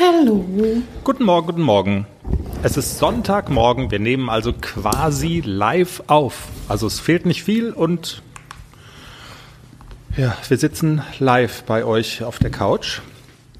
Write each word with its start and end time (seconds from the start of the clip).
Hallo. 0.00 0.44
Guten 1.02 1.24
Morgen, 1.24 1.46
guten 1.46 1.62
Morgen. 1.62 2.06
Es 2.62 2.76
ist 2.76 2.98
Sonntagmorgen, 2.98 3.90
wir 3.90 3.98
nehmen 3.98 4.30
also 4.30 4.52
quasi 4.52 5.42
live 5.44 6.04
auf. 6.06 6.46
Also 6.68 6.86
es 6.86 7.00
fehlt 7.00 7.26
nicht 7.26 7.42
viel 7.42 7.72
und 7.72 8.22
ja, 10.16 10.36
wir 10.46 10.56
sitzen 10.56 11.02
live 11.18 11.64
bei 11.64 11.84
euch 11.84 12.22
auf 12.22 12.38
der 12.38 12.50
Couch. 12.50 13.00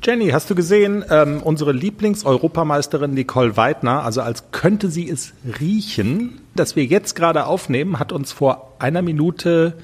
Jenny, 0.01 0.29
hast 0.29 0.49
du 0.49 0.55
gesehen, 0.55 1.05
ähm, 1.11 1.43
unsere 1.43 1.73
Lieblingseuropameisterin 1.73 3.15
Nicole 3.15 3.57
Weidner, 3.57 4.05
also 4.05 4.21
als 4.21 4.53
könnte 4.53 4.91
sie 4.91 5.11
es 5.11 5.33
riechen, 5.59 6.41
dass 6.55 6.77
wir 6.77 6.85
jetzt 6.85 7.17
gerade 7.17 7.47
aufnehmen, 7.47 7.99
hat 7.99 8.13
uns 8.13 8.31
vor 8.31 8.77
einer 8.79 9.03
Minute 9.03 9.75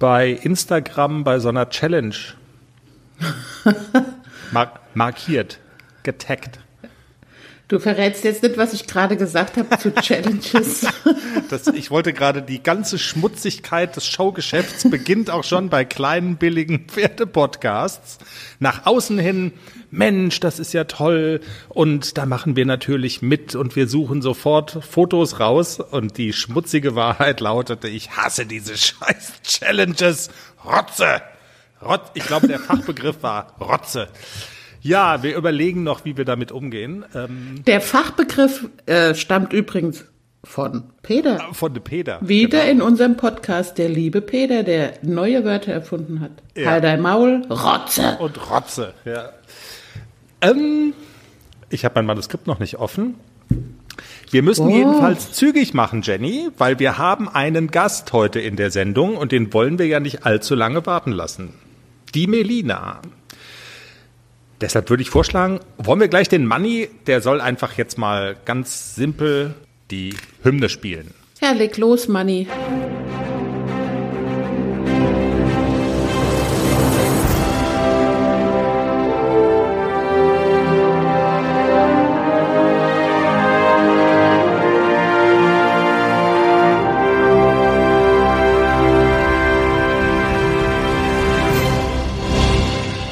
bei 0.00 0.30
Instagram 0.30 1.22
bei 1.22 1.38
so 1.38 1.50
einer 1.50 1.70
Challenge 1.70 2.16
mar 4.50 4.80
markiert, 4.94 5.60
getaggt. 6.04 6.60
Du 7.66 7.78
verrätst 7.78 8.24
jetzt 8.24 8.42
nicht, 8.42 8.58
was 8.58 8.74
ich 8.74 8.86
gerade 8.86 9.16
gesagt 9.16 9.56
habe 9.56 9.78
zu 9.78 9.90
Challenges. 10.00 10.86
Das, 11.48 11.66
ich 11.68 11.90
wollte 11.90 12.12
gerade, 12.12 12.42
die 12.42 12.62
ganze 12.62 12.98
Schmutzigkeit 12.98 13.96
des 13.96 14.06
Showgeschäfts 14.06 14.90
beginnt 14.90 15.30
auch 15.30 15.44
schon 15.44 15.70
bei 15.70 15.86
kleinen, 15.86 16.36
billigen 16.36 16.86
Pferdepodcasts. 16.86 18.18
Nach 18.58 18.84
außen 18.84 19.18
hin, 19.18 19.52
Mensch, 19.90 20.40
das 20.40 20.58
ist 20.58 20.74
ja 20.74 20.84
toll. 20.84 21.40
Und 21.70 22.18
da 22.18 22.26
machen 22.26 22.54
wir 22.54 22.66
natürlich 22.66 23.22
mit 23.22 23.54
und 23.54 23.76
wir 23.76 23.88
suchen 23.88 24.20
sofort 24.20 24.84
Fotos 24.84 25.40
raus. 25.40 25.80
Und 25.80 26.18
die 26.18 26.34
schmutzige 26.34 26.94
Wahrheit 26.94 27.40
lautete, 27.40 27.88
ich 27.88 28.10
hasse 28.10 28.44
diese 28.44 28.76
scheiß 28.76 29.40
Challenges. 29.42 30.28
Rotze. 30.66 31.22
Rotz, 31.80 32.10
ich 32.12 32.26
glaube, 32.26 32.46
der 32.46 32.58
Fachbegriff 32.58 33.22
war 33.22 33.54
Rotze. 33.58 34.08
Ja, 34.86 35.22
wir 35.22 35.34
überlegen 35.34 35.82
noch, 35.82 36.04
wie 36.04 36.16
wir 36.18 36.26
damit 36.26 36.52
umgehen. 36.52 37.06
Ähm, 37.14 37.62
Der 37.66 37.80
Fachbegriff 37.80 38.68
äh, 38.84 39.14
stammt 39.14 39.54
übrigens 39.54 40.04
von 40.44 40.84
Peter. 41.02 41.40
von 41.52 41.72
de 41.72 41.82
Peter. 41.82 42.18
Wieder 42.20 42.60
genau. 42.66 42.70
in 42.70 42.82
unserem 42.82 43.16
Podcast 43.16 43.78
der 43.78 43.88
liebe 43.88 44.20
Peter, 44.20 44.62
der 44.62 44.92
neue 45.00 45.42
Wörter 45.42 45.72
erfunden 45.72 46.20
hat. 46.20 46.32
Ja. 46.54 46.72
Halt 46.72 46.84
dein 46.84 47.00
Maul, 47.00 47.46
Rotze. 47.48 48.18
Und 48.20 48.50
Rotze, 48.50 48.92
ja. 49.06 49.30
Ähm, 50.42 50.92
ich 51.70 51.86
habe 51.86 51.94
mein 51.96 52.04
Manuskript 52.04 52.46
noch 52.46 52.58
nicht 52.58 52.76
offen. 52.76 53.14
Wir 54.30 54.42
müssen 54.42 54.66
Oh. 54.66 54.76
jedenfalls 54.76 55.32
zügig 55.32 55.72
machen, 55.72 56.02
Jenny, 56.02 56.48
weil 56.58 56.78
wir 56.78 56.98
haben 56.98 57.26
einen 57.26 57.68
Gast 57.70 58.12
heute 58.12 58.38
in 58.38 58.56
der 58.56 58.70
Sendung 58.70 59.16
und 59.16 59.32
den 59.32 59.50
wollen 59.54 59.78
wir 59.78 59.86
ja 59.86 59.98
nicht 59.98 60.26
allzu 60.26 60.54
lange 60.54 60.84
warten 60.84 61.12
lassen. 61.12 61.54
Die 62.14 62.26
Melina. 62.26 63.00
Deshalb 64.64 64.88
würde 64.88 65.02
ich 65.02 65.10
vorschlagen, 65.10 65.60
wollen 65.76 66.00
wir 66.00 66.08
gleich 66.08 66.30
den 66.30 66.46
Manni, 66.46 66.88
der 67.06 67.20
soll 67.20 67.42
einfach 67.42 67.76
jetzt 67.76 67.98
mal 67.98 68.34
ganz 68.46 68.94
simpel 68.94 69.52
die 69.90 70.14
Hymne 70.42 70.70
spielen. 70.70 71.12
Ja, 71.42 71.52
leg 71.52 71.76
los, 71.76 72.08
Manni. 72.08 72.48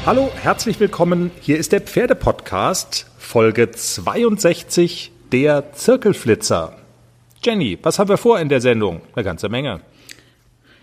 Hallo, 0.05 0.33
herzlich 0.35 0.81
willkommen. 0.81 1.31
Hier 1.41 1.59
ist 1.59 1.71
der 1.71 1.81
Pferdepodcast, 1.81 3.07
Folge 3.19 3.71
62, 3.71 5.13
der 5.31 5.73
Zirkelflitzer. 5.75 6.77
Jenny, 7.45 7.79
was 7.85 8.01
haben 8.01 8.09
wir 8.09 8.17
vor 8.17 8.41
in 8.41 8.49
der 8.49 8.61
Sendung? 8.61 9.03
Eine 9.15 9.25
ganze 9.25 9.49
Menge. 9.49 9.81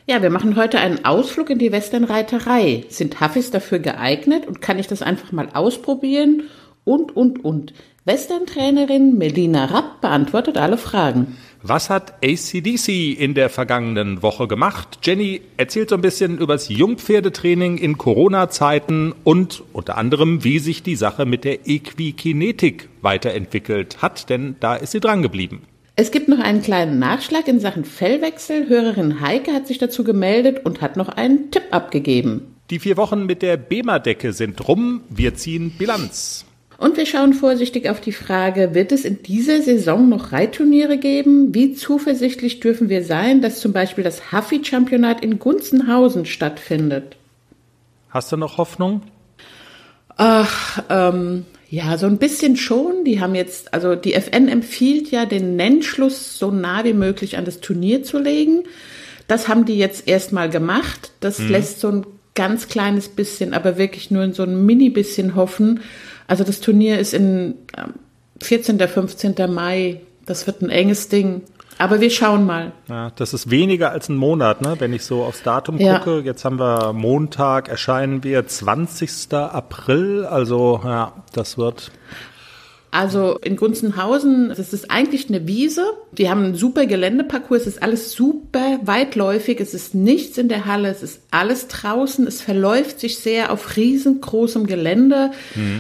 Ja, 0.08 0.22
wir 0.22 0.30
machen 0.30 0.56
heute 0.56 0.80
einen 0.80 1.04
Ausflug 1.04 1.50
in 1.50 1.60
die 1.60 1.74
Westernreiterei. 1.74 2.86
Sind 2.88 3.20
Huffis 3.20 3.52
dafür 3.52 3.80
geeignet 3.80 4.48
und 4.48 4.62
kann 4.62 4.80
ich 4.80 4.88
das 4.88 5.02
einfach 5.02 5.34
mal 5.34 5.50
ausprobieren? 5.54 6.44
Und, 6.86 7.14
und, 7.14 7.44
und. 7.44 7.74
Western-Trainerin 8.06 9.18
Melina 9.18 9.66
Rapp 9.66 10.00
beantwortet 10.00 10.58
alle 10.58 10.78
Fragen. 10.78 11.36
Was 11.62 11.90
hat 11.90 12.24
ACDC 12.24 13.20
in 13.20 13.34
der 13.34 13.50
vergangenen 13.50 14.24
Woche 14.24 14.48
gemacht? 14.48 15.00
Jenny 15.04 15.42
erzählt 15.58 15.90
so 15.90 15.96
ein 15.96 16.02
bisschen 16.02 16.38
übers 16.38 16.70
Jungpferdetraining 16.70 17.78
in 17.78 17.98
Corona-Zeiten 17.98 19.14
und 19.26 19.64
unter 19.74 19.98
anderem, 19.98 20.46
wie 20.46 20.60
sich 20.60 20.84
die 20.84 20.96
Sache 20.96 21.26
mit 21.26 21.44
der 21.44 21.68
Equikinetik 21.68 22.88
weiterentwickelt 23.02 24.02
hat, 24.02 24.30
denn 24.30 24.56
da 24.62 24.76
ist 24.76 24.92
sie 24.92 25.02
dran 25.02 25.22
geblieben. 25.22 25.64
Es 25.98 26.12
gibt 26.12 26.30
noch 26.30 26.40
einen 26.40 26.62
kleinen 26.62 26.98
Nachschlag 26.98 27.46
in 27.50 27.60
Sachen 27.60 27.84
Fellwechsel. 27.84 28.70
Hörerin 28.70 29.20
Heike 29.20 29.52
hat 29.52 29.68
sich 29.68 29.80
dazu 29.80 30.06
gemeldet 30.06 30.66
und 30.66 30.80
hat 30.80 30.96
noch 30.96 31.10
einen 31.10 31.52
Tipp 31.52 31.64
abgegeben. 31.72 32.56
Die 32.70 32.80
vier 32.80 32.96
Wochen 32.96 33.26
mit 33.26 33.42
der 33.42 33.58
BEMA-Decke 33.58 34.32
sind 34.32 34.66
rum. 34.66 35.02
Wir 35.10 35.36
ziehen 35.36 35.72
Bilanz. 35.78 36.46
Und 36.80 36.96
wir 36.96 37.06
schauen 37.06 37.34
vorsichtig 37.34 37.90
auf 37.90 38.00
die 38.00 38.14
Frage, 38.14 38.74
wird 38.74 38.94
es 38.94 39.04
in 39.04 39.22
dieser 39.22 39.62
Saison 39.62 40.08
noch 40.08 40.32
Reitturniere 40.32 40.98
geben? 40.98 41.54
Wie 41.54 41.74
zuversichtlich 41.74 42.62
dürfen 42.62 42.88
wir 42.88 43.04
sein, 43.04 43.42
dass 43.42 43.60
zum 43.60 43.74
Beispiel 43.74 44.06
das 44.06 44.32
Huffy-Championat 44.32 45.22
in 45.22 45.40
Gunzenhausen 45.40 46.26
stattfindet? 46.26 47.18
Hast 48.12 48.32
du 48.32 48.38
noch 48.38 48.58
Hoffnung? 48.58 49.02
Ach, 50.16 50.82
ähm, 50.90 51.46
ja, 51.70 51.98
so 51.98 52.08
ein 52.08 52.18
bisschen 52.18 52.56
schon. 52.56 53.04
Die 53.04 53.20
haben 53.20 53.36
jetzt, 53.36 53.74
also 53.74 53.96
die 53.96 54.14
FN 54.14 54.48
empfiehlt 54.48 55.12
ja, 55.12 55.26
den 55.26 55.58
Nennschluss 55.58 56.40
so 56.40 56.50
nah 56.50 56.86
wie 56.86 56.94
möglich 56.94 57.38
an 57.38 57.44
das 57.44 57.60
Turnier 57.60 58.04
zu 58.04 58.20
legen. 58.20 58.64
Das 59.28 59.50
haben 59.50 59.66
die 59.66 59.78
jetzt 59.78 60.08
erstmal 60.08 60.50
gemacht. 60.50 61.12
Das 61.20 61.40
lässt 61.40 61.82
so 61.82 61.90
ein 61.90 62.06
ganz 62.36 62.70
kleines 62.70 63.10
bisschen, 63.10 63.54
aber 63.54 63.78
wirklich 63.78 64.12
nur 64.12 64.24
in 64.24 64.32
so 64.32 64.44
ein 64.44 64.66
mini 64.66 64.90
bisschen 64.90 65.36
hoffen. 65.36 65.82
Also 66.30 66.44
das 66.44 66.62
Turnier 66.62 67.00
ist 67.00 67.14
in 67.14 67.56
ähm, 67.78 67.94
14., 68.42 68.80
15. 68.80 69.36
Mai. 69.54 70.02
Das 70.26 70.46
wird 70.48 70.62
ein 70.62 70.70
enges 70.70 71.10
Ding. 71.10 71.42
Aber 71.80 72.02
wir 72.02 72.10
schauen 72.10 72.46
mal. 72.46 72.74
Ja, 72.88 73.10
das 73.16 73.34
ist 73.34 73.50
weniger 73.50 73.92
als 73.92 74.10
ein 74.10 74.18
Monat, 74.18 74.62
ne? 74.62 74.76
wenn 74.80 74.92
ich 74.94 75.04
so 75.06 75.24
aufs 75.24 75.44
Datum 75.44 75.78
Ja. 75.80 76.00
gucke. 76.00 76.20
Jetzt 76.20 76.44
haben 76.46 76.60
wir 76.60 76.92
Montag, 76.94 77.70
erscheinen 77.70 78.24
wir 78.24 78.46
20. 78.46 79.34
April. 79.34 80.26
Also 80.26 80.82
ja, 80.84 81.14
das 81.34 81.58
wird 81.58 81.92
Also 82.92 83.38
in 83.44 83.56
Gunzenhausen, 83.56 84.50
das 84.50 84.74
ist 84.74 84.90
eigentlich 84.90 85.30
eine 85.30 85.48
Wiese. 85.48 85.86
Die 86.12 86.30
haben 86.30 86.44
einen 86.44 86.56
super 86.56 86.88
Geländeparcours. 86.88 87.62
Es 87.62 87.68
ist 87.68 87.84
alles 87.84 88.14
super 88.14 88.80
weitläufig. 88.84 89.60
Es 89.60 89.76
ist 89.76 89.94
nichts 89.94 90.38
in 90.40 90.50
der 90.50 90.66
Halle. 90.66 90.90
Es 90.90 91.04
ist 91.04 91.22
alles 91.30 91.68
draußen. 91.68 92.26
Es 92.26 92.42
verläuft 92.42 93.00
sich 93.00 93.20
sehr 93.20 93.52
auf 93.52 93.78
riesengroßem 93.78 94.66
Gelände. 94.66 95.32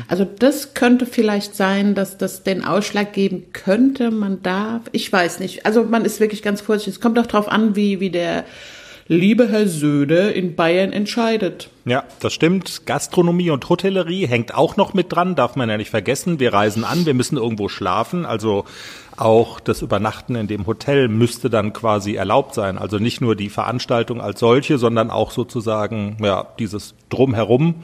Also 0.07 0.25
das 0.37 0.75
könnte 0.75 1.07
vielleicht 1.07 1.55
sein, 1.55 1.95
dass 1.95 2.17
das 2.17 2.43
den 2.43 2.63
Ausschlag 2.63 3.13
geben 3.13 3.47
könnte. 3.53 4.11
Man 4.11 4.43
darf, 4.43 4.83
ich 4.91 5.11
weiß 5.11 5.39
nicht. 5.39 5.65
Also 5.65 5.83
man 5.83 6.05
ist 6.05 6.19
wirklich 6.19 6.43
ganz 6.43 6.61
vorsichtig. 6.61 6.95
Es 6.95 7.01
kommt 7.01 7.17
auch 7.17 7.27
darauf 7.27 7.49
an, 7.49 7.75
wie, 7.75 7.99
wie 7.99 8.11
der 8.11 8.45
liebe 9.09 9.49
Herr 9.49 9.67
Söder 9.67 10.33
in 10.33 10.55
Bayern 10.55 10.93
entscheidet. 10.93 11.71
Ja, 11.83 12.03
das 12.19 12.31
stimmt. 12.31 12.85
Gastronomie 12.85 13.49
und 13.49 13.67
Hotellerie 13.67 14.27
hängt 14.27 14.53
auch 14.53 14.77
noch 14.77 14.93
mit 14.93 15.11
dran, 15.11 15.35
darf 15.35 15.55
man 15.55 15.67
ja 15.67 15.77
nicht 15.77 15.89
vergessen. 15.89 16.39
Wir 16.39 16.53
reisen 16.53 16.83
an, 16.83 17.07
wir 17.07 17.15
müssen 17.15 17.35
irgendwo 17.35 17.67
schlafen, 17.69 18.25
also 18.25 18.65
auch 19.17 19.59
das 19.59 19.81
Übernachten 19.81 20.35
in 20.35 20.47
dem 20.47 20.67
Hotel 20.67 21.09
müsste 21.09 21.49
dann 21.49 21.73
quasi 21.73 22.15
erlaubt 22.15 22.53
sein. 22.53 22.77
Also 22.77 22.99
nicht 22.99 23.19
nur 23.19 23.35
die 23.35 23.49
Veranstaltung 23.49 24.21
als 24.21 24.39
solche, 24.39 24.77
sondern 24.77 25.09
auch 25.09 25.31
sozusagen 25.31 26.17
ja 26.23 26.45
dieses 26.59 26.93
drumherum. 27.09 27.75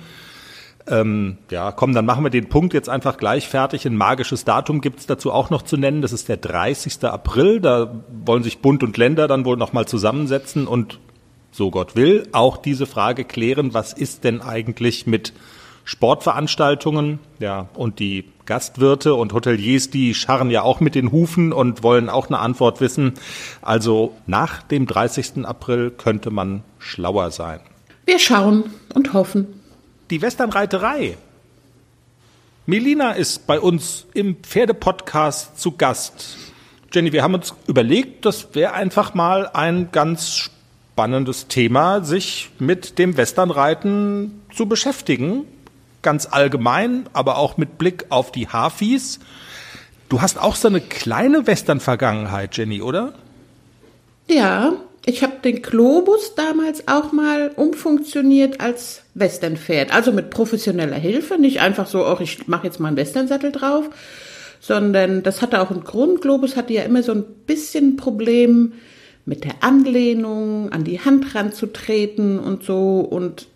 Ähm, 0.88 1.40
ja, 1.50 1.72
komm, 1.72 1.96
dann 1.96 2.06
machen 2.06 2.24
wir 2.24 2.30
den 2.30 2.48
Punkt 2.48 2.76
jetzt 2.76 2.90
einfach 2.90 3.18
gleich 3.18 3.48
fertig. 3.48 3.88
Ein 3.88 3.98
magisches 3.98 4.46
Datum 4.46 4.80
gibt's 4.80 5.08
dazu 5.08 5.32
auch 5.32 5.50
noch 5.50 5.64
zu 5.64 5.78
nennen. 5.78 6.04
Das 6.04 6.14
ist 6.14 6.30
der 6.30 6.38
30. 6.38 7.04
April. 7.06 7.60
Da 7.60 8.04
wollen 8.24 8.44
sich 8.44 8.60
Bund 8.60 8.84
und 8.84 8.96
Länder 8.96 9.28
dann 9.28 9.46
wohl 9.46 9.58
nochmal 9.58 9.88
zusammensetzen 9.88 10.68
und 10.68 11.00
so 11.56 11.72
Gott 11.72 11.96
will, 11.96 12.28
auch 12.34 12.58
diese 12.58 12.86
Frage 12.86 13.24
klären, 13.24 13.74
was 13.74 13.94
ist 13.94 14.24
denn 14.26 14.42
eigentlich 14.42 15.08
mit 15.08 15.32
Sportveranstaltungen, 15.86 17.20
ja, 17.40 17.70
und 17.76 18.00
die 18.00 18.26
Gastwirte 18.46 19.16
und 19.16 19.34
Hoteliers, 19.34 19.90
die 19.90 20.14
scharren 20.14 20.52
ja 20.52 20.64
auch 20.64 20.80
mit 20.80 20.96
den 20.96 21.12
Hufen 21.12 21.54
und 21.54 21.84
wollen 21.84 22.10
auch 22.10 22.28
eine 22.28 22.40
Antwort 22.40 22.82
wissen. 22.82 23.14
Also 23.62 24.16
nach 24.28 24.64
dem 24.64 24.86
30. 24.86 25.46
April 25.46 25.92
könnte 25.92 26.30
man 26.30 26.64
schlauer 26.80 27.32
sein. 27.32 27.60
Wir 28.06 28.20
schauen 28.20 28.66
und 28.94 29.14
hoffen. 29.14 29.62
Die 30.10 30.22
Westernreiterei. 30.22 31.18
Melina 32.66 33.12
ist 33.12 33.48
bei 33.48 33.60
uns 33.60 34.08
im 34.14 34.38
Pferdepodcast 34.38 35.60
zu 35.60 35.72
Gast. 35.72 36.38
Jenny, 36.92 37.14
wir 37.14 37.24
haben 37.24 37.36
uns 37.36 37.54
überlegt, 37.68 38.26
das 38.26 38.50
wäre 38.54 38.74
einfach 38.74 39.14
mal 39.14 39.48
ein 39.54 39.90
ganz 39.92 40.50
spannendes 40.96 41.48
Thema, 41.50 42.06
sich 42.06 42.52
mit 42.58 43.00
dem 43.00 43.18
Westernreiten 43.18 44.42
zu 44.56 44.66
beschäftigen. 44.66 45.46
ganz 46.02 46.26
allgemein, 46.32 47.10
aber 47.12 47.38
auch 47.38 47.58
mit 47.58 47.78
Blick 47.78 48.06
auf 48.10 48.32
die 48.32 48.48
Hafis. 48.48 49.20
Du 50.08 50.22
hast 50.22 50.40
auch 50.40 50.56
so 50.56 50.70
eine 50.70 50.80
kleine 50.80 51.48
Western-Vergangenheit, 51.48 52.56
Jenny, 52.56 52.82
oder? 52.82 53.14
Ja, 54.30 54.74
ich 55.06 55.22
habe 55.24 55.34
den 55.44 55.62
Globus 55.64 56.36
damals 56.36 56.88
auch 56.88 57.12
mal 57.12 57.52
umfunktioniert 57.58 58.62
als 58.62 59.02
Westernpferd. 59.16 59.94
Also 59.94 60.14
mit 60.14 60.30
professioneller 60.30 60.96
Hilfe, 60.96 61.38
nicht 61.38 61.60
einfach 61.60 61.88
so, 61.88 62.08
oh, 62.08 62.18
ich 62.22 62.48
mache 62.48 62.68
jetzt 62.68 62.80
mal 62.80 62.90
einen 62.90 62.98
Westernsattel 62.98 63.52
drauf, 63.52 63.90
sondern 64.62 65.24
das 65.24 65.42
hatte 65.42 65.60
auch 65.60 65.72
einen 65.72 65.84
Grund. 65.84 66.22
Globus 66.22 66.56
hatte 66.56 66.72
ja 66.72 66.84
immer 66.84 67.04
so 67.04 67.12
ein 67.12 67.26
bisschen 67.46 67.98
Problem 67.98 68.72
mit 69.26 69.44
der 69.44 69.56
Anlehnung, 69.62 70.72
an 70.72 70.84
die 70.84 71.00
Hand 71.00 71.36
ranzutreten 71.36 72.40
und 72.40 72.64
so. 72.64 73.00
Und 73.00 73.48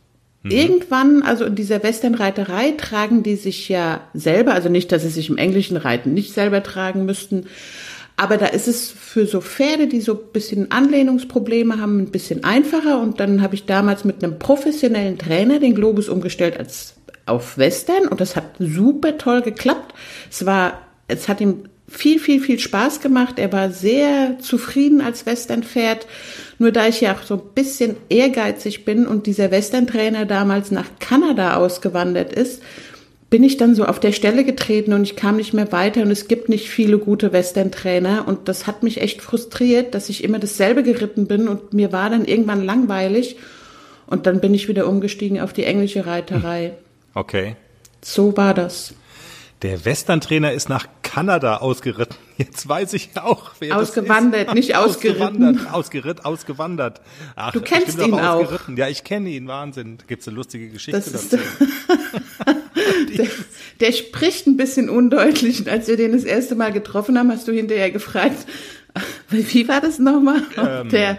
mhm. 0.44 0.51
irgendwann, 0.51 1.21
also 1.21 1.45
in 1.45 1.56
dieser 1.56 1.83
Westernreiterei, 1.83 2.71
tragen 2.71 3.24
die 3.24 3.36
sich 3.36 3.69
ja 3.69 4.01
selber, 4.13 4.54
also 4.54 4.69
nicht, 4.69 4.92
dass 4.92 5.04
sie 5.04 5.10
sich 5.10 5.30
im 5.30 5.38
englischen 5.38 5.77
Reiten 5.77 6.13
nicht 6.13 6.33
selber 6.33 6.63
tragen 6.63 7.06
müssten, 7.06 7.45
aber 8.19 8.36
da 8.36 8.48
ist 8.48 8.68
es 8.68 8.92
für 8.92 9.25
so 9.25 9.39
Pferde, 9.39 9.88
die 9.88 10.01
so 10.01 10.12
ein 10.12 10.33
bisschen 10.33 10.71
Anlehnungsprobleme 10.71 11.80
haben, 11.80 12.00
ein 12.00 12.12
bisschen 12.12 12.44
einfacher. 12.44 13.00
Und 13.00 13.21
dann 13.21 13.42
habe 13.42 13.56
ich 13.56 13.66
damals 13.66 14.04
mit 14.04 14.21
einem 14.21 14.38
professionellen 14.38 15.18
Trainer 15.18 15.57
den 15.60 15.74
Globus 15.74 16.10
umgestellt 16.10 16.60
als 16.60 16.95
auf 17.25 17.57
Western. 17.57 18.10
Und 18.10 18.19
das 18.19 18.36
hat 18.36 18.44
super 18.60 19.18
toll 19.18 19.42
geklappt. 19.42 19.94
Es 20.30 20.45
war, 20.45 20.81
es 21.07 21.30
hat 21.30 21.39
ihm 21.39 21.69
viel, 21.90 22.20
viel, 22.20 22.42
viel 22.42 22.60
Spaß 22.60 23.02
gemacht. 23.02 23.40
Er 23.40 23.52
war 23.52 23.72
sehr 23.72 24.38
zufrieden 24.40 25.02
als 25.02 25.26
Western-Pferd. 25.26 26.06
Nur 26.58 26.72
da 26.72 26.88
ich 26.88 27.02
ja 27.02 27.14
auch 27.14 27.24
so 27.24 27.36
ein 27.36 27.54
bisschen 27.56 27.96
ehrgeizig 28.10 28.86
bin 28.86 29.08
und 29.08 29.28
dieser 29.28 29.52
Western-Trainer 29.52 30.26
damals 30.26 30.72
nach 30.72 30.88
Kanada 31.00 31.56
ausgewandert 31.56 32.34
ist, 32.34 32.62
bin 33.30 33.44
ich 33.44 33.58
dann 33.58 33.76
so 33.76 33.86
auf 33.86 34.00
der 34.00 34.12
Stelle 34.12 34.44
getreten 34.44 34.94
und 34.94 35.04
ich 35.04 35.16
kam 35.16 35.36
nicht 35.36 35.54
mehr 35.54 35.72
weiter 35.72 36.02
und 36.02 36.10
es 36.10 36.28
gibt 36.28 36.50
nicht 36.50 36.70
viele 36.70 36.98
gute 36.98 37.32
Western-Trainer 37.32 38.28
und 38.28 38.48
das 38.48 38.66
hat 38.66 38.82
mich 38.82 39.02
echt 39.02 39.22
frustriert, 39.22 39.94
dass 39.94 40.10
ich 40.10 40.24
immer 40.24 40.40
dasselbe 40.40 40.82
geritten 40.82 41.28
bin 41.28 41.48
und 41.48 41.74
mir 41.74 41.92
war 41.92 42.10
dann 42.10 42.26
irgendwann 42.26 42.64
langweilig 42.64 43.38
und 44.08 44.26
dann 44.26 44.42
bin 44.42 44.56
ich 44.56 44.68
wieder 44.68 44.88
umgestiegen 44.88 45.40
auf 45.40 45.54
die 45.54 45.64
englische 45.64 46.08
Reiterei. 46.08 46.74
Okay. 47.14 47.56
So 48.02 48.36
war 48.36 48.54
das. 48.54 48.94
Der 49.62 49.84
Western-Trainer 49.84 50.54
ist 50.54 50.70
nach 50.70 50.88
Kanada 51.04 51.58
ausgeritten. 51.58 52.16
Jetzt 52.38 52.70
weiß 52.70 52.94
ich 52.94 53.10
auch, 53.16 53.52
wer 53.60 53.76
Ausgewandert, 53.76 54.48
das 54.48 54.54
ist. 54.54 54.56
nicht 54.56 54.76
ausgeritten. 54.78 55.68
Ausgeritten, 55.68 56.24
ausgewandert. 56.24 57.02
Ach, 57.36 57.52
du 57.52 57.60
kennst 57.60 58.00
ihn 58.00 58.14
auch. 58.14 58.42
Ausgeritten. 58.42 58.78
Ja, 58.78 58.88
ich 58.88 59.04
kenne 59.04 59.30
ihn, 59.30 59.48
Wahnsinn. 59.48 59.98
Gibt 60.08 60.22
es 60.22 60.28
eine 60.30 60.38
lustige 60.38 60.70
Geschichte 60.70 61.02
dazu. 61.12 61.38
der, 63.18 63.28
der, 63.82 63.92
spricht 63.92 64.48
ein 64.48 64.56
bisschen 64.56 64.90
undeutlich. 64.90 65.70
als 65.70 65.90
wir 65.90 65.98
den 65.98 66.14
das 66.14 66.24
erste 66.24 66.56
Mal 66.56 66.72
getroffen 66.72 67.18
haben, 67.20 67.30
hast 67.30 67.48
du 67.48 67.52
hinterher 67.52 67.92
gefragt, 67.92 68.46
wie 69.30 69.68
war 69.68 69.82
das 69.82 70.00
nochmal? 70.00 70.42
Ähm, 70.58 70.90
der 70.90 71.18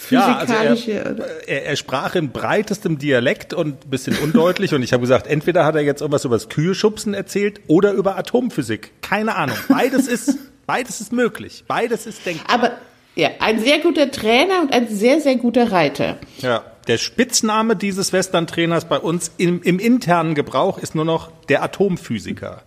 physikalische. 0.00 0.92
Ja, 0.92 1.02
also 1.02 1.22
er, 1.22 1.48
er, 1.48 1.64
er, 1.66 1.76
sprach 1.76 2.14
in 2.14 2.30
breitestem 2.30 2.98
Dialekt 2.98 3.54
und 3.54 3.84
ein 3.84 3.90
bisschen 3.90 4.16
undeutlich 4.18 4.74
und 4.74 4.82
ich 4.82 4.92
habe 4.92 5.02
gesagt, 5.02 5.26
entweder 5.26 5.64
hat 5.64 5.74
er 5.74 5.82
jetzt 5.82 6.00
irgendwas 6.00 6.24
über 6.24 6.36
das 6.36 6.48
Kühlschubsen 6.48 7.14
erzählt 7.14 7.60
oder 7.66 7.92
über 7.92 8.16
Atomphysik. 8.16 8.92
Keine 9.02 9.36
Ahnung. 9.36 9.56
Beides 9.68 10.08
ist, 10.08 10.38
beides 10.66 11.00
ist 11.00 11.12
möglich. 11.12 11.64
Beides 11.68 12.06
ist 12.06 12.24
denkbar. 12.24 12.54
Aber 12.54 12.72
ja, 13.14 13.28
ein 13.40 13.60
sehr 13.60 13.80
guter 13.80 14.10
Trainer 14.10 14.62
und 14.62 14.72
ein 14.72 14.88
sehr, 14.88 15.20
sehr 15.20 15.36
guter 15.36 15.70
Reiter. 15.70 16.16
Ja, 16.38 16.64
der 16.86 16.96
Spitzname 16.96 17.76
dieses 17.76 18.12
Western-Trainers 18.12 18.86
bei 18.86 18.98
uns 18.98 19.32
im, 19.36 19.62
im 19.62 19.78
internen 19.78 20.34
Gebrauch 20.34 20.78
ist 20.78 20.94
nur 20.94 21.04
noch 21.04 21.30
der 21.48 21.62
Atomphysiker. 21.62 22.62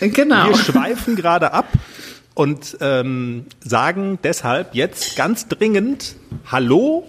Genau. 0.00 0.48
Wir 0.48 0.56
schweifen 0.56 1.14
gerade 1.14 1.52
ab 1.52 1.68
und 2.34 2.78
ähm, 2.80 3.46
sagen 3.60 4.18
deshalb 4.22 4.74
jetzt 4.74 5.16
ganz 5.16 5.48
dringend 5.48 6.16
Hallo, 6.50 7.06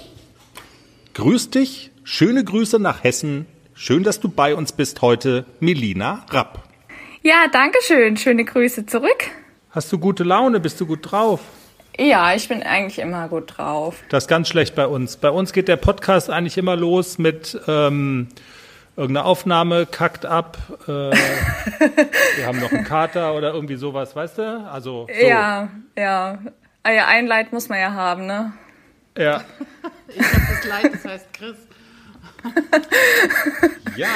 grüß 1.13 1.49
dich, 1.49 1.91
schöne 2.03 2.43
Grüße 2.43 2.79
nach 2.79 3.03
Hessen. 3.03 3.45
Schön, 3.73 4.03
dass 4.03 4.19
du 4.19 4.29
bei 4.29 4.55
uns 4.55 4.71
bist 4.71 5.01
heute, 5.01 5.45
Melina 5.59 6.25
Rapp. 6.29 6.63
Ja, 7.21 7.45
danke 7.51 7.79
schön. 7.81 8.17
Schöne 8.17 8.43
Grüße 8.43 8.85
zurück. 8.85 9.29
Hast 9.71 9.91
du 9.91 9.97
gute 9.97 10.23
Laune? 10.23 10.59
Bist 10.59 10.79
du 10.81 10.85
gut 10.85 11.11
drauf? 11.11 11.39
Ja, 11.97 12.35
ich 12.35 12.47
bin 12.47 12.63
eigentlich 12.63 12.99
immer 12.99 13.27
gut 13.29 13.57
drauf. 13.57 14.03
Das 14.09 14.25
ist 14.25 14.27
ganz 14.27 14.49
schlecht 14.49 14.75
bei 14.75 14.87
uns. 14.87 15.17
Bei 15.17 15.29
uns 15.29 15.53
geht 15.53 15.67
der 15.67 15.77
Podcast 15.77 16.29
eigentlich 16.29 16.57
immer 16.57 16.75
los 16.75 17.17
mit 17.17 17.59
ähm, 17.67 18.27
irgendeine 18.95 19.25
Aufnahme 19.25 19.85
kackt 19.85 20.25
ab, 20.25 20.57
äh, 20.87 20.91
wir 22.37 22.45
haben 22.45 22.59
noch 22.59 22.71
einen 22.71 22.83
Kater 22.83 23.33
oder 23.33 23.53
irgendwie 23.53 23.75
sowas, 23.75 24.15
weißt 24.15 24.37
du? 24.37 24.69
Also 24.71 25.07
so. 25.07 25.27
Ja, 25.27 25.69
ja. 25.97 26.39
Ah 26.83 26.91
ja, 26.91 27.07
ein 27.07 27.27
Leid 27.27 27.53
muss 27.53 27.69
man 27.69 27.79
ja 27.79 27.93
haben, 27.93 28.25
ne? 28.25 28.53
Ja. 29.17 29.43
ich 30.07 30.19
hab 30.19 30.49
das 30.49 30.65
Leid, 30.65 30.93
das 30.93 31.05
heißt 31.05 31.33
Chris. 31.33 31.55
ja, 33.95 34.07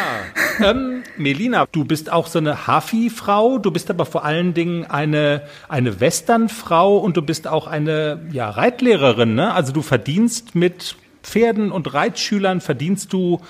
ähm, 0.60 1.04
Melina, 1.16 1.66
du 1.72 1.86
bist 1.86 2.12
auch 2.12 2.28
so 2.28 2.40
eine 2.40 2.68
Hafi-Frau, 2.68 3.58
du 3.58 3.72
bist 3.72 3.90
aber 3.90 4.06
vor 4.06 4.26
allen 4.26 4.54
Dingen 4.54 4.86
eine, 4.86 5.44
eine 5.70 6.00
Western-Frau 6.02 6.98
und 6.98 7.16
du 7.16 7.22
bist 7.22 7.48
auch 7.48 7.68
eine 7.68 8.28
ja, 8.32 8.50
Reitlehrerin. 8.50 9.36
Ne? 9.36 9.54
Also 9.54 9.72
du 9.72 9.82
verdienst 9.82 10.56
mit 10.56 10.98
Pferden 11.24 11.72
und 11.72 11.94
Reitschülern, 11.94 12.60
verdienst 12.60 13.14
du 13.14 13.42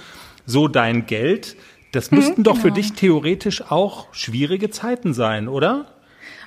so 0.47 0.67
dein 0.67 1.05
Geld. 1.05 1.55
Das 1.91 2.09
hm, 2.09 2.17
müssten 2.17 2.44
doch 2.44 2.53
genau. 2.53 2.63
für 2.63 2.71
dich 2.71 2.94
theoretisch 2.94 3.61
auch 3.69 4.07
schwierige 4.13 4.71
Zeiten 4.71 5.13
sein, 5.13 5.47
oder? 5.47 5.85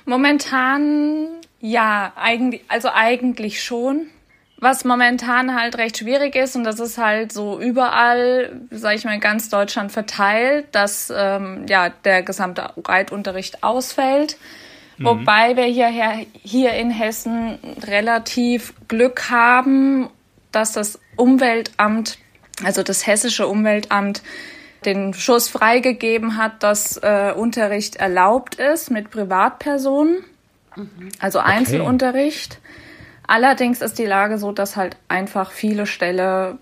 Momentan 0.03 1.27
ja, 1.61 2.11
eigentlich, 2.15 2.63
also 2.67 2.89
eigentlich 2.93 3.63
schon. 3.63 4.07
Was 4.57 4.83
momentan 4.83 5.59
halt 5.59 5.77
recht 5.77 5.97
schwierig 5.97 6.35
ist, 6.35 6.55
und 6.55 6.63
das 6.63 6.79
ist 6.79 6.99
halt 6.99 7.31
so 7.31 7.59
überall, 7.59 8.61
sage 8.69 8.95
ich 8.95 9.05
mal, 9.05 9.15
in 9.15 9.19
ganz 9.19 9.49
Deutschland 9.49 9.91
verteilt, 9.91 10.67
dass 10.71 11.11
ähm, 11.15 11.65
ja 11.67 11.89
der 11.89 12.21
gesamte 12.21 12.69
Reitunterricht 12.83 13.63
ausfällt. 13.63 14.37
Mhm. 14.97 15.05
Wobei 15.05 15.55
wir 15.55 15.63
hierher, 15.63 16.25
hier 16.43 16.73
in 16.73 16.91
Hessen 16.91 17.57
relativ 17.87 18.73
Glück 18.87 19.31
haben, 19.31 20.09
dass 20.51 20.73
das 20.73 20.99
Umweltamt 21.15 22.19
also 22.63 22.83
das 22.83 23.05
hessische 23.07 23.47
Umweltamt 23.47 24.21
den 24.85 25.13
Schuss 25.13 25.47
freigegeben 25.47 26.37
hat, 26.37 26.63
dass 26.63 26.97
äh, 26.97 27.33
Unterricht 27.35 27.97
erlaubt 27.97 28.55
ist 28.55 28.89
mit 28.89 29.11
Privatpersonen, 29.11 30.23
mhm. 30.75 31.09
also 31.19 31.39
Einzelunterricht. 31.39 32.59
Okay. 32.59 32.71
Allerdings 33.27 33.81
ist 33.81 33.99
die 33.99 34.05
Lage 34.05 34.37
so, 34.37 34.51
dass 34.51 34.75
halt 34.75 34.97
einfach 35.07 35.51
viele 35.51 35.85
Ställe 35.85 36.57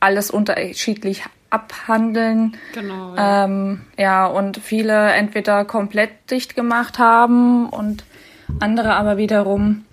alles 0.00 0.30
unterschiedlich 0.30 1.24
abhandeln. 1.50 2.56
Genau. 2.72 3.14
Ja. 3.16 3.44
Ähm, 3.44 3.82
ja, 3.98 4.26
und 4.26 4.58
viele 4.58 5.12
entweder 5.12 5.64
komplett 5.64 6.30
dicht 6.30 6.54
gemacht 6.54 6.98
haben 6.98 7.68
und 7.68 8.04
andere 8.60 8.94
aber 8.94 9.16
wiederum 9.16 9.84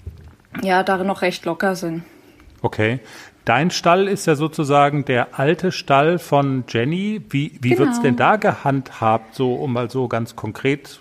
ja 0.62 0.84
darin 0.84 1.08
noch 1.08 1.22
recht 1.22 1.46
locker 1.46 1.75
sind. 1.75 2.04
Okay. 2.62 3.00
Dein 3.46 3.70
Stall 3.70 4.08
ist 4.08 4.25
ja 4.25 4.36
sozusagen 4.36 5.06
der 5.06 5.40
alte 5.40 5.72
Stall 5.72 6.18
von 6.18 6.64
Jenny. 6.68 7.22
Wie, 7.30 7.58
wie 7.62 7.75
genau. 7.75 7.92
es 7.92 8.02
denn 8.02 8.16
da 8.16 8.38
gehandhabt, 8.38 9.36
so 9.36 9.54
um 9.54 9.74
mal 9.74 9.90
so 9.92 10.08
ganz 10.08 10.36
konkret 10.36 11.00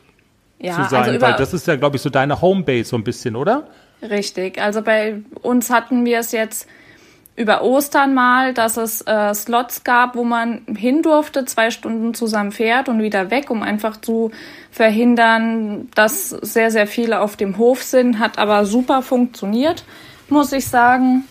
ja, 0.58 0.74
zu 0.74 0.90
sein? 0.90 1.04
Also 1.04 1.20
Weil 1.22 1.34
das 1.34 1.54
ist 1.54 1.66
ja, 1.66 1.76
glaube 1.76 1.96
ich, 1.96 2.02
so 2.02 2.10
deine 2.10 2.42
Homebase 2.42 2.84
so 2.84 2.96
ein 2.96 3.04
bisschen, 3.04 3.34
oder? 3.34 3.66
Richtig. 4.02 4.60
Also 4.60 4.82
bei 4.82 5.22
uns 5.40 5.70
hatten 5.70 6.04
wir 6.04 6.18
es 6.18 6.32
jetzt 6.32 6.68
über 7.36 7.62
Ostern 7.62 8.14
mal, 8.14 8.54
dass 8.54 8.76
es 8.76 9.00
äh, 9.02 9.34
Slots 9.34 9.82
gab, 9.82 10.14
wo 10.14 10.22
man 10.22 10.62
hin 10.76 11.02
durfte, 11.02 11.44
zwei 11.46 11.70
Stunden 11.70 12.14
zusammen 12.14 12.52
fährt 12.52 12.88
und 12.88 13.02
wieder 13.02 13.30
weg, 13.30 13.50
um 13.50 13.62
einfach 13.62 13.96
zu 13.96 14.30
verhindern, 14.70 15.88
dass 15.94 16.28
sehr, 16.30 16.70
sehr 16.70 16.86
viele 16.86 17.20
auf 17.20 17.36
dem 17.36 17.58
Hof 17.58 17.82
sind. 17.82 18.18
Hat 18.18 18.38
aber 18.38 18.66
super 18.66 19.02
funktioniert, 19.02 19.84
muss 20.28 20.52
ich 20.52 20.68
sagen. 20.68 21.24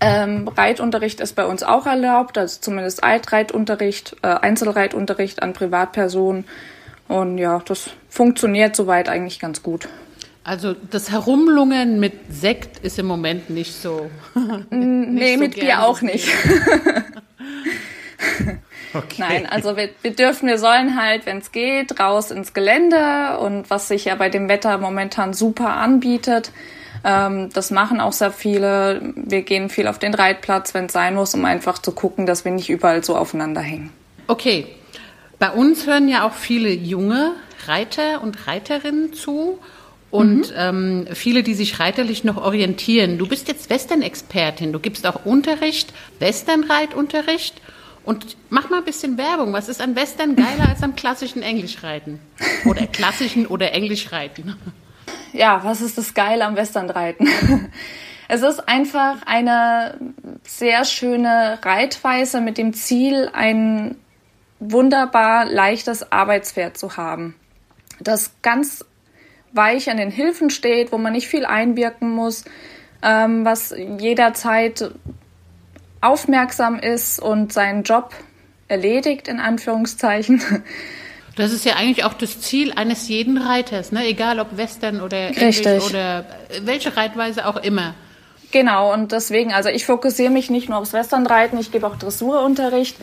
Ähm, 0.00 0.48
Reitunterricht 0.48 1.20
ist 1.20 1.34
bei 1.34 1.46
uns 1.46 1.62
auch 1.62 1.86
erlaubt, 1.86 2.36
also 2.36 2.58
zumindest 2.60 3.04
Altreitunterricht, 3.04 4.16
äh, 4.22 4.28
Einzelreitunterricht 4.28 5.42
an 5.42 5.52
Privatpersonen. 5.52 6.44
Und 7.08 7.38
ja, 7.38 7.60
das 7.64 7.90
funktioniert 8.08 8.76
soweit 8.76 9.08
eigentlich 9.08 9.40
ganz 9.40 9.62
gut. 9.62 9.88
Also 10.42 10.74
das 10.90 11.10
Herumlungen 11.10 11.98
mit 12.00 12.12
Sekt 12.28 12.78
ist 12.84 12.98
im 12.98 13.06
Moment 13.06 13.48
nicht 13.48 13.72
so. 13.74 14.10
nicht 14.34 14.70
nee, 14.70 15.34
so 15.34 15.40
mit 15.40 15.54
Bier 15.54 15.82
auch 15.82 16.02
nicht. 16.02 16.28
okay. 18.92 19.16
Nein, 19.16 19.46
also 19.46 19.78
wir, 19.78 19.88
wir 20.02 20.14
dürfen, 20.14 20.46
wir 20.48 20.58
sollen 20.58 21.00
halt, 21.00 21.24
wenn 21.24 21.38
es 21.38 21.50
geht, 21.50 21.98
raus 21.98 22.30
ins 22.30 22.52
Gelände 22.52 23.38
und 23.38 23.70
was 23.70 23.88
sich 23.88 24.04
ja 24.04 24.16
bei 24.16 24.28
dem 24.28 24.50
Wetter 24.50 24.76
momentan 24.76 25.32
super 25.32 25.76
anbietet. 25.76 26.52
Ähm, 27.04 27.50
das 27.52 27.70
machen 27.70 28.00
auch 28.00 28.12
sehr 28.12 28.32
viele. 28.32 29.12
Wir 29.14 29.42
gehen 29.42 29.68
viel 29.68 29.86
auf 29.86 29.98
den 29.98 30.14
Reitplatz, 30.14 30.74
wenn 30.74 30.86
es 30.86 30.92
sein 30.92 31.14
muss, 31.14 31.34
um 31.34 31.44
einfach 31.44 31.78
zu 31.78 31.92
gucken, 31.92 32.26
dass 32.26 32.44
wir 32.44 32.52
nicht 32.52 32.70
überall 32.70 33.04
so 33.04 33.16
aufeinander 33.16 33.60
hängen. 33.60 33.92
Okay. 34.26 34.66
Bei 35.38 35.50
uns 35.50 35.86
hören 35.86 36.08
ja 36.08 36.26
auch 36.26 36.32
viele 36.32 36.70
junge 36.70 37.32
Reiter 37.66 38.22
und 38.22 38.46
Reiterinnen 38.46 39.12
zu 39.12 39.58
und 40.10 40.50
mhm. 40.50 40.56
ähm, 40.56 41.06
viele, 41.12 41.42
die 41.42 41.54
sich 41.54 41.80
reiterlich 41.80 42.24
noch 42.24 42.36
orientieren. 42.36 43.18
Du 43.18 43.26
bist 43.26 43.48
jetzt 43.48 43.68
Western-Expertin, 43.68 44.72
du 44.72 44.78
gibst 44.78 45.06
auch 45.06 45.26
Unterricht, 45.26 45.92
Western-Reitunterricht. 46.20 47.60
Und 48.04 48.36
mach 48.50 48.70
mal 48.70 48.78
ein 48.78 48.84
bisschen 48.84 49.16
Werbung. 49.18 49.52
Was 49.54 49.68
ist 49.68 49.80
an 49.80 49.96
Western 49.96 50.36
geiler 50.36 50.68
als 50.68 50.82
am 50.82 50.94
klassischen 50.94 51.42
Englischreiten? 51.42 52.20
Oder 52.64 52.86
klassischen 52.86 53.46
oder 53.46 53.72
Englischreiten? 53.72 54.56
Ja, 55.34 55.64
was 55.64 55.80
ist 55.80 55.98
das 55.98 56.14
Geile 56.14 56.44
am 56.44 56.56
Westernreiten? 56.56 57.28
Es 58.26 58.40
ist 58.40 58.70
einfach 58.70 59.18
eine 59.26 59.98
sehr 60.44 60.86
schöne 60.86 61.58
Reitweise 61.62 62.40
mit 62.40 62.56
dem 62.56 62.72
Ziel, 62.72 63.28
ein 63.34 63.96
wunderbar 64.60 65.44
leichtes 65.44 66.10
Arbeitspferd 66.10 66.78
zu 66.78 66.96
haben. 66.96 67.34
Das 68.00 68.32
ganz 68.40 68.82
weich 69.52 69.90
an 69.90 69.98
den 69.98 70.10
Hilfen 70.10 70.48
steht, 70.48 70.90
wo 70.90 70.96
man 70.96 71.12
nicht 71.12 71.28
viel 71.28 71.44
einwirken 71.44 72.10
muss, 72.12 72.46
ähm, 73.02 73.44
was 73.44 73.74
jederzeit 73.98 74.90
aufmerksam 76.00 76.78
ist 76.78 77.20
und 77.20 77.52
seinen 77.52 77.82
Job 77.82 78.14
erledigt, 78.68 79.28
in 79.28 79.38
Anführungszeichen. 79.38 80.40
Das 81.36 81.52
ist 81.52 81.64
ja 81.64 81.74
eigentlich 81.74 82.04
auch 82.04 82.14
das 82.14 82.40
Ziel 82.40 82.72
eines 82.72 83.08
jeden 83.08 83.38
Reiters, 83.38 83.90
ne? 83.90 84.06
egal 84.06 84.38
ob 84.38 84.56
Western 84.56 85.00
oder 85.00 85.28
Englisch 85.36 85.60
oder 85.60 86.24
welche 86.62 86.96
Reitweise 86.96 87.46
auch 87.46 87.56
immer. 87.56 87.94
Genau, 88.52 88.92
und 88.92 89.10
deswegen, 89.10 89.52
also 89.52 89.68
ich 89.68 89.84
fokussiere 89.84 90.30
mich 90.30 90.48
nicht 90.48 90.68
nur 90.68 90.78
aufs 90.78 90.92
Westernreiten, 90.92 91.58
ich 91.58 91.72
gebe 91.72 91.86
auch 91.88 91.96
Dressurunterricht, 91.96 92.96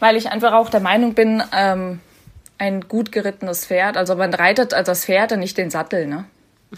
weil 0.00 0.16
ich 0.16 0.30
einfach 0.30 0.54
auch 0.54 0.70
der 0.70 0.80
Meinung 0.80 1.12
bin, 1.12 1.42
ähm, 1.54 2.00
ein 2.56 2.88
gut 2.88 3.12
gerittenes 3.12 3.66
Pferd, 3.66 3.98
also 3.98 4.14
man 4.14 4.32
reitet 4.32 4.72
als 4.72 4.86
das 4.86 5.04
Pferd 5.04 5.32
und 5.32 5.40
nicht 5.40 5.58
den 5.58 5.70
Sattel, 5.70 6.06
ne? 6.06 6.24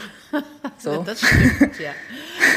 So. 0.79 1.03
das 1.03 1.21
stimmt, 1.21 1.81
ja. 1.81 1.91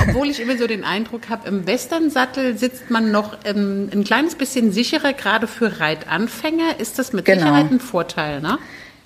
Obwohl 0.01 0.29
ich 0.29 0.41
immer 0.41 0.57
so 0.57 0.67
den 0.67 0.83
Eindruck 0.83 1.29
habe, 1.29 1.47
im 1.47 1.65
Western-Sattel 1.65 2.57
sitzt 2.57 2.89
man 2.89 3.11
noch 3.11 3.37
ähm, 3.45 3.89
ein 3.93 4.03
kleines 4.03 4.35
bisschen 4.35 4.71
sicherer, 4.71 5.13
gerade 5.13 5.47
für 5.47 5.79
Reitanfänger 5.79 6.79
ist 6.79 6.99
das 6.99 7.13
mit 7.13 7.25
genau. 7.25 7.39
Sicherheit 7.39 7.71
ein 7.71 7.79
Vorteil, 7.79 8.41
ne? 8.41 8.59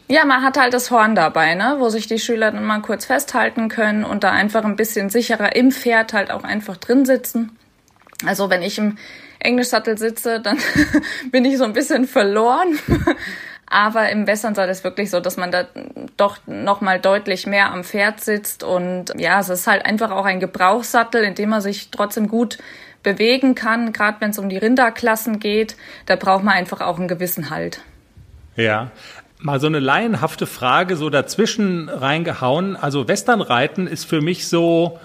Ja, 0.07 0.25
man 0.25 0.41
hat 0.41 0.57
halt 0.57 0.73
das 0.73 0.91
Horn 0.91 1.15
dabei, 1.15 1.55
ne, 1.55 1.75
wo 1.79 1.89
sich 1.89 2.07
die 2.07 2.19
Schüler 2.19 2.51
dann 2.51 2.65
mal 2.65 2.81
kurz 2.81 3.05
festhalten 3.05 3.69
können 3.69 4.03
und 4.03 4.23
da 4.23 4.31
einfach 4.31 4.63
ein 4.65 4.75
bisschen 4.75 5.09
sicherer 5.09 5.55
im 5.55 5.71
Pferd 5.71 6.13
halt 6.13 6.31
auch 6.31 6.43
einfach 6.43 6.77
drin 6.77 7.05
sitzen. 7.05 7.57
Also 8.25 8.49
wenn 8.49 8.61
ich 8.61 8.77
im 8.77 8.97
Englischsattel 9.39 9.97
sitze, 9.97 10.39
dann 10.39 10.57
bin 11.31 11.45
ich 11.45 11.57
so 11.57 11.63
ein 11.63 11.73
bisschen 11.73 12.07
verloren. 12.07 12.79
Aber 13.65 14.10
im 14.10 14.27
Western 14.27 14.53
ist 14.53 14.60
es 14.60 14.84
wirklich 14.84 15.10
so, 15.10 15.20
dass 15.20 15.38
man 15.38 15.51
da 15.51 15.65
doch 16.17 16.38
noch 16.46 16.82
mal 16.82 17.00
deutlich 17.00 17.48
mehr 17.48 17.72
am 17.72 17.84
Pferd 17.84 18.22
sitzt 18.22 18.63
und 18.63 19.13
ja, 19.17 19.39
es 19.39 19.50
ist 19.50 19.67
halt 19.67 19.86
einfach 19.86 20.12
auch 20.12 20.25
ein 20.25 20.39
Gebrauchssattel, 20.39 21.24
in 21.24 21.36
dem 21.36 21.50
man 21.50 21.62
sich 21.62 21.89
trotzdem 21.89 22.27
gut 22.27 22.58
bewegen 23.03 23.55
kann, 23.55 23.93
gerade 23.93 24.22
wenn 24.22 24.32
es 24.32 24.39
um 24.39 24.50
die 24.50 24.58
Rinderklassen 24.58 25.39
geht, 25.39 25.75
da 26.05 26.15
braucht 26.15 26.43
man 26.43 26.55
einfach 26.55 26.82
auch 26.82 26.98
einen 26.98 27.08
gewissen 27.08 27.50
Halt. 27.50 27.82
Ja, 28.55 28.91
mal 29.39 29.60
so 29.60 29.67
eine 29.67 29.79
laienhafte 29.79 30.46
Frage 30.46 30.96
so 30.96 31.10
dazwischen 31.10 31.89
reingehauen. 31.89 32.75
Also 32.75 33.08
Westernreiten 33.08 33.88
ist 33.88 34.05
für 34.05 34.22
mich 34.22 34.48
so, 34.48 35.00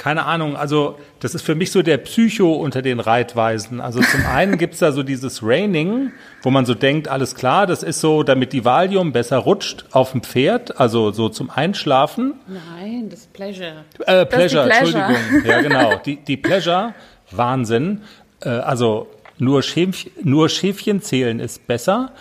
keine 0.00 0.24
Ahnung, 0.24 0.56
also 0.56 0.98
das 1.20 1.34
ist 1.34 1.42
für 1.42 1.54
mich 1.54 1.70
so 1.72 1.82
der 1.82 1.98
Psycho 1.98 2.54
unter 2.54 2.80
den 2.80 3.00
Reitweisen. 3.00 3.82
Also 3.82 4.00
zum 4.00 4.24
einen 4.32 4.56
gibt's 4.56 4.78
da 4.78 4.92
so 4.92 5.02
dieses 5.02 5.42
Raining, 5.42 6.12
wo 6.40 6.48
man 6.48 6.64
so 6.64 6.72
denkt, 6.72 7.08
alles 7.08 7.34
klar, 7.34 7.66
das 7.66 7.82
ist 7.82 8.00
so, 8.00 8.22
damit 8.22 8.54
die 8.54 8.64
Valium 8.64 9.12
besser 9.12 9.36
rutscht 9.36 9.84
auf 9.90 10.12
dem 10.12 10.22
Pferd, 10.22 10.80
also 10.80 11.10
so 11.12 11.28
zum 11.28 11.50
Einschlafen. 11.50 12.32
Nein, 12.46 13.10
das 13.10 13.26
Pleasure. 13.26 13.84
Äh, 14.06 14.24
Pleasure, 14.24 14.66
das 14.66 14.78
Pleasure. 14.78 15.04
Entschuldigung. 15.04 15.50
Ja, 15.50 15.60
genau. 15.60 15.96
Die, 16.06 16.16
die 16.16 16.38
Pleasure, 16.38 16.94
Wahnsinn. 17.30 18.00
Äh, 18.42 18.48
also 18.48 19.06
nur, 19.40 19.62
Schäfchen, 19.62 20.12
nur 20.22 20.48
Schäfchen 20.48 21.02
zählen 21.02 21.40
ist 21.40 21.66
besser. 21.66 22.12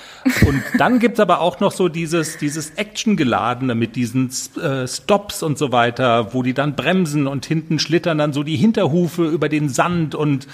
Und 0.48 0.64
dann 0.78 1.00
gibt's 1.00 1.20
aber 1.20 1.42
auch 1.42 1.60
noch 1.60 1.72
so 1.72 1.90
dieses, 1.90 2.38
dieses 2.38 2.72
Action-geladene 2.72 3.76
mit 3.76 3.96
diesen 3.96 4.32
äh, 4.62 4.88
Stops 4.88 5.44
und 5.44 5.58
so 5.58 5.72
weiter, 5.72 6.34
wo 6.34 6.44
die 6.44 6.54
dann 6.54 6.76
bremsen 6.76 7.28
und 7.28 7.46
hinten 7.46 7.80
schlittern 7.80 8.18
dann 8.18 8.34
so 8.34 8.44
die 8.44 8.56
Hinterhufe 8.56 9.26
über 9.26 9.50
den 9.50 9.70
Sand 9.70 10.16
und 10.16 10.48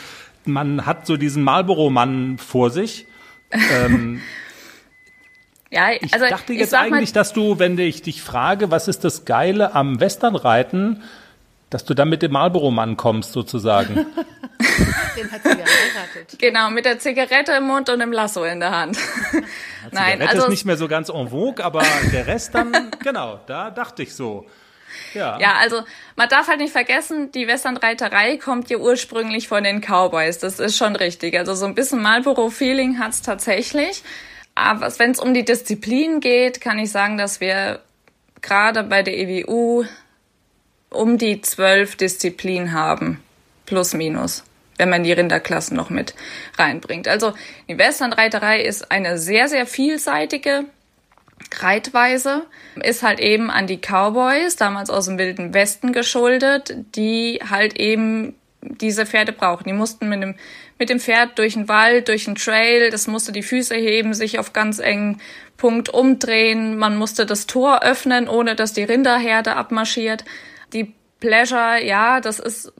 man 0.45 0.85
hat 0.85 1.05
so 1.05 1.17
diesen 1.17 1.43
Marlboro-Mann 1.43 2.37
vor 2.37 2.69
sich. 2.69 3.05
Ähm, 3.51 4.21
ja, 5.71 5.85
also 6.11 6.25
ich 6.25 6.31
dachte 6.31 6.53
jetzt 6.53 6.73
ich 6.73 6.77
eigentlich, 6.77 7.13
dass 7.13 7.33
du, 7.33 7.59
wenn 7.59 7.77
ich 7.77 8.01
dich 8.01 8.21
frage, 8.21 8.71
was 8.71 8.87
ist 8.87 9.03
das 9.03 9.25
Geile 9.25 9.73
am 9.75 9.99
Westernreiten, 9.99 11.03
dass 11.69 11.85
du 11.85 11.93
dann 11.93 12.09
mit 12.09 12.21
dem 12.21 12.31
Marlboro-Mann 12.31 12.97
kommst, 12.97 13.33
sozusagen. 13.33 13.95
Den 15.17 15.31
hat 15.31 15.43
sie 15.43 15.49
geheiratet. 15.49 16.39
Genau, 16.39 16.69
mit 16.69 16.85
der 16.85 16.99
Zigarette 16.99 17.53
im 17.53 17.63
Mund 17.63 17.89
und 17.89 17.99
dem 17.99 18.11
Lasso 18.11 18.43
in 18.43 18.59
der 18.59 18.71
Hand. 18.71 18.97
Nein, 19.91 20.13
Zigarette 20.13 20.29
also 20.29 20.43
ist 20.43 20.49
nicht 20.49 20.65
mehr 20.65 20.77
so 20.77 20.87
ganz 20.87 21.09
en 21.09 21.29
vogue, 21.29 21.63
aber 21.63 21.83
der 22.11 22.27
Rest 22.27 22.53
dann, 22.53 22.91
genau, 23.03 23.39
da 23.47 23.71
dachte 23.71 24.03
ich 24.03 24.13
so. 24.13 24.45
Ja. 25.13 25.37
ja, 25.39 25.55
also 25.59 25.81
man 26.15 26.29
darf 26.29 26.47
halt 26.47 26.59
nicht 26.59 26.71
vergessen, 26.71 27.31
die 27.31 27.47
Westernreiterei 27.47 28.37
kommt 28.37 28.69
ja 28.69 28.77
ursprünglich 28.77 29.47
von 29.47 29.63
den 29.63 29.81
Cowboys. 29.81 30.39
Das 30.39 30.59
ist 30.59 30.77
schon 30.77 30.95
richtig. 30.95 31.37
Also 31.37 31.53
so 31.53 31.65
ein 31.65 31.75
bisschen 31.75 32.01
Marlboro-Feeling 32.01 32.99
hat's 32.99 33.21
tatsächlich. 33.21 34.03
Aber 34.55 34.87
wenn 34.99 35.11
es 35.11 35.19
um 35.19 35.33
die 35.33 35.43
Disziplin 35.43 36.21
geht, 36.21 36.61
kann 36.61 36.79
ich 36.79 36.91
sagen, 36.91 37.17
dass 37.17 37.41
wir 37.41 37.81
gerade 38.41 38.83
bei 38.83 39.03
der 39.03 39.17
EWU 39.17 39.85
um 40.95 41.17
die 41.17 41.41
zwölf 41.41 41.95
Disziplinen 41.95 42.73
haben. 42.73 43.21
Plus, 43.65 43.93
minus. 43.93 44.43
Wenn 44.77 44.89
man 44.89 45.03
die 45.03 45.13
Rinderklassen 45.13 45.77
noch 45.77 45.89
mit 45.89 46.15
reinbringt. 46.57 47.07
Also, 47.07 47.33
die 47.69 47.77
Westernreiterei 47.77 48.61
ist 48.61 48.91
eine 48.91 49.17
sehr, 49.17 49.47
sehr 49.47 49.65
vielseitige 49.65 50.65
Reitweise. 51.59 52.45
Ist 52.81 53.03
halt 53.03 53.19
eben 53.19 53.49
an 53.49 53.67
die 53.67 53.77
Cowboys, 53.77 54.57
damals 54.57 54.89
aus 54.89 55.05
dem 55.05 55.17
Wilden 55.17 55.53
Westen 55.53 55.93
geschuldet, 55.93 56.75
die 56.95 57.39
halt 57.49 57.79
eben 57.79 58.35
diese 58.61 59.05
Pferde 59.05 59.31
brauchen. 59.31 59.65
Die 59.65 59.73
mussten 59.73 60.09
mit 60.09 60.21
dem, 60.21 60.35
mit 60.79 60.89
dem 60.89 60.99
Pferd 60.99 61.37
durch 61.37 61.53
den 61.53 61.67
Wald, 61.67 62.07
durch 62.07 62.25
den 62.25 62.35
Trail, 62.35 62.89
das 62.89 63.07
musste 63.07 63.31
die 63.31 63.43
Füße 63.43 63.75
heben, 63.75 64.13
sich 64.13 64.39
auf 64.39 64.53
ganz 64.53 64.79
engen 64.79 65.21
Punkt 65.57 65.89
umdrehen. 65.89 66.77
Man 66.77 66.97
musste 66.97 67.25
das 67.25 67.47
Tor 67.47 67.83
öffnen, 67.83 68.27
ohne 68.27 68.55
dass 68.55 68.73
die 68.73 68.83
Rinderherde 68.83 69.55
abmarschiert. 69.55 70.25
Die 70.75 70.93
Pleasure, 71.19 71.83
ja, 71.83 72.21
das 72.21 72.37
ist 72.37 72.71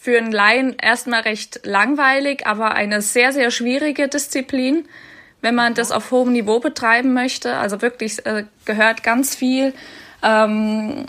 für 0.00 0.16
einen 0.16 0.32
Laien 0.32 0.76
erstmal 0.80 1.22
recht 1.22 1.60
langweilig, 1.64 2.46
aber 2.46 2.74
eine 2.74 3.02
sehr, 3.02 3.32
sehr 3.32 3.50
schwierige 3.50 4.08
Disziplin, 4.08 4.88
wenn 5.40 5.54
man 5.54 5.74
das 5.74 5.92
auf 5.92 6.10
hohem 6.10 6.32
Niveau 6.32 6.60
betreiben 6.60 7.12
möchte. 7.12 7.56
Also 7.56 7.82
wirklich 7.82 8.24
äh, 8.24 8.44
gehört 8.64 9.02
ganz 9.02 9.34
viel. 9.34 9.74
Ähm, 10.22 11.06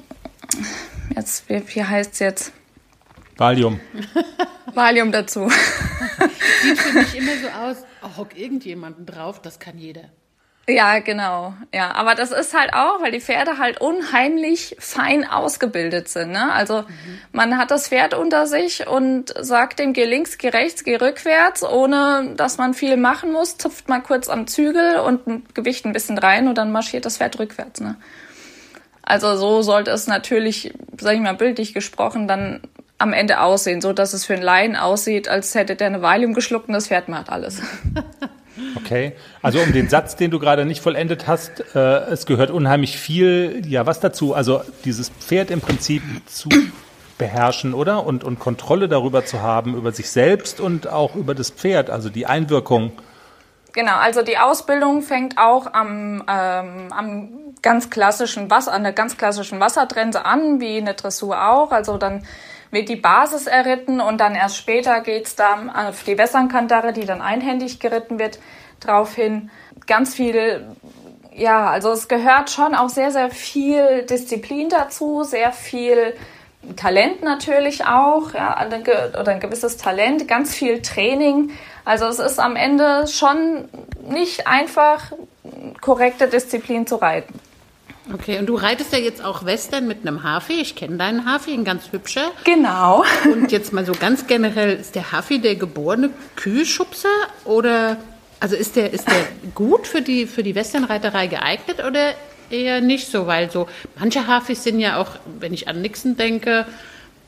jetzt, 1.16 1.48
wie, 1.50 1.64
wie 1.76 1.84
heißt 1.84 2.14
es 2.14 2.20
jetzt? 2.20 2.52
Valium. 3.38 3.80
Valium 4.74 5.12
dazu. 5.12 5.50
Sieht 6.62 6.80
für 6.80 6.98
mich 6.98 7.16
immer 7.16 7.38
so 7.42 7.48
aus, 7.50 7.78
oh, 8.02 8.18
hock 8.18 8.38
irgendjemanden 8.38 9.06
drauf, 9.06 9.42
das 9.42 9.60
kann 9.60 9.78
jeder. 9.78 10.10
Ja, 10.68 10.98
genau. 10.98 11.54
Ja, 11.72 11.92
aber 11.92 12.16
das 12.16 12.32
ist 12.32 12.58
halt 12.58 12.74
auch, 12.74 13.00
weil 13.02 13.12
die 13.12 13.22
Pferde 13.22 13.60
halt 13.60 13.82
unheimlich 13.82 14.76
fein 14.80 15.24
ausgebildet 15.24 16.10
sind. 16.10 16.32
Ne? 16.32 16.52
Also 16.52 16.82
mhm. 16.82 17.20
man 17.32 17.58
hat 17.60 17.70
das 17.70 17.90
Pferd 17.90 18.16
unter 18.16 18.48
sich 18.48 18.88
und 18.88 19.34
sagt 19.40 19.78
dem, 19.78 19.94
geh 19.94 20.06
links, 20.06 20.40
geh 20.40 20.50
rechts, 20.50 20.84
geh 20.84 20.96
rückwärts, 20.96 21.64
ohne 21.64 22.34
dass 22.36 22.58
man 22.58 22.74
viel 22.74 22.98
machen 22.98 23.32
muss, 23.32 23.58
zupft 23.58 23.90
mal 23.90 24.02
kurz 24.02 24.28
am 24.28 24.48
Zügel 24.48 24.98
und 24.98 25.28
ein 25.28 25.46
Gewicht 25.54 25.86
ein 25.86 25.94
bisschen 25.94 26.18
rein 26.18 26.48
und 26.48 26.58
dann 26.58 26.72
marschiert 26.72 27.06
das 27.06 27.18
Pferd 27.18 27.38
rückwärts. 27.38 27.80
Ne? 27.80 27.96
Also 29.04 29.38
so 29.38 29.62
sollte 29.62 29.92
es 29.92 30.08
natürlich, 30.08 30.74
sag 31.00 31.14
ich 31.14 31.22
mal, 31.22 31.36
bildlich 31.36 31.76
gesprochen, 31.76 32.28
dann 32.28 32.62
am 32.98 33.14
Ende 33.14 33.42
aussehen, 33.42 33.82
so 33.82 33.94
dass 33.94 34.14
es 34.14 34.26
für 34.26 34.34
einen 34.34 34.42
Laien 34.42 34.76
aussieht, 34.76 35.28
als 35.28 35.54
hätte 35.54 35.76
der 35.76 35.88
eine 35.88 36.02
Weile 36.02 36.28
geschluckt 36.32 36.70
und 36.70 36.74
das 36.74 36.88
Pferd 36.88 37.08
macht 37.08 37.30
alles. 37.30 37.62
Okay, 38.76 39.14
also 39.42 39.60
um 39.60 39.74
den 39.74 39.90
Satz, 39.90 40.16
den 40.16 40.32
du 40.32 40.40
gerade 40.40 40.66
nicht 40.66 40.82
vollendet 40.82 41.28
hast, 41.28 41.76
äh, 41.76 41.80
es 41.80 42.26
gehört 42.26 42.52
unheimlich 42.52 42.98
viel, 42.98 43.62
ja, 43.68 43.86
was 43.86 44.00
dazu? 44.00 44.34
Also 44.34 44.62
dieses 44.86 45.10
Pferd 45.10 45.52
im 45.52 45.62
Prinzip 45.62 46.04
zu 46.26 46.50
beherrschen, 47.18 47.74
oder? 47.74 48.06
Und, 48.06 48.24
und 48.24 48.40
Kontrolle 48.40 48.88
darüber 48.88 49.26
zu 49.26 49.42
haben, 49.42 49.76
über 49.76 49.92
sich 49.92 50.10
selbst 50.10 50.60
und 50.60 50.88
auch 50.88 51.16
über 51.16 51.36
das 51.36 51.50
Pferd, 51.50 51.90
also 51.90 52.10
die 52.10 52.26
Einwirkung. 52.26 52.94
Genau, 53.74 53.98
also 53.98 54.22
die 54.22 54.38
Ausbildung 54.38 55.02
fängt 55.02 55.38
auch 55.38 55.74
am, 55.74 56.24
ähm, 56.30 56.88
am 56.92 57.30
ganz 57.62 57.90
klassischen 57.90 58.50
Wasser, 58.50 58.72
an 58.72 58.84
der 58.84 58.94
ganz 58.94 59.18
klassischen 59.18 59.60
Wassertrense 59.60 60.26
an, 60.26 60.62
wie 60.62 60.78
eine 60.78 60.94
Dressur 60.94 61.50
auch. 61.50 61.72
Also 61.72 61.98
dann 61.98 62.24
wird 62.76 62.90
die 62.90 62.96
Basis 62.96 63.48
erritten 63.48 64.00
und 64.00 64.20
dann 64.20 64.36
erst 64.36 64.58
später 64.58 65.02
geht's 65.02 65.36
dann 65.36 65.72
auf 65.72 66.04
die 66.04 66.20
Wässernkantare, 66.20 66.94
die 66.94 67.06
dann 67.06 67.24
einhändig 67.24 67.80
geritten 67.80 68.20
wird. 68.20 68.38
drauf 68.80 69.16
hin. 69.16 69.50
Ganz 69.88 70.16
viel, 70.16 70.66
ja, 71.34 71.70
also 71.70 71.92
es 71.92 72.08
gehört 72.08 72.50
schon 72.50 72.76
auch 72.76 72.90
sehr, 72.90 73.12
sehr 73.12 73.30
viel 73.30 74.04
Disziplin 74.04 74.70
dazu, 74.70 75.24
sehr 75.24 75.52
viel 75.52 76.14
Talent 76.76 77.22
natürlich 77.22 77.86
auch, 77.86 78.34
ja, 78.34 78.66
oder 79.20 79.32
ein 79.32 79.40
gewisses 79.40 79.78
Talent, 79.78 80.28
ganz 80.28 80.56
viel 80.56 80.82
Training. 80.82 81.52
Also 81.84 82.06
es 82.06 82.20
ist 82.20 82.40
am 82.40 82.56
Ende 82.56 83.08
schon 83.08 83.70
nicht 84.10 84.48
einfach, 84.48 85.12
korrekte 85.82 86.28
Disziplin 86.28 86.88
zu 86.88 86.96
reiten. 86.96 87.40
Okay, 88.14 88.38
und 88.38 88.46
du 88.46 88.56
reitest 88.56 88.94
ja 88.94 89.00
jetzt 89.00 89.24
auch 89.24 89.46
Western 89.46 89.88
mit 89.88 90.02
einem 90.02 90.24
Hafi. 90.24 90.54
Ich 90.54 90.76
kenne 90.76 90.98
deinen 90.98 91.26
Hafi, 91.26 91.54
ein 91.54 91.64
ganz 91.64 91.92
hübscher. 91.92 92.32
Genau. 92.44 93.04
Und 93.26 93.52
jetzt 93.52 93.74
mal 93.74 93.84
so 93.84 93.94
ganz 93.94 94.28
generell, 94.28 94.76
ist 94.76 94.94
der 94.94 95.12
Hafi 95.12 95.40
der 95.40 95.56
geborene 95.56 96.12
Kühlschubser 96.36 97.10
oder 97.46 97.98
also 98.40 98.56
ist 98.56 98.76
der, 98.76 98.94
ist 98.94 99.08
der 99.08 99.26
gut 99.56 99.88
für 99.88 100.02
die, 100.02 100.28
für 100.28 100.44
die 100.44 100.54
Westernreiterei 100.54 101.28
geeignet 101.28 101.84
oder 101.84 102.14
eher 102.52 102.80
nicht 102.80 103.08
so? 103.08 103.26
Weil 103.26 103.50
so 103.50 103.68
manche 103.98 104.28
Hafis 104.28 104.64
sind 104.64 104.80
ja 104.80 104.98
auch, 104.98 105.12
wenn 105.40 105.54
ich 105.54 105.68
an 105.68 105.82
Nixon 105.82 106.16
denke, 106.16 106.68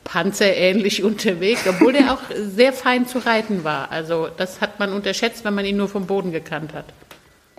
panzerähnlich 0.04 1.02
unterwegs, 1.02 1.66
obwohl 1.68 1.92
der 1.92 2.12
auch 2.12 2.20
sehr 2.30 2.72
fein 2.72 3.06
zu 3.06 3.18
reiten 3.18 3.64
war. 3.64 3.90
Also 3.90 4.28
das 4.36 4.60
hat 4.60 4.78
man 4.78 4.92
unterschätzt, 4.92 5.44
wenn 5.44 5.54
man 5.54 5.64
ihn 5.64 5.76
nur 5.76 5.88
vom 5.88 6.06
Boden 6.06 6.30
gekannt 6.30 6.72
hat. 6.72 6.84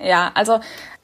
Ja, 0.02 0.32
also 0.36 0.62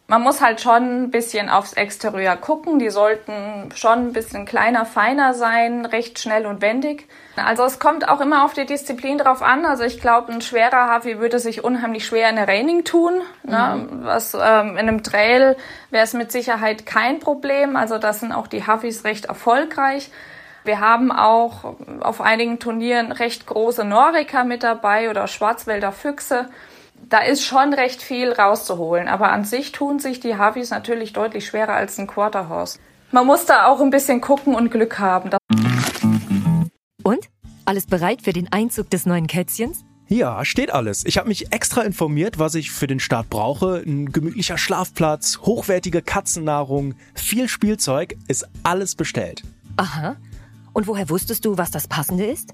man 0.07 0.21
muss 0.21 0.39
halt 0.39 0.61
schon 0.61 1.05
ein 1.05 1.11
bisschen 1.11 1.49
aufs 1.49 1.73
Exterieur 1.73 2.35
gucken. 2.35 2.77
Die 2.77 2.91
sollten 2.91 3.71
schon 3.73 4.07
ein 4.09 4.13
bisschen 4.13 4.45
kleiner, 4.45 4.85
feiner 4.85 5.33
sein, 5.33 5.85
recht 5.85 6.19
schnell 6.19 6.45
und 6.45 6.61
wendig. 6.61 7.07
Also 7.35 7.63
es 7.63 7.79
kommt 7.79 8.07
auch 8.07 8.21
immer 8.21 8.45
auf 8.45 8.53
die 8.53 8.67
Disziplin 8.67 9.17
drauf 9.17 9.41
an. 9.41 9.65
Also 9.65 9.83
ich 9.83 9.99
glaube, 9.99 10.31
ein 10.31 10.41
schwerer 10.41 10.89
Hafi 10.89 11.17
würde 11.19 11.39
sich 11.39 11.63
unheimlich 11.63 12.05
schwer 12.05 12.29
in 12.29 12.35
der 12.35 12.47
Reining 12.47 12.83
tun. 12.83 13.13
Ne? 13.43 13.87
Mhm. 13.89 14.05
Was 14.05 14.35
ähm, 14.35 14.71
in 14.71 14.87
einem 14.87 15.01
Trail 15.01 15.57
wäre 15.89 16.03
es 16.03 16.13
mit 16.13 16.31
Sicherheit 16.31 16.85
kein 16.85 17.19
Problem. 17.19 17.75
Also 17.75 17.97
da 17.97 18.13
sind 18.13 18.31
auch 18.31 18.47
die 18.47 18.65
Hafis 18.67 19.05
recht 19.05 19.25
erfolgreich. 19.25 20.11
Wir 20.63 20.79
haben 20.79 21.11
auch 21.11 21.75
auf 22.01 22.21
einigen 22.21 22.59
Turnieren 22.59 23.11
recht 23.11 23.47
große 23.47 23.83
Noriker 23.83 24.43
mit 24.43 24.61
dabei 24.61 25.09
oder 25.09 25.27
Schwarzwälder 25.27 25.91
Füchse 25.91 26.47
da 27.09 27.19
ist 27.19 27.43
schon 27.43 27.73
recht 27.73 28.01
viel 28.01 28.31
rauszuholen. 28.31 29.07
Aber 29.07 29.31
an 29.31 29.45
sich 29.45 29.71
tun 29.71 29.99
sich 29.99 30.19
die 30.19 30.35
Havis 30.35 30.69
natürlich 30.69 31.13
deutlich 31.13 31.45
schwerer 31.45 31.73
als 31.73 31.97
ein 31.97 32.07
Quarterhorse. 32.07 32.79
Man 33.11 33.25
muss 33.27 33.45
da 33.45 33.67
auch 33.67 33.81
ein 33.81 33.89
bisschen 33.89 34.21
gucken 34.21 34.55
und 34.55 34.71
Glück 34.71 34.99
haben. 34.99 35.29
Und? 37.03 37.29
Alles 37.65 37.87
bereit 37.87 38.21
für 38.21 38.33
den 38.33 38.51
Einzug 38.51 38.89
des 38.89 39.05
neuen 39.05 39.27
Kätzchens? 39.27 39.85
Ja, 40.07 40.45
steht 40.45 40.71
alles. 40.71 41.03
Ich 41.05 41.17
habe 41.17 41.29
mich 41.29 41.51
extra 41.51 41.81
informiert, 41.81 42.37
was 42.37 42.53
ich 42.53 42.71
für 42.71 42.85
den 42.85 42.99
Start 42.99 43.29
brauche. 43.29 43.81
Ein 43.83 44.11
gemütlicher 44.11 44.57
Schlafplatz, 44.57 45.39
hochwertige 45.39 46.03
Katzennahrung, 46.03 46.93
viel 47.15 47.47
Spielzeug, 47.47 48.15
ist 48.27 48.47
alles 48.61 48.95
bestellt. 48.95 49.43
Aha. 49.77 50.15
Und 50.73 50.85
woher 50.87 51.09
wusstest 51.09 51.45
du, 51.45 51.57
was 51.57 51.71
das 51.71 51.87
Passende 51.87 52.25
ist? 52.25 52.53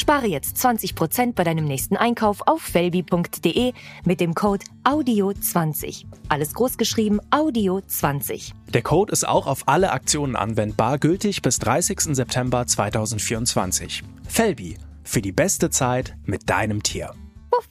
Spare 0.00 0.26
jetzt 0.26 0.56
20% 0.56 1.34
bei 1.34 1.44
deinem 1.44 1.66
nächsten 1.66 1.94
Einkauf 1.94 2.40
auf 2.46 2.62
felbi.de 2.62 3.74
mit 4.06 4.20
dem 4.20 4.34
Code 4.34 4.64
AUDIO20. 4.84 6.06
Alles 6.30 6.54
großgeschrieben 6.54 7.20
AUDIO20. 7.30 8.52
Der 8.72 8.80
Code 8.80 9.12
ist 9.12 9.28
auch 9.28 9.46
auf 9.46 9.68
alle 9.68 9.92
Aktionen 9.92 10.36
anwendbar, 10.36 10.96
gültig 10.96 11.42
bis 11.42 11.58
30. 11.58 12.16
September 12.16 12.66
2024. 12.66 14.02
Felbi, 14.26 14.78
für 15.04 15.20
die 15.20 15.32
beste 15.32 15.68
Zeit 15.68 16.16
mit 16.24 16.48
deinem 16.48 16.82
Tier. 16.82 17.12
Puff. 17.50 17.68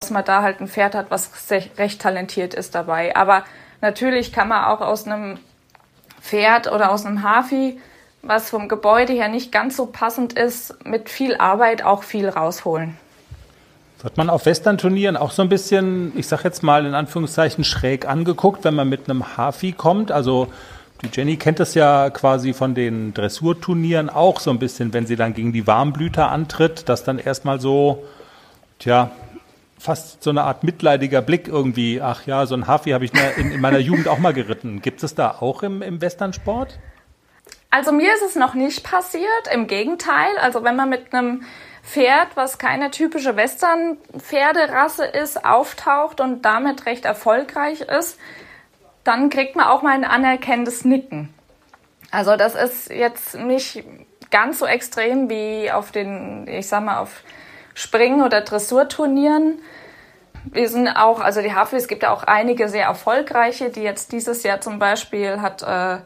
Dass 0.00 0.10
man 0.10 0.24
da 0.24 0.40
halt 0.40 0.62
ein 0.62 0.68
Pferd 0.68 0.94
hat, 0.94 1.10
was 1.10 1.30
recht 1.76 2.00
talentiert 2.00 2.54
ist 2.54 2.74
dabei. 2.74 3.14
Aber 3.14 3.44
natürlich 3.82 4.32
kann 4.32 4.48
man 4.48 4.64
auch 4.64 4.80
aus 4.80 5.04
einem 5.04 5.38
Pferd 6.22 6.72
oder 6.72 6.90
aus 6.90 7.04
einem 7.04 7.22
Hafi 7.22 7.78
was 8.22 8.50
vom 8.50 8.68
Gebäude 8.68 9.12
her 9.12 9.28
nicht 9.28 9.52
ganz 9.52 9.76
so 9.76 9.86
passend 9.86 10.32
ist, 10.32 10.84
mit 10.84 11.08
viel 11.08 11.36
Arbeit 11.36 11.84
auch 11.84 12.02
viel 12.02 12.28
rausholen. 12.28 12.96
Wird 14.00 14.16
man 14.16 14.30
auf 14.30 14.46
Western-Turnieren 14.46 15.16
auch 15.16 15.32
so 15.32 15.42
ein 15.42 15.48
bisschen, 15.48 16.12
ich 16.16 16.28
sag 16.28 16.44
jetzt 16.44 16.62
mal 16.62 16.86
in 16.86 16.94
Anführungszeichen, 16.94 17.64
schräg 17.64 18.06
angeguckt, 18.06 18.64
wenn 18.64 18.74
man 18.74 18.88
mit 18.88 19.10
einem 19.10 19.36
Hafi 19.36 19.72
kommt? 19.72 20.12
Also 20.12 20.48
die 21.02 21.08
Jenny 21.12 21.36
kennt 21.36 21.58
das 21.58 21.74
ja 21.74 22.10
quasi 22.10 22.52
von 22.52 22.74
den 22.74 23.12
Dressurturnieren 23.14 24.08
auch 24.08 24.38
so 24.40 24.50
ein 24.50 24.58
bisschen, 24.58 24.92
wenn 24.92 25.06
sie 25.06 25.16
dann 25.16 25.34
gegen 25.34 25.52
die 25.52 25.66
Warmblüter 25.66 26.30
antritt, 26.30 26.88
dass 26.88 27.02
dann 27.02 27.18
erstmal 27.18 27.60
so, 27.60 28.04
tja, 28.78 29.10
fast 29.78 30.22
so 30.22 30.30
eine 30.30 30.42
Art 30.42 30.64
mitleidiger 30.64 31.22
Blick 31.22 31.48
irgendwie, 31.48 32.00
ach 32.00 32.26
ja, 32.26 32.46
so 32.46 32.54
ein 32.54 32.66
Hafi 32.66 32.90
habe 32.90 33.04
ich 33.04 33.12
in, 33.36 33.52
in, 33.52 33.60
meiner 33.60 33.78
Jugend 33.78 34.08
auch 34.08 34.18
mal 34.18 34.32
geritten. 34.32 34.82
Gibt 34.82 35.02
es 35.02 35.14
da 35.14 35.36
auch 35.40 35.62
im, 35.62 35.82
im 35.82 36.00
Westernsport? 36.00 36.78
Also 37.70 37.92
mir 37.92 38.14
ist 38.14 38.22
es 38.22 38.34
noch 38.34 38.54
nicht 38.54 38.82
passiert, 38.84 39.48
im 39.52 39.66
Gegenteil. 39.66 40.38
Also 40.40 40.64
wenn 40.64 40.76
man 40.76 40.88
mit 40.88 41.12
einem 41.12 41.44
Pferd, 41.82 42.28
was 42.34 42.58
keine 42.58 42.90
typische 42.90 43.36
Western-Pferderasse 43.36 45.04
ist, 45.04 45.44
auftaucht 45.44 46.20
und 46.20 46.42
damit 46.42 46.86
recht 46.86 47.04
erfolgreich 47.04 47.80
ist, 47.82 48.18
dann 49.04 49.30
kriegt 49.30 49.56
man 49.56 49.66
auch 49.66 49.82
mal 49.82 49.94
ein 49.94 50.04
anerkennendes 50.04 50.84
Nicken. 50.84 51.32
Also 52.10 52.36
das 52.36 52.54
ist 52.54 52.90
jetzt 52.90 53.34
nicht 53.34 53.84
ganz 54.30 54.58
so 54.58 54.66
extrem 54.66 55.30
wie 55.30 55.70
auf 55.70 55.90
den, 55.90 56.46
ich 56.46 56.68
sag 56.68 56.84
mal, 56.84 56.98
auf 56.98 57.22
Springen- 57.74 58.22
oder 58.22 58.40
Dressurturnieren. 58.40 59.60
Wir 60.44 60.68
sind 60.68 60.88
auch, 60.88 61.20
also 61.20 61.42
die 61.42 61.54
Hafi, 61.54 61.76
es 61.76 61.88
gibt 61.88 62.02
ja 62.02 62.10
auch 62.10 62.24
einige 62.24 62.68
sehr 62.68 62.84
erfolgreiche, 62.84 63.70
die 63.70 63.82
jetzt 63.82 64.12
dieses 64.12 64.42
Jahr 64.42 64.60
zum 64.60 64.78
Beispiel 64.78 65.40
hat 65.40 65.62
äh, 65.62 65.98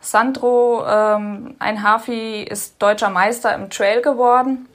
Sandro, 0.00 0.84
ähm, 0.86 1.56
ein 1.58 1.82
Hafi, 1.82 2.42
ist 2.42 2.80
deutscher 2.80 3.10
Meister 3.10 3.54
im 3.54 3.70
Trail 3.70 4.00
geworden. 4.00 4.66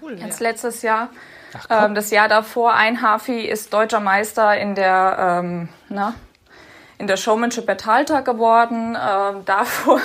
Cool. 0.00 0.18
Jetzt 0.18 0.40
ja. 0.40 0.48
letztes 0.48 0.82
Jahr. 0.82 1.08
Ach, 1.56 1.86
ähm, 1.86 1.94
das 1.94 2.10
Jahr 2.10 2.28
davor, 2.28 2.74
ein 2.74 3.02
Hafi 3.02 3.40
ist 3.40 3.72
deutscher 3.72 4.00
Meister 4.00 4.56
in 4.56 4.74
der, 4.74 5.40
ähm, 5.42 5.68
na, 5.88 6.14
in 6.98 7.06
der 7.06 7.16
Showmanship 7.16 7.68
at 7.68 7.86
Halter 7.86 8.22
geworden. 8.22 8.96
Ähm, 8.96 9.42
davor, 9.46 10.00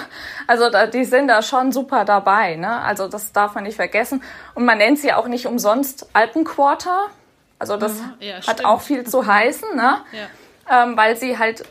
also 0.47 0.69
da, 0.69 0.88
die 0.88 1.05
sind 1.05 1.27
da 1.27 1.41
schon 1.41 1.71
super 1.71 2.05
dabei. 2.05 2.55
Ne? 2.55 2.81
Also 2.81 3.08
das 3.08 3.31
darf 3.31 3.53
man 3.55 3.65
nicht 3.65 3.75
vergessen. 3.75 4.23
Und 4.53 4.65
man 4.65 4.77
nennt 4.77 4.99
sie 4.99 5.13
auch 5.13 5.27
nicht 5.27 5.45
umsonst 5.45 6.08
Alpenquarter. 6.13 7.08
Also 7.60 7.77
das 7.77 7.93
mhm. 7.93 8.13
ja, 8.19 8.47
hat 8.47 8.65
auch 8.65 8.81
viel 8.81 9.05
zu 9.05 9.25
heißen, 9.27 9.75
ne? 9.75 9.97
Ja. 10.12 10.84
Ähm, 10.84 10.97
weil 10.97 11.15
sie 11.15 11.38
halt 11.38 11.63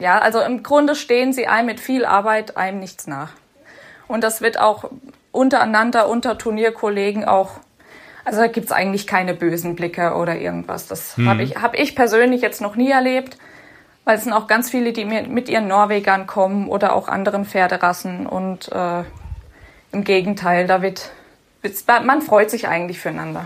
ja, 0.00 0.18
also 0.18 0.40
im 0.40 0.62
Grunde 0.62 0.96
stehen 0.96 1.32
sie 1.32 1.46
einem 1.46 1.66
mit 1.66 1.78
viel 1.78 2.04
Arbeit 2.04 2.56
einem 2.56 2.80
nichts 2.80 3.06
nach. 3.06 3.30
Und 4.08 4.24
das 4.24 4.40
wird 4.40 4.58
auch 4.58 4.90
untereinander, 5.30 6.08
unter 6.08 6.36
Turnierkollegen 6.36 7.24
auch, 7.24 7.52
also 8.24 8.40
da 8.40 8.48
gibt's 8.48 8.72
eigentlich 8.72 9.06
keine 9.06 9.34
bösen 9.34 9.76
Blicke 9.76 10.14
oder 10.14 10.36
irgendwas. 10.38 10.88
Das 10.88 11.16
mhm. 11.16 11.28
habe 11.28 11.42
ich, 11.42 11.56
hab 11.56 11.78
ich 11.78 11.94
persönlich 11.94 12.40
jetzt 12.40 12.60
noch 12.60 12.76
nie 12.76 12.90
erlebt, 12.90 13.36
weil 14.04 14.16
es 14.16 14.24
sind 14.24 14.32
auch 14.32 14.46
ganz 14.46 14.70
viele, 14.70 14.92
die 14.92 15.04
mit 15.04 15.48
ihren 15.48 15.68
Norwegern 15.68 16.26
kommen 16.26 16.68
oder 16.68 16.94
auch 16.94 17.06
anderen 17.06 17.44
Pferderassen. 17.44 18.26
Und 18.26 18.72
äh, 18.72 19.04
im 19.92 20.02
Gegenteil, 20.02 20.66
da 20.66 20.82
wird, 20.82 21.10
man 21.86 22.22
freut 22.22 22.50
sich 22.50 22.66
eigentlich 22.66 22.98
füreinander. 22.98 23.44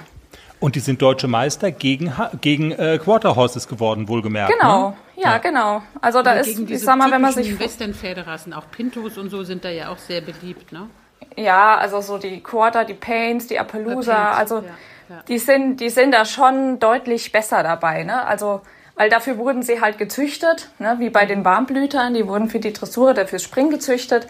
Und 0.61 0.77
die 0.77 0.81
sind 0.81 1.03
deutsche 1.03 1.29
Meister 1.29 1.73
gegen, 1.73 2.13
gegen 2.41 2.71
äh, 2.73 2.99
Quarterhorses 3.03 3.69
geworden, 3.69 4.09
wohlgemerkt. 4.09 4.53
Genau, 4.53 4.91
ne? 4.91 4.97
Ja, 5.17 5.33
ja, 5.33 5.39
genau. 5.39 5.83
Also 6.01 6.23
da 6.23 6.33
ist, 6.35 6.59
ich 6.59 6.81
sag 6.81 6.97
mal, 6.97 7.11
wenn 7.11 7.21
man 7.21 7.33
sich. 7.33 7.59
Western-Pferderassen, 7.59 8.53
auch 8.53 8.71
Pintos 8.71 9.19
und 9.19 9.31
so 9.31 9.43
sind 9.43 9.65
da 9.65 9.71
ja 9.71 9.89
auch 9.91 9.99
sehr 9.99 10.21
beliebt, 10.21 10.73
ne? 10.73 10.89
Ja, 11.37 11.77
also 11.77 12.01
so 12.01 12.19
die 12.19 12.43
Quarter, 12.43 12.85
die 12.85 12.95
Paints, 12.95 13.47
die 13.47 13.59
Appaloosa, 13.59 14.33
also 14.33 14.57
ja, 14.57 14.63
ja. 15.09 15.23
die 15.27 15.39
sind, 15.39 15.81
die 15.81 15.89
sind 15.89 16.13
da 16.13 16.25
schon 16.25 16.79
deutlich 16.79 17.33
besser 17.33 17.63
dabei, 17.63 18.05
ne? 18.05 18.25
Also 18.25 18.61
weil 18.97 19.11
dafür 19.11 19.39
wurden 19.39 19.63
sie 19.63 19.81
halt 19.81 19.99
gezüchtet, 19.99 20.69
ne, 20.79 20.97
wie 21.01 21.11
bei 21.11 21.27
den 21.27 21.45
Warmblütern, 21.45 22.15
die 22.15 22.29
wurden 22.29 22.49
für 22.49 22.61
die 22.61 22.73
Dressur 22.73 23.11
oder 23.11 23.27
fürs 23.27 23.43
Springen 23.43 23.71
gezüchtet. 23.71 24.29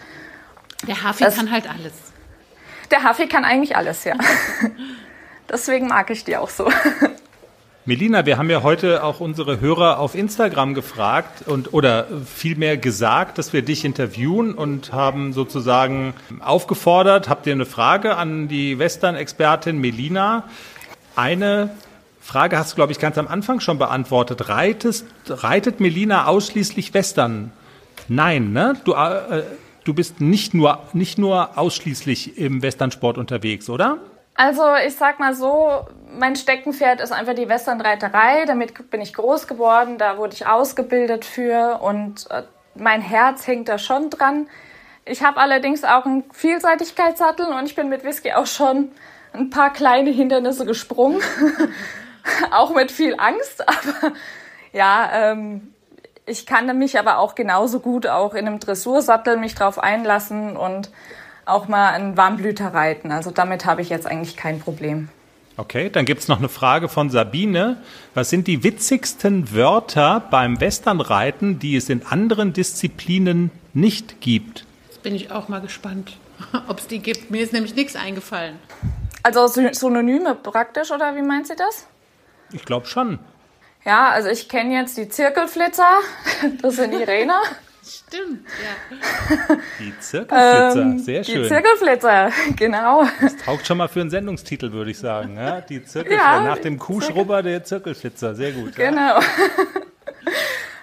Der 0.87 1.03
Hafi 1.03 1.23
das, 1.23 1.35
kann 1.35 1.51
halt 1.51 1.69
alles. 1.69 1.93
Der 2.89 3.03
Hafi 3.03 3.27
kann 3.27 3.45
eigentlich 3.45 3.75
alles, 3.75 4.03
ja. 4.03 4.15
Deswegen 5.49 5.87
mag 5.87 6.09
ich 6.09 6.23
die 6.23 6.37
auch 6.37 6.49
so. 6.49 6.71
Melina, 7.87 8.25
wir 8.25 8.39
haben 8.39 8.49
ja 8.49 8.63
heute 8.63 9.03
auch 9.03 9.19
unsere 9.19 9.59
Hörer 9.59 9.99
auf 9.99 10.15
Instagram 10.15 10.73
gefragt 10.73 11.47
und 11.47 11.71
oder 11.71 12.07
vielmehr 12.25 12.77
gesagt, 12.77 13.37
dass 13.37 13.53
wir 13.53 13.61
dich 13.61 13.85
interviewen 13.85 14.55
und 14.55 14.91
haben 14.91 15.33
sozusagen 15.33 16.15
aufgefordert, 16.39 17.29
habt 17.29 17.45
ihr 17.45 17.53
eine 17.53 17.67
Frage 17.67 18.17
an 18.17 18.47
die 18.47 18.79
Western-Expertin 18.79 19.77
Melina? 19.77 20.45
Eine 21.15 21.69
Frage 22.19 22.57
hast 22.57 22.71
du, 22.71 22.75
glaube 22.77 22.91
ich, 22.91 22.97
ganz 22.97 23.19
am 23.19 23.27
Anfang 23.27 23.59
schon 23.59 23.77
beantwortet. 23.77 24.49
Reitest, 24.49 25.05
reitet 25.27 25.79
Melina 25.79 26.25
ausschließlich 26.25 26.91
Western? 26.95 27.51
Nein, 28.07 28.51
ne? 28.51 28.73
Du, 28.83 28.93
äh, 28.93 29.43
du 29.83 29.93
bist 29.93 30.21
nicht 30.21 30.55
nur, 30.55 30.79
nicht 30.93 31.19
nur 31.19 31.55
ausschließlich 31.55 32.39
im 32.39 32.63
Westernsport 32.63 33.19
unterwegs, 33.19 33.69
oder? 33.69 33.99
Also 34.35 34.63
ich 34.85 34.95
sag 34.95 35.19
mal 35.19 35.33
so, 35.33 35.87
mein 36.11 36.35
Steckenpferd 36.35 37.01
ist 37.01 37.11
einfach 37.11 37.33
die 37.33 37.47
Westernreiterei. 37.47 38.45
Damit 38.45 38.89
bin 38.89 39.01
ich 39.01 39.13
groß 39.13 39.47
geworden, 39.47 39.97
da 39.97 40.17
wurde 40.17 40.33
ich 40.33 40.45
ausgebildet 40.45 41.25
für 41.25 41.79
und 41.81 42.29
äh, 42.29 42.43
mein 42.75 43.01
Herz 43.01 43.47
hängt 43.47 43.69
da 43.69 43.77
schon 43.77 44.09
dran. 44.09 44.47
Ich 45.05 45.23
habe 45.23 45.39
allerdings 45.39 45.83
auch 45.83 46.05
einen 46.05 46.23
Vielseitigkeitssattel 46.31 47.45
und 47.45 47.65
ich 47.65 47.75
bin 47.75 47.89
mit 47.89 48.03
Whisky 48.03 48.33
auch 48.33 48.47
schon 48.47 48.91
ein 49.33 49.49
paar 49.49 49.71
kleine 49.71 50.09
Hindernisse 50.09 50.65
gesprungen. 50.65 51.21
auch 52.51 52.73
mit 52.73 52.91
viel 52.91 53.15
Angst, 53.17 53.61
aber 53.67 54.13
ja, 54.73 55.09
ähm, 55.13 55.73
ich 56.25 56.45
kann 56.45 56.77
mich 56.77 56.97
aber 56.97 57.19
auch 57.19 57.35
genauso 57.35 57.79
gut 57.79 58.07
auch 58.07 58.33
in 58.33 58.47
einem 58.47 58.59
Dressursattel 58.59 59.37
mich 59.37 59.55
drauf 59.55 59.77
einlassen 59.79 60.57
und 60.57 60.89
auch 61.45 61.67
mal 61.67 61.91
einen 61.91 62.17
Warmblüter 62.17 62.73
reiten. 62.73 63.11
Also 63.11 63.31
damit 63.31 63.65
habe 63.65 63.81
ich 63.81 63.89
jetzt 63.89 64.07
eigentlich 64.07 64.35
kein 64.35 64.59
Problem. 64.59 65.09
Okay, 65.57 65.89
dann 65.89 66.03
gibt 66.03 66.21
es 66.21 66.27
noch 66.27 66.39
eine 66.39 66.49
Frage 66.49 66.89
von 66.89 67.09
Sabine. 67.09 67.77
Was 68.13 68.29
sind 68.29 68.47
die 68.47 68.63
witzigsten 68.63 69.53
Wörter 69.53 70.19
beim 70.29 70.59
Westernreiten, 70.59 71.59
die 71.59 71.77
es 71.77 71.87
in 71.87 72.05
anderen 72.05 72.51
Disziplinen 72.51 73.51
nicht 73.73 74.19
gibt? 74.19 74.65
Jetzt 74.87 75.01
bin 75.01 75.15
ich 75.15 75.31
auch 75.31 75.47
mal 75.47 75.61
gespannt, 75.61 76.17
ob 76.67 76.79
es 76.79 76.87
die 76.87 76.99
gibt. 76.99 77.31
Mir 77.31 77.41
ist 77.41 77.53
nämlich 77.53 77.73
nichts 77.73 77.95
eingefallen. 77.95 78.57
Also 79.23 79.47
Synonyme 79.47 80.35
praktisch, 80.35 80.91
oder 80.91 81.15
wie 81.15 81.21
meint 81.21 81.47
sie 81.47 81.55
das? 81.55 81.87
Ich 82.51 82.65
glaube 82.65 82.85
schon. 82.85 83.19
Ja, 83.85 84.09
also 84.09 84.29
ich 84.29 84.49
kenne 84.49 84.73
jetzt 84.73 84.97
die 84.97 85.07
Zirkelflitzer, 85.07 85.99
das 86.61 86.75
sind 86.75 86.93
Irena. 86.93 87.41
Stimmt, 87.87 88.47
ja. 88.63 89.55
Die 89.79 89.99
Zirkelflitzer, 89.99 90.81
ähm, 90.81 90.99
sehr 90.99 91.23
schön. 91.23 91.43
Die 91.43 91.47
Zirkelflitzer, 91.47 92.31
genau. 92.55 93.03
Das 93.21 93.37
taugt 93.37 93.67
schon 93.67 93.77
mal 93.77 93.87
für 93.87 94.01
einen 94.01 94.09
Sendungstitel, 94.09 94.71
würde 94.71 94.89
ich 94.89 94.97
sagen. 94.97 95.37
Ja? 95.37 95.61
Die 95.61 95.83
Zirkelflitzer, 95.83 96.23
ja, 96.23 96.41
nach 96.41 96.57
dem 96.57 96.79
Kuhschrubber 96.79 97.43
der 97.43 97.63
Zirkelflitzer, 97.63 98.33
sehr 98.33 98.53
gut. 98.53 98.75
Genau. 98.75 99.19
Ja. 99.19 99.21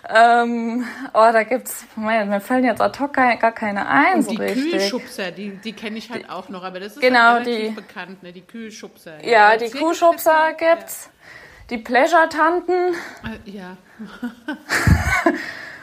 ähm, 0.42 0.84
oh, 1.12 1.28
da 1.32 1.42
gibt's, 1.42 1.84
mein, 1.96 2.28
mir 2.28 2.40
fallen 2.40 2.64
jetzt 2.64 2.80
ad 2.80 2.96
hoc 3.00 3.14
gar 3.14 3.36
keine 3.36 3.88
ein, 3.88 4.18
Und 4.18 4.22
so 4.22 4.30
die 4.30 4.36
richtig. 4.36 4.70
Kühlschubser, 4.70 5.32
die, 5.32 5.56
die 5.56 5.72
kenne 5.72 5.98
ich 5.98 6.08
halt 6.08 6.30
auch 6.30 6.48
noch, 6.50 6.62
aber 6.62 6.78
das 6.78 6.92
ist 6.92 7.00
genau, 7.00 7.32
halt 7.32 7.46
relativ 7.46 7.68
die, 7.68 7.74
bekannt, 7.74 8.22
ne? 8.22 8.32
die 8.32 8.42
Kühlschubser. 8.42 9.24
Ja, 9.24 9.56
die 9.56 9.70
Kuhschubser 9.70 10.52
gibt's. 10.56 11.10
Die 11.70 11.78
Pleasure-Tanten. 11.78 12.94
Äh, 13.24 13.50
ja. 13.50 13.76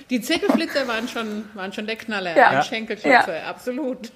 Die 0.09 0.21
Zirkelflitzer 0.21 0.87
waren 0.87 1.07
schon, 1.07 1.45
waren 1.53 1.71
schon 1.71 1.85
der 1.85 1.95
Knaller. 1.95 2.35
Ja. 2.35 2.49
Ein 2.49 2.87
ja. 3.03 3.25
absolut. 3.47 4.11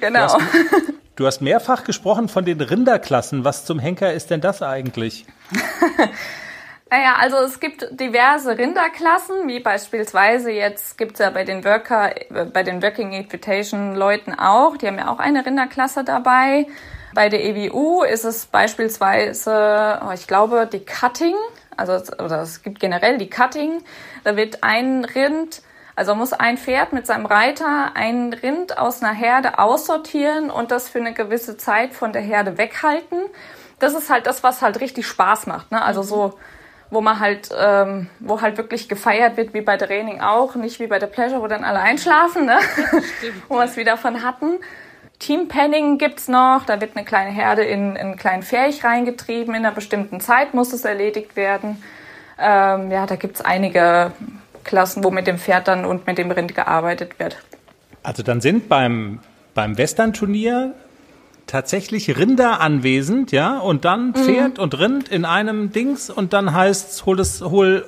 Genau. 0.00 0.26
Du 0.26 0.32
hast, 0.32 0.52
du 1.16 1.26
hast 1.26 1.42
mehrfach 1.42 1.84
gesprochen 1.84 2.28
von 2.28 2.44
den 2.44 2.60
Rinderklassen. 2.60 3.44
Was 3.44 3.64
zum 3.64 3.78
Henker 3.78 4.12
ist 4.12 4.30
denn 4.30 4.40
das 4.40 4.62
eigentlich? 4.62 5.26
Naja, 6.92 7.14
also 7.18 7.38
es 7.38 7.58
gibt 7.58 7.88
diverse 7.98 8.58
Rinderklassen, 8.58 9.48
wie 9.48 9.60
beispielsweise 9.60 10.50
jetzt 10.50 10.98
gibt's 10.98 11.20
ja 11.20 11.30
bei 11.30 11.42
den 11.42 11.64
Worker, 11.64 12.10
bei 12.52 12.62
den 12.62 12.82
Working 12.82 13.14
Equitation 13.14 13.94
Leuten 13.94 14.34
auch, 14.34 14.76
die 14.76 14.88
haben 14.88 14.98
ja 14.98 15.08
auch 15.08 15.18
eine 15.18 15.46
Rinderklasse 15.46 16.04
dabei. 16.04 16.66
Bei 17.14 17.30
der 17.30 17.42
EWU 17.46 18.02
ist 18.02 18.24
es 18.24 18.44
beispielsweise, 18.44 20.00
oh, 20.06 20.12
ich 20.12 20.26
glaube, 20.26 20.68
die 20.70 20.84
Cutting, 20.84 21.34
also 21.76 21.94
oder 22.22 22.42
es 22.42 22.62
gibt 22.62 22.80
generell 22.80 23.18
die 23.18 23.30
Cutting. 23.30 23.82
Da 24.24 24.36
wird 24.36 24.62
ein 24.62 25.04
Rind, 25.04 25.62
also 25.96 26.14
muss 26.14 26.32
ein 26.32 26.58
Pferd 26.58 26.92
mit 26.92 27.06
seinem 27.06 27.26
Reiter 27.26 27.92
ein 27.94 28.32
Rind 28.32 28.78
aus 28.78 29.02
einer 29.02 29.12
Herde 29.12 29.58
aussortieren 29.58 30.50
und 30.50 30.70
das 30.70 30.88
für 30.88 30.98
eine 30.98 31.12
gewisse 31.12 31.56
Zeit 31.56 31.94
von 31.94 32.12
der 32.12 32.22
Herde 32.22 32.58
weghalten. 32.58 33.18
Das 33.78 33.94
ist 33.94 34.10
halt 34.10 34.26
das, 34.26 34.42
was 34.42 34.62
halt 34.62 34.80
richtig 34.80 35.06
Spaß 35.06 35.46
macht. 35.46 35.72
Ne? 35.72 35.82
Also 35.82 36.02
so, 36.02 36.38
wo 36.90 37.00
man 37.00 37.18
halt, 37.20 37.48
ähm, 37.58 38.08
wo 38.20 38.40
halt 38.40 38.58
wirklich 38.58 38.88
gefeiert 38.88 39.36
wird, 39.36 39.54
wie 39.54 39.62
bei 39.62 39.76
Training 39.76 40.20
auch, 40.20 40.54
nicht 40.54 40.78
wie 40.78 40.86
bei 40.86 40.98
der 40.98 41.06
Pleasure, 41.06 41.40
wo 41.40 41.46
dann 41.46 41.64
alle 41.64 41.80
einschlafen, 41.80 42.44
ne? 42.44 42.58
Wo 43.48 43.56
wir 43.56 43.64
es 43.64 43.76
wieder 43.76 43.96
von 43.96 44.22
hatten. 44.22 44.60
Teampenning 45.22 45.98
gibt's 45.98 46.26
noch, 46.26 46.64
da 46.66 46.80
wird 46.80 46.96
eine 46.96 47.04
kleine 47.04 47.30
Herde 47.30 47.62
in, 47.62 47.90
in 47.90 47.96
einen 47.96 48.16
kleinen 48.16 48.42
Fähig 48.42 48.82
reingetrieben, 48.82 49.54
in 49.54 49.64
einer 49.64 49.74
bestimmten 49.74 50.18
Zeit 50.18 50.52
muss 50.52 50.72
es 50.72 50.84
erledigt 50.84 51.36
werden. 51.36 51.80
Ähm, 52.40 52.90
ja, 52.90 53.06
da 53.06 53.14
gibt's 53.14 53.40
einige 53.40 54.10
Klassen, 54.64 55.04
wo 55.04 55.12
mit 55.12 55.28
dem 55.28 55.38
Pferd 55.38 55.68
dann 55.68 55.84
und 55.84 56.08
mit 56.08 56.18
dem 56.18 56.32
Rind 56.32 56.56
gearbeitet 56.56 57.20
wird. 57.20 57.36
Also 58.02 58.24
dann 58.24 58.40
sind 58.40 58.68
beim, 58.68 59.20
beim 59.54 59.78
Western-Turnier 59.78 60.74
tatsächlich 61.46 62.18
Rinder 62.18 62.60
anwesend, 62.60 63.30
ja, 63.30 63.58
und 63.58 63.84
dann 63.84 64.08
mhm. 64.08 64.14
Pferd 64.16 64.56
mhm. 64.56 64.62
und 64.64 64.78
Rind 64.80 65.08
in 65.08 65.24
einem 65.24 65.70
Dings 65.70 66.10
und 66.10 66.32
dann 66.32 66.52
heißt's, 66.52 67.06
hol 67.06 67.16
das, 67.16 67.42
hol, 67.42 67.86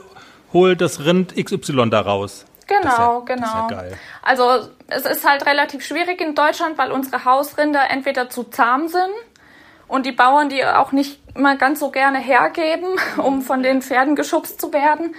hol 0.52 0.76
das 0.76 1.04
Rind 1.04 1.34
XY 1.34 1.90
da 1.90 2.00
raus. 2.00 2.46
Genau, 2.68 3.24
ja, 3.28 3.34
genau. 3.34 3.68
Ja 3.70 3.96
also 4.22 4.68
es 4.88 5.06
ist 5.06 5.28
halt 5.28 5.46
relativ 5.46 5.84
schwierig 5.84 6.20
in 6.20 6.34
Deutschland, 6.34 6.78
weil 6.78 6.92
unsere 6.92 7.24
Hausrinder 7.24 7.90
entweder 7.90 8.28
zu 8.28 8.44
zahm 8.44 8.88
sind 8.88 9.12
und 9.88 10.06
die 10.06 10.12
Bauern 10.12 10.48
die 10.48 10.64
auch 10.64 10.92
nicht 10.92 11.20
immer 11.34 11.56
ganz 11.56 11.80
so 11.80 11.90
gerne 11.90 12.18
hergeben, 12.18 12.88
um 13.16 13.42
von 13.42 13.62
den 13.62 13.82
Pferden 13.82 14.16
geschubst 14.16 14.60
zu 14.60 14.72
werden. 14.72 15.14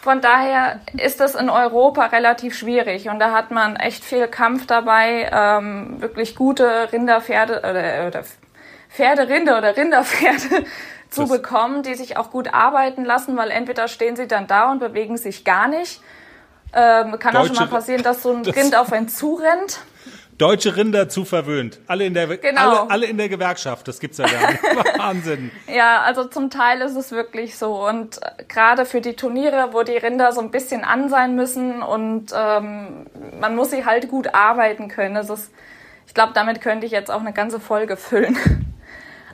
Von 0.00 0.20
daher 0.20 0.80
ist 0.98 1.20
das 1.20 1.36
in 1.36 1.48
Europa 1.48 2.06
relativ 2.06 2.56
schwierig 2.56 3.08
und 3.08 3.20
da 3.20 3.30
hat 3.32 3.52
man 3.52 3.76
echt 3.76 4.04
viel 4.04 4.26
Kampf 4.26 4.66
dabei, 4.66 5.30
ähm, 5.32 6.00
wirklich 6.00 6.34
gute 6.34 6.92
Rinderpferde 6.92 7.58
oder, 7.58 8.06
oder 8.08 8.24
Pferderinde 8.88 9.56
oder 9.56 9.76
Rinderpferde 9.76 10.66
zu 11.10 11.28
bekommen, 11.28 11.84
die 11.84 11.94
sich 11.94 12.16
auch 12.16 12.32
gut 12.32 12.52
arbeiten 12.52 13.04
lassen, 13.04 13.36
weil 13.36 13.50
entweder 13.50 13.86
stehen 13.86 14.16
sie 14.16 14.26
dann 14.26 14.48
da 14.48 14.72
und 14.72 14.80
bewegen 14.80 15.16
sich 15.16 15.44
gar 15.44 15.68
nicht 15.68 16.00
ähm, 16.72 17.18
kann 17.18 17.34
Deutsche, 17.34 17.38
auch 17.38 17.46
schon 17.46 17.56
mal 17.56 17.66
passieren, 17.66 18.02
dass 18.02 18.22
so 18.22 18.32
ein 18.32 18.44
Rind 18.46 18.76
auf 18.76 18.92
einen 18.92 19.08
zurennt. 19.08 19.80
Deutsche 20.38 20.76
Rinder 20.76 21.08
zu 21.08 21.24
verwöhnt. 21.24 21.78
Alle 21.86 22.04
in 22.04 22.14
der, 22.14 22.26
genau. 22.36 22.60
alle, 22.60 22.90
alle 22.90 23.06
in 23.06 23.16
der 23.18 23.28
Gewerkschaft. 23.28 23.86
Das 23.86 24.00
gibt's 24.00 24.18
ja 24.18 24.26
gar 24.26 24.50
nicht. 24.50 24.62
Wahnsinn. 24.98 25.50
Ja, 25.72 26.00
also 26.00 26.24
zum 26.24 26.50
Teil 26.50 26.80
ist 26.80 26.96
es 26.96 27.12
wirklich 27.12 27.56
so. 27.56 27.86
Und 27.86 28.20
äh, 28.22 28.42
gerade 28.48 28.84
für 28.84 29.00
die 29.00 29.14
Turniere, 29.14 29.68
wo 29.72 29.82
die 29.82 29.96
Rinder 29.96 30.32
so 30.32 30.40
ein 30.40 30.50
bisschen 30.50 30.82
an 30.84 31.08
sein 31.08 31.36
müssen 31.36 31.82
und 31.82 32.32
ähm, 32.34 33.06
man 33.40 33.54
muss 33.54 33.70
sie 33.70 33.84
halt 33.84 34.08
gut 34.08 34.34
arbeiten 34.34 34.88
können. 34.88 35.14
Das 35.14 35.30
ist, 35.30 35.52
ich 36.06 36.14
glaube, 36.14 36.32
damit 36.34 36.60
könnte 36.60 36.86
ich 36.86 36.92
jetzt 36.92 37.10
auch 37.10 37.20
eine 37.20 37.32
ganze 37.32 37.60
Folge 37.60 37.96
füllen. 37.96 38.36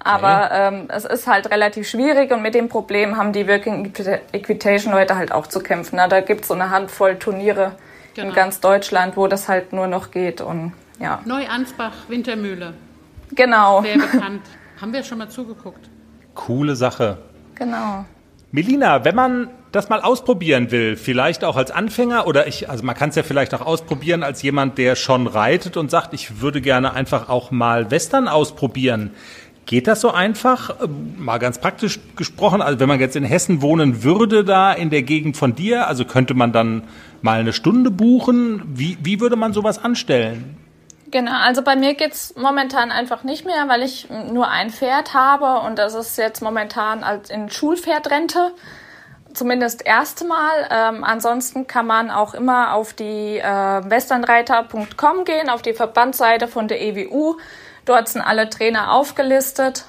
Aber 0.08 0.50
ähm, 0.52 0.88
es 0.88 1.04
ist 1.04 1.26
halt 1.26 1.50
relativ 1.50 1.88
schwierig 1.88 2.30
und 2.32 2.42
mit 2.42 2.54
dem 2.54 2.68
Problem 2.68 3.16
haben 3.16 3.32
die 3.32 3.46
Working 3.46 3.92
Equitation 4.32 4.92
Leute 4.92 5.16
halt 5.16 5.32
auch 5.32 5.46
zu 5.46 5.60
kämpfen. 5.60 5.96
Na, 5.96 6.08
da 6.08 6.20
gibt 6.20 6.42
es 6.42 6.48
so 6.48 6.54
eine 6.54 6.70
Handvoll 6.70 7.16
Turniere 7.16 7.72
genau. 8.14 8.28
in 8.28 8.34
ganz 8.34 8.60
Deutschland, 8.60 9.16
wo 9.16 9.26
das 9.26 9.48
halt 9.48 9.72
nur 9.72 9.86
noch 9.86 10.10
geht. 10.10 10.40
Und 10.40 10.72
ja. 10.98 11.20
Neuansbach, 11.24 11.92
Wintermühle. 12.08 12.74
Genau. 13.32 13.82
Sehr 13.82 13.98
bekannt. 13.98 14.42
haben 14.80 14.92
wir 14.92 15.02
schon 15.02 15.18
mal 15.18 15.28
zugeguckt. 15.28 15.90
Coole 16.34 16.74
Sache. 16.74 17.18
Genau. 17.54 18.04
Melina, 18.50 19.04
wenn 19.04 19.14
man 19.14 19.50
das 19.72 19.90
mal 19.90 20.00
ausprobieren 20.00 20.70
will, 20.70 20.96
vielleicht 20.96 21.44
auch 21.44 21.56
als 21.56 21.70
Anfänger 21.70 22.26
oder 22.26 22.46
ich, 22.46 22.70
also 22.70 22.84
man 22.84 22.94
kann 22.94 23.10
es 23.10 23.16
ja 23.16 23.22
vielleicht 23.22 23.52
auch 23.54 23.60
ausprobieren 23.60 24.22
als 24.22 24.40
jemand, 24.42 24.78
der 24.78 24.96
schon 24.96 25.26
reitet 25.26 25.76
und 25.76 25.90
sagt, 25.90 26.14
ich 26.14 26.40
würde 26.40 26.62
gerne 26.62 26.94
einfach 26.94 27.28
auch 27.28 27.50
mal 27.50 27.90
Western 27.90 28.28
ausprobieren. 28.28 29.10
Geht 29.68 29.86
das 29.86 30.00
so 30.00 30.12
einfach? 30.12 30.80
Ähm, 30.82 31.14
mal 31.18 31.36
ganz 31.36 31.58
praktisch 31.58 32.00
gesprochen, 32.16 32.62
also 32.62 32.80
wenn 32.80 32.88
man 32.88 33.00
jetzt 33.00 33.16
in 33.16 33.24
Hessen 33.24 33.60
wohnen 33.60 34.02
würde, 34.02 34.42
da 34.42 34.72
in 34.72 34.88
der 34.88 35.02
Gegend 35.02 35.36
von 35.36 35.54
dir, 35.54 35.86
also 35.88 36.06
könnte 36.06 36.32
man 36.32 36.52
dann 36.52 36.84
mal 37.20 37.40
eine 37.40 37.52
Stunde 37.52 37.90
buchen? 37.90 38.62
Wie, 38.66 38.96
wie 39.02 39.20
würde 39.20 39.36
man 39.36 39.52
sowas 39.52 39.84
anstellen? 39.84 40.56
Genau, 41.10 41.32
also 41.34 41.60
bei 41.60 41.76
mir 41.76 41.92
geht's 41.92 42.34
momentan 42.34 42.90
einfach 42.90 43.24
nicht 43.24 43.44
mehr, 43.44 43.68
weil 43.68 43.82
ich 43.82 44.08
nur 44.32 44.48
ein 44.48 44.70
Pferd 44.70 45.12
habe 45.12 45.66
und 45.66 45.78
das 45.78 45.94
ist 45.94 46.16
jetzt 46.16 46.40
momentan 46.40 47.04
als 47.04 47.28
in 47.28 47.50
Schulpferdrente. 47.50 48.52
zumindest 49.34 49.84
erstmal. 49.84 50.66
Ähm, 50.70 51.04
ansonsten 51.04 51.66
kann 51.66 51.86
man 51.86 52.10
auch 52.10 52.32
immer 52.32 52.72
auf 52.72 52.94
die 52.94 53.36
äh, 53.36 53.42
westernreiter.com 53.44 55.26
gehen, 55.26 55.50
auf 55.50 55.60
die 55.60 55.74
Verbandsseite 55.74 56.48
von 56.48 56.68
der 56.68 56.80
EWU. 56.80 57.36
Dort 57.88 58.08
sind 58.08 58.20
alle 58.20 58.50
Trainer 58.50 58.92
aufgelistet. 58.92 59.86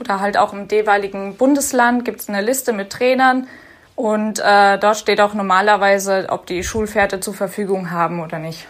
Oder 0.00 0.18
halt 0.18 0.36
auch 0.36 0.52
im 0.52 0.66
jeweiligen 0.68 1.36
Bundesland 1.36 2.04
gibt 2.04 2.20
es 2.20 2.28
eine 2.28 2.42
Liste 2.42 2.72
mit 2.72 2.90
Trainern. 2.90 3.46
Und 3.94 4.40
äh, 4.40 4.78
dort 4.78 4.96
steht 4.96 5.20
auch 5.20 5.32
normalerweise, 5.32 6.26
ob 6.30 6.46
die 6.46 6.64
Schulpferde 6.64 7.20
zur 7.20 7.34
Verfügung 7.34 7.92
haben 7.92 8.20
oder 8.20 8.40
nicht. 8.40 8.66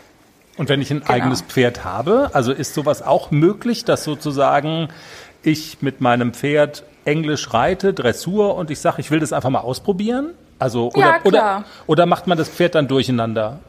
Und 0.58 0.68
wenn 0.68 0.82
ich 0.82 0.90
ein 0.90 1.00
genau. 1.00 1.10
eigenes 1.10 1.40
Pferd 1.40 1.84
habe, 1.84 2.30
also 2.34 2.52
ist 2.52 2.74
sowas 2.74 3.00
auch 3.00 3.30
möglich, 3.30 3.86
dass 3.86 4.04
sozusagen 4.04 4.88
ich 5.42 5.80
mit 5.80 6.02
meinem 6.02 6.34
Pferd 6.34 6.84
Englisch 7.06 7.54
reite, 7.54 7.94
Dressur 7.94 8.56
und 8.56 8.70
ich 8.70 8.78
sage, 8.78 9.00
ich 9.00 9.10
will 9.10 9.20
das 9.20 9.32
einfach 9.32 9.48
mal 9.48 9.60
ausprobieren? 9.60 10.34
Also 10.58 10.88
oder, 10.88 11.00
ja, 11.00 11.20
oder, 11.24 11.64
oder 11.86 12.04
macht 12.04 12.26
man 12.26 12.36
das 12.36 12.50
Pferd 12.50 12.74
dann 12.74 12.88
durcheinander? 12.88 13.60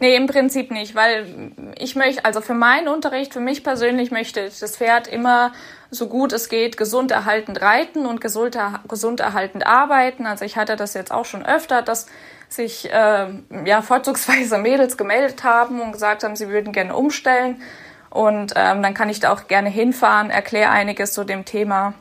Nee, 0.00 0.16
im 0.16 0.26
Prinzip 0.26 0.70
nicht, 0.70 0.94
weil 0.94 1.52
ich 1.78 1.96
möchte, 1.96 2.24
also 2.24 2.40
für 2.40 2.54
meinen 2.54 2.88
Unterricht, 2.88 3.32
für 3.32 3.40
mich 3.40 3.64
persönlich 3.64 4.10
möchte 4.10 4.40
ich 4.40 4.58
das 4.58 4.76
Pferd 4.76 5.08
immer 5.08 5.52
so 5.94 6.08
gut 6.08 6.32
es 6.32 6.48
geht 6.48 6.76
gesund 6.76 7.10
erhaltend 7.10 7.62
reiten 7.62 8.06
und 8.06 8.20
gesund, 8.20 8.58
gesund 8.88 9.20
erhaltend 9.20 9.66
arbeiten. 9.66 10.26
Also 10.26 10.44
ich 10.44 10.56
hatte 10.56 10.76
das 10.76 10.94
jetzt 10.94 11.12
auch 11.12 11.24
schon 11.24 11.44
öfter, 11.46 11.82
dass 11.82 12.06
sich 12.48 12.92
äh, 12.92 13.26
ja 13.64 13.82
vorzugsweise 13.82 14.58
Mädels 14.58 14.96
gemeldet 14.96 15.44
haben 15.44 15.80
und 15.80 15.92
gesagt 15.92 16.24
haben, 16.24 16.36
sie 16.36 16.48
würden 16.48 16.72
gerne 16.72 16.94
umstellen. 16.94 17.62
Und 18.10 18.52
ähm, 18.54 18.82
dann 18.82 18.94
kann 18.94 19.08
ich 19.08 19.20
da 19.20 19.32
auch 19.32 19.48
gerne 19.48 19.68
hinfahren, 19.68 20.30
erkläre 20.30 20.70
einiges 20.70 21.12
zu 21.12 21.24
dem 21.24 21.44
Thema. 21.44 21.94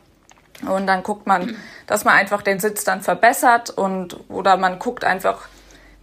Und 0.67 0.85
dann 0.87 1.01
guckt 1.01 1.25
man, 1.25 1.55
dass 1.87 2.05
man 2.05 2.15
einfach 2.15 2.41
den 2.41 2.59
Sitz 2.59 2.83
dann 2.83 3.01
verbessert 3.01 3.69
und 3.69 4.19
oder 4.29 4.57
man 4.57 4.79
guckt 4.79 5.03
einfach, 5.03 5.47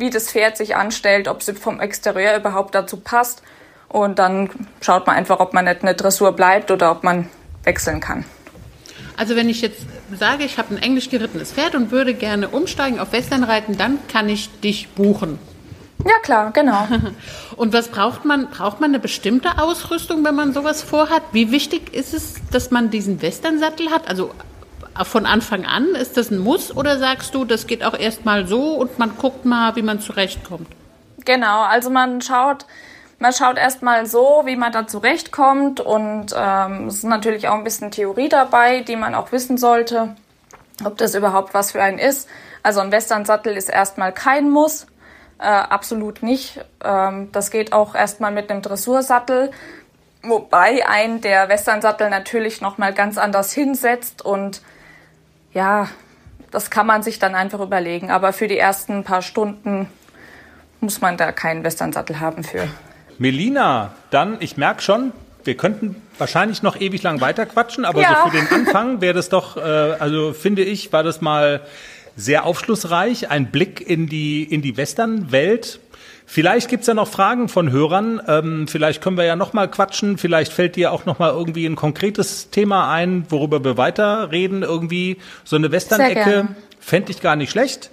wie 0.01 0.11
das 0.11 0.31
Pferd 0.31 0.57
sich 0.57 0.75
anstellt, 0.77 1.29
ob 1.29 1.43
sie 1.43 1.55
vom 1.55 1.79
Exterieur 1.79 2.37
überhaupt 2.37 2.75
dazu 2.75 2.97
passt. 2.97 3.43
Und 3.89 4.19
dann 4.19 4.51
schaut 4.81 5.07
man 5.07 5.17
einfach, 5.17 5.41
ob 5.41 5.53
man 5.53 5.67
nicht 5.67 5.83
eine 5.83 5.95
Dressur 5.95 6.33
bleibt 6.33 6.71
oder 6.71 6.91
ob 6.91 7.05
man 7.05 7.29
wechseln 7.65 8.01
kann. 8.01 8.25
Also 9.17 9.37
wenn 9.37 9.49
ich 9.49 9.61
jetzt 9.61 9.83
sage, 10.19 10.45
ich 10.45 10.57
habe 10.57 10.75
ein 10.75 10.83
englisch 10.83 11.11
gerittenes 11.11 11.53
Pferd 11.53 11.75
und 11.75 11.91
würde 11.91 12.15
gerne 12.15 12.49
umsteigen 12.49 12.99
auf 12.99 13.13
Westernreiten, 13.13 13.77
dann 13.77 13.99
kann 14.09 14.29
ich 14.29 14.49
dich 14.61 14.89
buchen. 14.89 15.39
Ja 16.07 16.19
klar, 16.23 16.51
genau. 16.53 16.89
Und 17.57 17.75
was 17.75 17.89
braucht 17.89 18.25
man? 18.25 18.49
Braucht 18.49 18.81
man 18.81 18.91
eine 18.91 19.01
bestimmte 19.01 19.59
Ausrüstung, 19.59 20.25
wenn 20.25 20.35
man 20.35 20.55
sowas 20.55 20.81
vorhat? 20.83 21.23
Wie 21.33 21.53
wichtig 21.53 21.93
ist 21.93 22.15
es, 22.15 22.37
dass 22.51 22.71
man 22.71 22.89
diesen 22.89 23.21
Westernsattel 23.21 23.91
hat? 23.91 24.09
Also 24.09 24.31
von 25.05 25.27
Anfang 25.27 25.65
an 25.67 25.95
ist 25.95 26.17
das 26.17 26.31
ein 26.31 26.39
Muss 26.39 26.75
oder 26.77 26.99
sagst 26.99 27.35
du, 27.35 27.45
das 27.45 27.67
geht 27.67 27.85
auch 27.85 27.95
erst 27.95 28.25
mal 28.25 28.47
so 28.47 28.75
und 28.75 28.99
man 28.99 29.17
guckt 29.17 29.45
mal, 29.45 29.77
wie 29.77 29.83
man 29.83 30.01
zurechtkommt? 30.01 30.69
Genau, 31.25 31.63
also 31.63 31.91
man 31.91 32.21
schaut, 32.21 32.67
man 33.19 33.33
schaut 33.33 33.59
erstmal 33.59 34.07
so, 34.07 34.43
wie 34.45 34.57
man 34.57 34.73
da 34.73 34.87
zurechtkommt 34.87 35.81
und 35.81 36.35
ähm, 36.37 36.87
es 36.87 36.97
ist 36.97 37.05
natürlich 37.05 37.49
auch 37.49 37.55
ein 37.55 37.65
bisschen 37.65 37.91
Theorie 37.91 38.29
dabei, 38.29 38.81
die 38.81 38.97
man 38.97 39.15
auch 39.15 39.33
wissen 39.33 39.59
sollte, 39.59 40.17
ob 40.85 40.97
das 40.97 41.15
überhaupt 41.15 41.55
was 41.55 41.73
für 41.73 41.83
einen 41.83 41.99
ist. 41.99 42.29
Also 42.63 42.81
ein 42.81 42.93
Westernsattel 42.93 43.57
ist 43.57 43.69
erstmal 43.69 44.13
kein 44.13 44.51
Muss. 44.51 44.87
Äh, 45.39 45.45
absolut 45.45 46.23
nicht. 46.23 46.65
Ähm, 46.85 47.31
das 47.33 47.51
geht 47.51 47.73
auch 47.73 47.95
erstmal 47.95 48.33
mit 48.33 48.51
einem 48.51 48.63
Dressursattel, 48.63 49.51
wobei 50.23 50.87
ein 50.87 51.21
der 51.21 51.49
Westernsattel 51.49 52.11
natürlich 52.11 52.61
nochmal 52.61 52.93
ganz 52.93 53.17
anders 53.17 53.53
hinsetzt 53.53 54.23
und 54.23 54.61
ja, 55.53 55.89
das 56.51 56.71
kann 56.71 56.87
man 56.87 57.03
sich 57.03 57.19
dann 57.19 57.35
einfach 57.35 57.61
überlegen. 57.61 58.11
Aber 58.11 58.33
für 58.33 58.49
die 58.49 58.59
ersten 58.59 59.05
paar 59.05 59.23
Stunden 59.23 59.89
muss 60.81 61.01
man 61.01 61.17
da 61.17 61.33
keinen 61.33 61.65
Westernsattel 61.65 62.21
haben 62.21 62.45
für. 62.45 62.69
Melina, 63.19 63.95
dann, 64.11 64.39
ich 64.41 64.57
merke 64.57 64.83
schon, 64.83 65.13
wir 65.45 65.57
könnten 65.57 65.97
wahrscheinlich 66.19 66.63
noch 66.63 66.81
ewig 66.81 67.03
lang 67.03 67.21
weiterquatschen, 67.21 67.85
aber 67.85 68.01
ja. 68.01 68.23
so 68.25 68.31
für 68.31 68.37
den 68.37 68.49
Anfang 68.53 69.01
wäre 69.01 69.15
das 69.15 69.29
doch, 69.29 69.57
äh, 69.57 69.61
also 69.61 70.33
finde 70.33 70.63
ich, 70.63 70.93
war 70.93 71.03
das 71.03 71.21
mal 71.21 71.63
sehr 72.21 72.45
aufschlussreich, 72.45 73.31
ein 73.31 73.51
Blick 73.51 73.81
in 73.81 74.07
die, 74.07 74.45
in 74.45 74.63
die 74.63 74.77
Western-Welt. 74.77 75.81
Vielleicht 76.27 76.69
gibt's 76.69 76.87
ja 76.87 76.95
noch 76.95 77.09
Fragen 77.09 77.49
von 77.49 77.73
Hörern. 77.73 78.21
Ähm, 78.29 78.69
vielleicht 78.69 79.03
können 79.03 79.17
wir 79.17 79.25
ja 79.25 79.35
noch 79.35 79.53
mal 79.53 79.69
quatschen. 79.69 80.17
Vielleicht 80.17 80.53
fällt 80.53 80.77
dir 80.77 80.93
auch 80.93 81.05
noch 81.05 81.19
mal 81.19 81.31
irgendwie 81.31 81.67
ein 81.67 81.75
konkretes 81.75 82.51
Thema 82.51 82.93
ein, 82.93 83.27
worüber 83.31 83.65
wir 83.65 83.77
weiterreden. 83.77 84.63
Irgendwie 84.63 85.17
so 85.43 85.57
eine 85.57 85.73
Western-Ecke 85.73 86.49
fände 86.79 87.11
ich 87.11 87.21
gar 87.21 87.35
nicht 87.35 87.51
schlecht. 87.51 87.91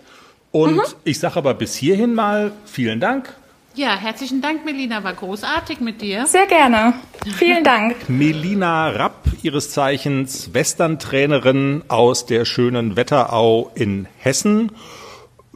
Und 0.51 0.75
mhm. 0.75 0.83
ich 1.03 1.19
sage 1.19 1.37
aber 1.37 1.55
bis 1.55 1.75
hierhin 1.75 2.13
mal 2.13 2.51
vielen 2.65 2.99
Dank. 2.99 3.33
Ja, 3.77 3.95
herzlichen 3.95 4.41
Dank, 4.41 4.65
Melina. 4.65 5.03
War 5.03 5.13
großartig 5.13 5.79
mit 5.81 6.01
dir. 6.01 6.25
Sehr 6.25 6.47
gerne. 6.47 6.95
Vielen 7.35 7.63
Dank. 7.63 7.95
Melina 8.09 8.89
Rapp, 8.89 9.27
ihres 9.43 9.69
Zeichens 9.69 10.51
Western-Trainerin 10.51 11.83
aus 11.87 12.25
der 12.25 12.45
schönen 12.45 12.95
Wetterau 12.95 13.69
in 13.75 14.07
Hessen. 14.17 14.71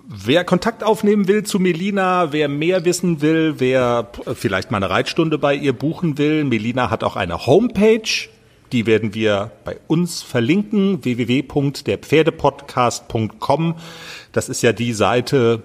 Wer 0.05 0.43
Kontakt 0.43 0.83
aufnehmen 0.83 1.27
will 1.27 1.45
zu 1.45 1.57
Melina, 1.57 2.31
wer 2.31 2.47
mehr 2.47 2.85
wissen 2.85 3.21
will, 3.21 3.55
wer 3.57 4.11
vielleicht 4.35 4.69
mal 4.69 4.77
eine 4.77 4.91
Reitstunde 4.91 5.39
bei 5.39 5.55
ihr 5.55 5.73
buchen 5.73 6.19
will, 6.19 6.43
Melina 6.43 6.91
hat 6.91 7.03
auch 7.03 7.15
eine 7.15 7.47
Homepage. 7.47 8.27
Die 8.71 8.85
werden 8.85 9.15
wir 9.15 9.49
bei 9.65 9.77
uns 9.87 10.21
verlinken, 10.21 11.03
www.derpferdepodcast.com. 11.03 13.75
Das 14.31 14.47
ist 14.47 14.61
ja 14.61 14.73
die 14.73 14.93
Seite, 14.93 15.63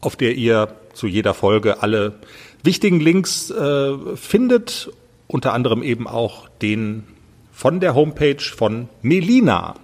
auf 0.00 0.16
der 0.16 0.34
ihr 0.34 0.79
zu 0.92 1.06
jeder 1.06 1.34
Folge 1.34 1.82
alle 1.82 2.14
wichtigen 2.62 3.00
Links 3.00 3.50
äh, 3.50 4.16
findet, 4.16 4.90
unter 5.26 5.52
anderem 5.52 5.82
eben 5.82 6.06
auch 6.06 6.48
den 6.60 7.04
von 7.52 7.80
der 7.80 7.94
Homepage 7.94 8.40
von 8.40 8.88
Melina. 9.02 9.74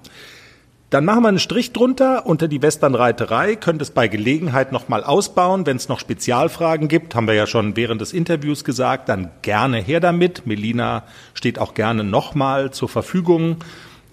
Dann 0.91 1.05
machen 1.05 1.23
wir 1.23 1.29
einen 1.29 1.41
Strich 1.41 1.73
drunter 1.73 2.27
unter 2.27 2.47
die 2.47 2.63
Westernreiterei, 2.63 3.57
könnt 3.57 3.83
es 3.83 3.91
bei 3.91 4.07
Gelegenheit 4.07 4.71
nochmal 4.71 5.03
ausbauen. 5.03 5.67
Wenn 5.67 5.77
es 5.77 5.89
noch 5.89 5.99
Spezialfragen 5.99 6.87
gibt, 6.87 7.15
haben 7.15 7.27
wir 7.27 7.35
ja 7.35 7.47
schon 7.47 7.77
während 7.77 8.01
des 8.01 8.13
Interviews 8.13 8.63
gesagt, 8.63 9.09
dann 9.09 9.31
gerne 9.43 9.79
her 9.79 9.99
damit. 9.99 10.47
Melina 10.47 11.03
steht 11.35 11.59
auch 11.59 11.75
gerne 11.75 12.05
nochmal 12.05 12.71
zur 12.71 12.89
Verfügung, 12.89 13.57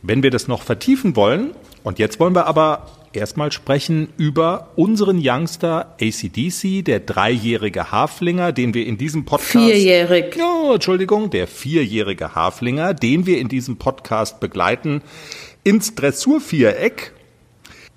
wenn 0.02 0.24
wir 0.24 0.32
das 0.32 0.48
noch 0.48 0.64
vertiefen 0.64 1.16
wollen. 1.16 1.52
Und 1.84 2.00
jetzt 2.00 2.20
wollen 2.20 2.34
wir 2.34 2.48
aber 2.48 2.88
erstmal 3.12 3.52
sprechen 3.52 4.10
über 4.18 4.72
unseren 4.76 5.20
Youngster 5.22 5.96
ACDC, 6.02 6.84
der 6.84 7.02
dreijährige 7.02 7.92
Haflinger, 7.92 8.52
den 8.52 8.74
wir 8.74 8.86
in 8.86 8.98
diesem 8.98 9.26
Podcast. 9.26 9.52
Vierjährig. 9.52 10.38
Oh, 10.42 10.74
Entschuldigung, 10.74 11.30
der 11.30 11.48
vierjährige 11.48 12.36
Haflinger, 12.36 12.94
den 12.94 13.26
wir 13.26 13.38
in 13.38 13.50
diesem 13.50 13.78
Podcast 13.78 14.40
begleiten, 14.40 15.02
ins 15.64 15.96
Dressurviereck. 15.96 17.14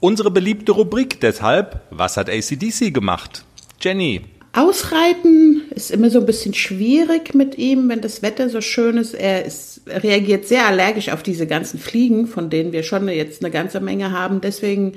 Unsere 0.01 0.31
beliebte 0.31 0.72
Rubrik 0.72 1.20
deshalb, 1.20 1.81
was 1.90 2.16
hat 2.16 2.29
ACDC 2.29 2.92
gemacht? 2.92 3.44
Jenny, 3.81 4.22
Ausreiten 4.53 5.56
ist 5.77 5.91
immer 5.91 6.09
so 6.09 6.21
ein 6.21 6.27
bisschen 6.27 6.55
schwierig 6.55 7.35
mit 7.35 7.59
ihm, 7.59 7.91
wenn 7.91 8.01
das 8.01 8.23
Wetter 8.23 8.49
so 8.49 8.62
schön 8.62 8.97
ist. 8.97 9.12
Er 9.12 9.45
ist, 9.45 9.83
reagiert 9.87 10.49
sehr 10.49 10.67
allergisch 10.67 11.11
auf 11.11 11.23
diese 11.23 11.47
ganzen 11.47 11.79
Fliegen, 11.79 12.27
von 12.27 12.49
denen 12.49 12.73
wir 12.73 12.83
schon 12.83 13.07
jetzt 13.09 13.45
eine 13.45 13.53
ganze 13.53 13.81
Menge 13.81 14.11
haben. 14.11 14.41
Deswegen 14.41 14.95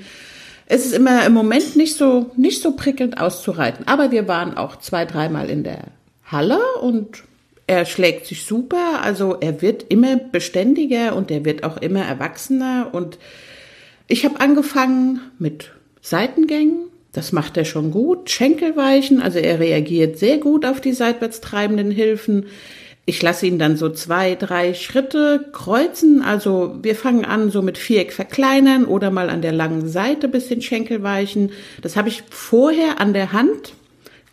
ist 0.70 0.86
es 0.86 0.94
immer 0.94 1.26
im 1.26 1.34
Moment 1.34 1.76
nicht 1.76 1.98
so, 1.98 2.32
nicht 2.38 2.62
so 2.62 2.78
prickelnd 2.78 3.20
auszureiten. 3.20 3.88
Aber 3.90 4.12
wir 4.12 4.30
waren 4.30 4.56
auch 4.56 4.78
zwei, 4.78 5.04
dreimal 5.04 5.50
in 5.50 5.66
der 5.66 5.84
Halle 6.24 6.60
und 6.82 7.24
er 7.68 7.86
schlägt 7.86 8.26
sich 8.26 8.46
super. 8.46 9.02
Also 9.02 9.36
er 9.38 9.62
wird 9.62 9.84
immer 9.90 10.16
beständiger 10.16 11.14
und 11.14 11.30
er 11.30 11.44
wird 11.44 11.66
auch 11.66 11.76
immer 11.76 12.06
erwachsener. 12.06 12.88
Und 12.94 13.20
ich 14.08 14.24
habe 14.24 14.40
angefangen 14.40 15.20
mit 15.40 15.72
Seitengängen 16.02 16.89
das 17.20 17.34
macht 17.34 17.58
er 17.58 17.66
schon 17.66 17.92
gut. 17.92 18.30
Schenkelweichen, 18.30 19.22
also 19.22 19.40
er 19.40 19.60
reagiert 19.60 20.18
sehr 20.18 20.38
gut 20.38 20.66
auf 20.66 20.80
die 20.80 20.94
seitwärts 20.94 21.42
treibenden 21.42 21.92
Hilfen. 21.92 22.46
Ich 23.06 23.22
lasse 23.22 23.46
ihn 23.46 23.60
dann 23.60 23.76
so 23.76 23.90
zwei, 23.90 24.36
drei 24.36 24.74
Schritte 24.74 25.50
kreuzen. 25.52 26.22
Also 26.22 26.78
wir 26.82 26.96
fangen 26.96 27.26
an 27.26 27.52
so 27.52 27.62
mit 27.62 27.78
Viereck 27.78 28.14
verkleinern 28.14 28.86
oder 28.86 29.12
mal 29.12 29.30
an 29.30 29.42
der 29.42 29.52
langen 29.52 29.90
Seite 29.90 30.30
bisschen 30.30 30.62
Schenkelweichen. 30.62 31.52
Das 31.82 31.98
habe 31.98 32.08
ich 32.08 32.24
vorher 32.30 33.02
an 33.02 33.12
der 33.12 33.34
Hand 33.34 33.74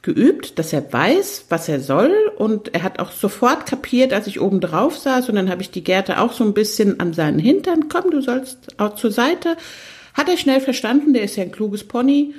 geübt, 0.03 0.61
dass 0.61 0.73
er 0.73 0.93
weiß, 0.93 1.47
was 1.49 1.69
er 1.69 1.81
soll. 1.81 2.15
Und 2.37 2.73
er 2.73 2.85
hat 2.85 3.01
auch 3.01 3.11
sofort 3.11 3.67
kapiert, 3.67 4.13
als 4.13 4.29
ich 4.29 4.41
oben 4.41 4.61
drauf 4.61 4.97
saß. 4.97 5.29
Und 5.29 5.35
dann 5.35 5.51
habe 5.51 5.63
ich 5.63 5.73
die 5.73 5.83
Gerte 5.83 6.21
auch 6.21 6.33
so 6.33 6.45
ein 6.45 6.55
bisschen 6.55 7.01
an 7.01 7.15
seinen 7.15 7.41
Hintern. 7.41 7.89
Komm, 7.89 8.13
du 8.13 8.23
sollst 8.23 8.79
auch 8.79 8.95
zur 8.95 9.11
Seite. 9.11 9.57
Hat 10.15 10.29
er 10.29 10.37
schnell 10.37 10.61
verstanden, 10.61 11.15
der 11.15 11.25
ist 11.25 11.35
ja 11.35 11.43
ein 11.43 11.51
kluges 11.51 11.83
Pony. 11.83 12.33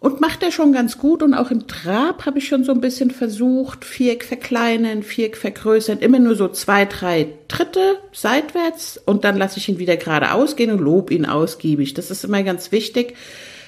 Und 0.00 0.20
macht 0.20 0.44
er 0.44 0.52
schon 0.52 0.72
ganz 0.72 0.98
gut. 0.98 1.22
Und 1.22 1.34
auch 1.34 1.50
im 1.50 1.66
Trab 1.66 2.24
habe 2.24 2.38
ich 2.38 2.46
schon 2.46 2.62
so 2.62 2.72
ein 2.72 2.80
bisschen 2.80 3.10
versucht, 3.10 3.84
Viereck 3.84 4.24
verkleinern, 4.24 5.02
Viereck 5.02 5.36
vergrößern. 5.36 5.98
Immer 5.98 6.20
nur 6.20 6.36
so 6.36 6.48
zwei, 6.48 6.84
drei 6.84 7.28
Tritte 7.48 7.98
seitwärts. 8.12 9.00
Und 9.04 9.24
dann 9.24 9.36
lasse 9.36 9.58
ich 9.58 9.68
ihn 9.68 9.78
wieder 9.78 9.96
geradeaus 9.96 10.54
gehen 10.54 10.70
und 10.70 10.78
lob 10.78 11.10
ihn 11.10 11.26
ausgiebig. 11.26 11.94
Das 11.94 12.12
ist 12.12 12.24
immer 12.24 12.44
ganz 12.44 12.70
wichtig. 12.70 13.14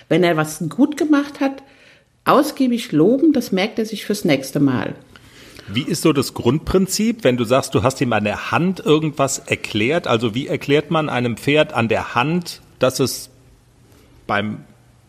Wenn 0.09 0.23
er 0.23 0.37
was 0.37 0.63
gut 0.69 0.97
gemacht 0.97 1.41
hat, 1.41 1.63
ausgiebig 2.25 2.93
loben, 2.93 3.33
das 3.33 3.51
merkt 3.51 3.79
er 3.79 3.87
sich 3.87 4.05
fürs 4.05 4.25
nächste 4.25 4.61
Mal. 4.61 4.95
Wie 5.73 5.83
ist 5.83 6.03
so 6.03 6.13
das 6.13 6.35
Grundprinzip, 6.35 7.23
wenn 7.23 7.37
du 7.37 7.45
sagst, 7.45 7.75
du 7.75 7.83
hast 7.83 8.01
ihm 8.01 8.13
an 8.13 8.25
der 8.25 8.51
Hand 8.51 8.81
irgendwas 8.81 9.39
erklärt? 9.39 10.07
Also 10.07 10.35
wie 10.35 10.49
erklärt 10.49 10.91
man 10.91 11.09
einem 11.09 11.37
Pferd 11.37 11.73
an 11.73 11.89
der 11.89 12.15
Hand, 12.15 12.61
dass 12.79 12.99
es 12.99 13.31
beim 14.27 14.65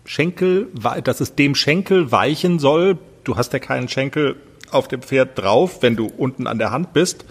Schenkel, 0.05 0.67
dass 1.03 1.21
es 1.21 1.35
dem 1.35 1.55
Schenkel 1.55 2.11
weichen 2.11 2.59
soll? 2.59 2.97
Du 3.23 3.37
hast 3.37 3.53
ja 3.53 3.59
keinen 3.59 3.87
Schenkel 3.87 4.35
auf 4.71 4.87
dem 4.87 5.01
Pferd 5.01 5.37
drauf, 5.37 5.81
wenn 5.81 5.95
du 5.95 6.07
unten 6.07 6.47
an 6.47 6.57
der 6.57 6.71
Hand 6.71 6.93
bist. 6.93 7.25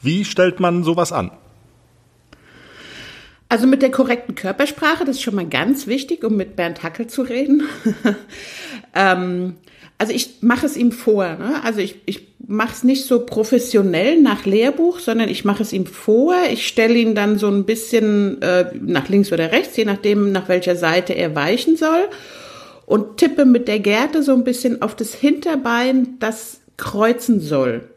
Wie 0.00 0.24
stellt 0.24 0.60
man 0.60 0.84
sowas 0.84 1.12
an? 1.12 1.30
Also 3.52 3.66
mit 3.66 3.82
der 3.82 3.90
korrekten 3.90 4.34
Körpersprache, 4.34 5.04
das 5.04 5.16
ist 5.16 5.22
schon 5.22 5.34
mal 5.34 5.46
ganz 5.46 5.86
wichtig, 5.86 6.24
um 6.24 6.38
mit 6.38 6.56
Bernd 6.56 6.82
Hackel 6.82 7.08
zu 7.08 7.20
reden. 7.20 7.64
ähm, 8.94 9.56
also 9.98 10.14
ich 10.14 10.36
mache 10.40 10.64
es 10.64 10.74
ihm 10.74 10.90
vor. 10.90 11.24
Ne? 11.34 11.62
Also 11.62 11.80
ich, 11.80 11.96
ich 12.06 12.28
mache 12.46 12.72
es 12.72 12.82
nicht 12.82 13.04
so 13.04 13.26
professionell 13.26 14.18
nach 14.22 14.46
Lehrbuch, 14.46 15.00
sondern 15.00 15.28
ich 15.28 15.44
mache 15.44 15.64
es 15.64 15.74
ihm 15.74 15.84
vor. 15.84 16.34
Ich 16.50 16.66
stelle 16.66 16.94
ihn 16.94 17.14
dann 17.14 17.36
so 17.36 17.48
ein 17.48 17.66
bisschen 17.66 18.40
äh, 18.40 18.70
nach 18.80 19.10
links 19.10 19.30
oder 19.30 19.52
rechts, 19.52 19.76
je 19.76 19.84
nachdem, 19.84 20.32
nach 20.32 20.48
welcher 20.48 20.74
Seite 20.74 21.12
er 21.12 21.34
weichen 21.34 21.76
soll. 21.76 22.08
Und 22.86 23.18
tippe 23.18 23.44
mit 23.44 23.68
der 23.68 23.80
Gerte 23.80 24.22
so 24.22 24.32
ein 24.32 24.44
bisschen 24.44 24.80
auf 24.80 24.96
das 24.96 25.12
Hinterbein, 25.12 26.16
das 26.20 26.62
kreuzen 26.78 27.38
soll. 27.38 27.91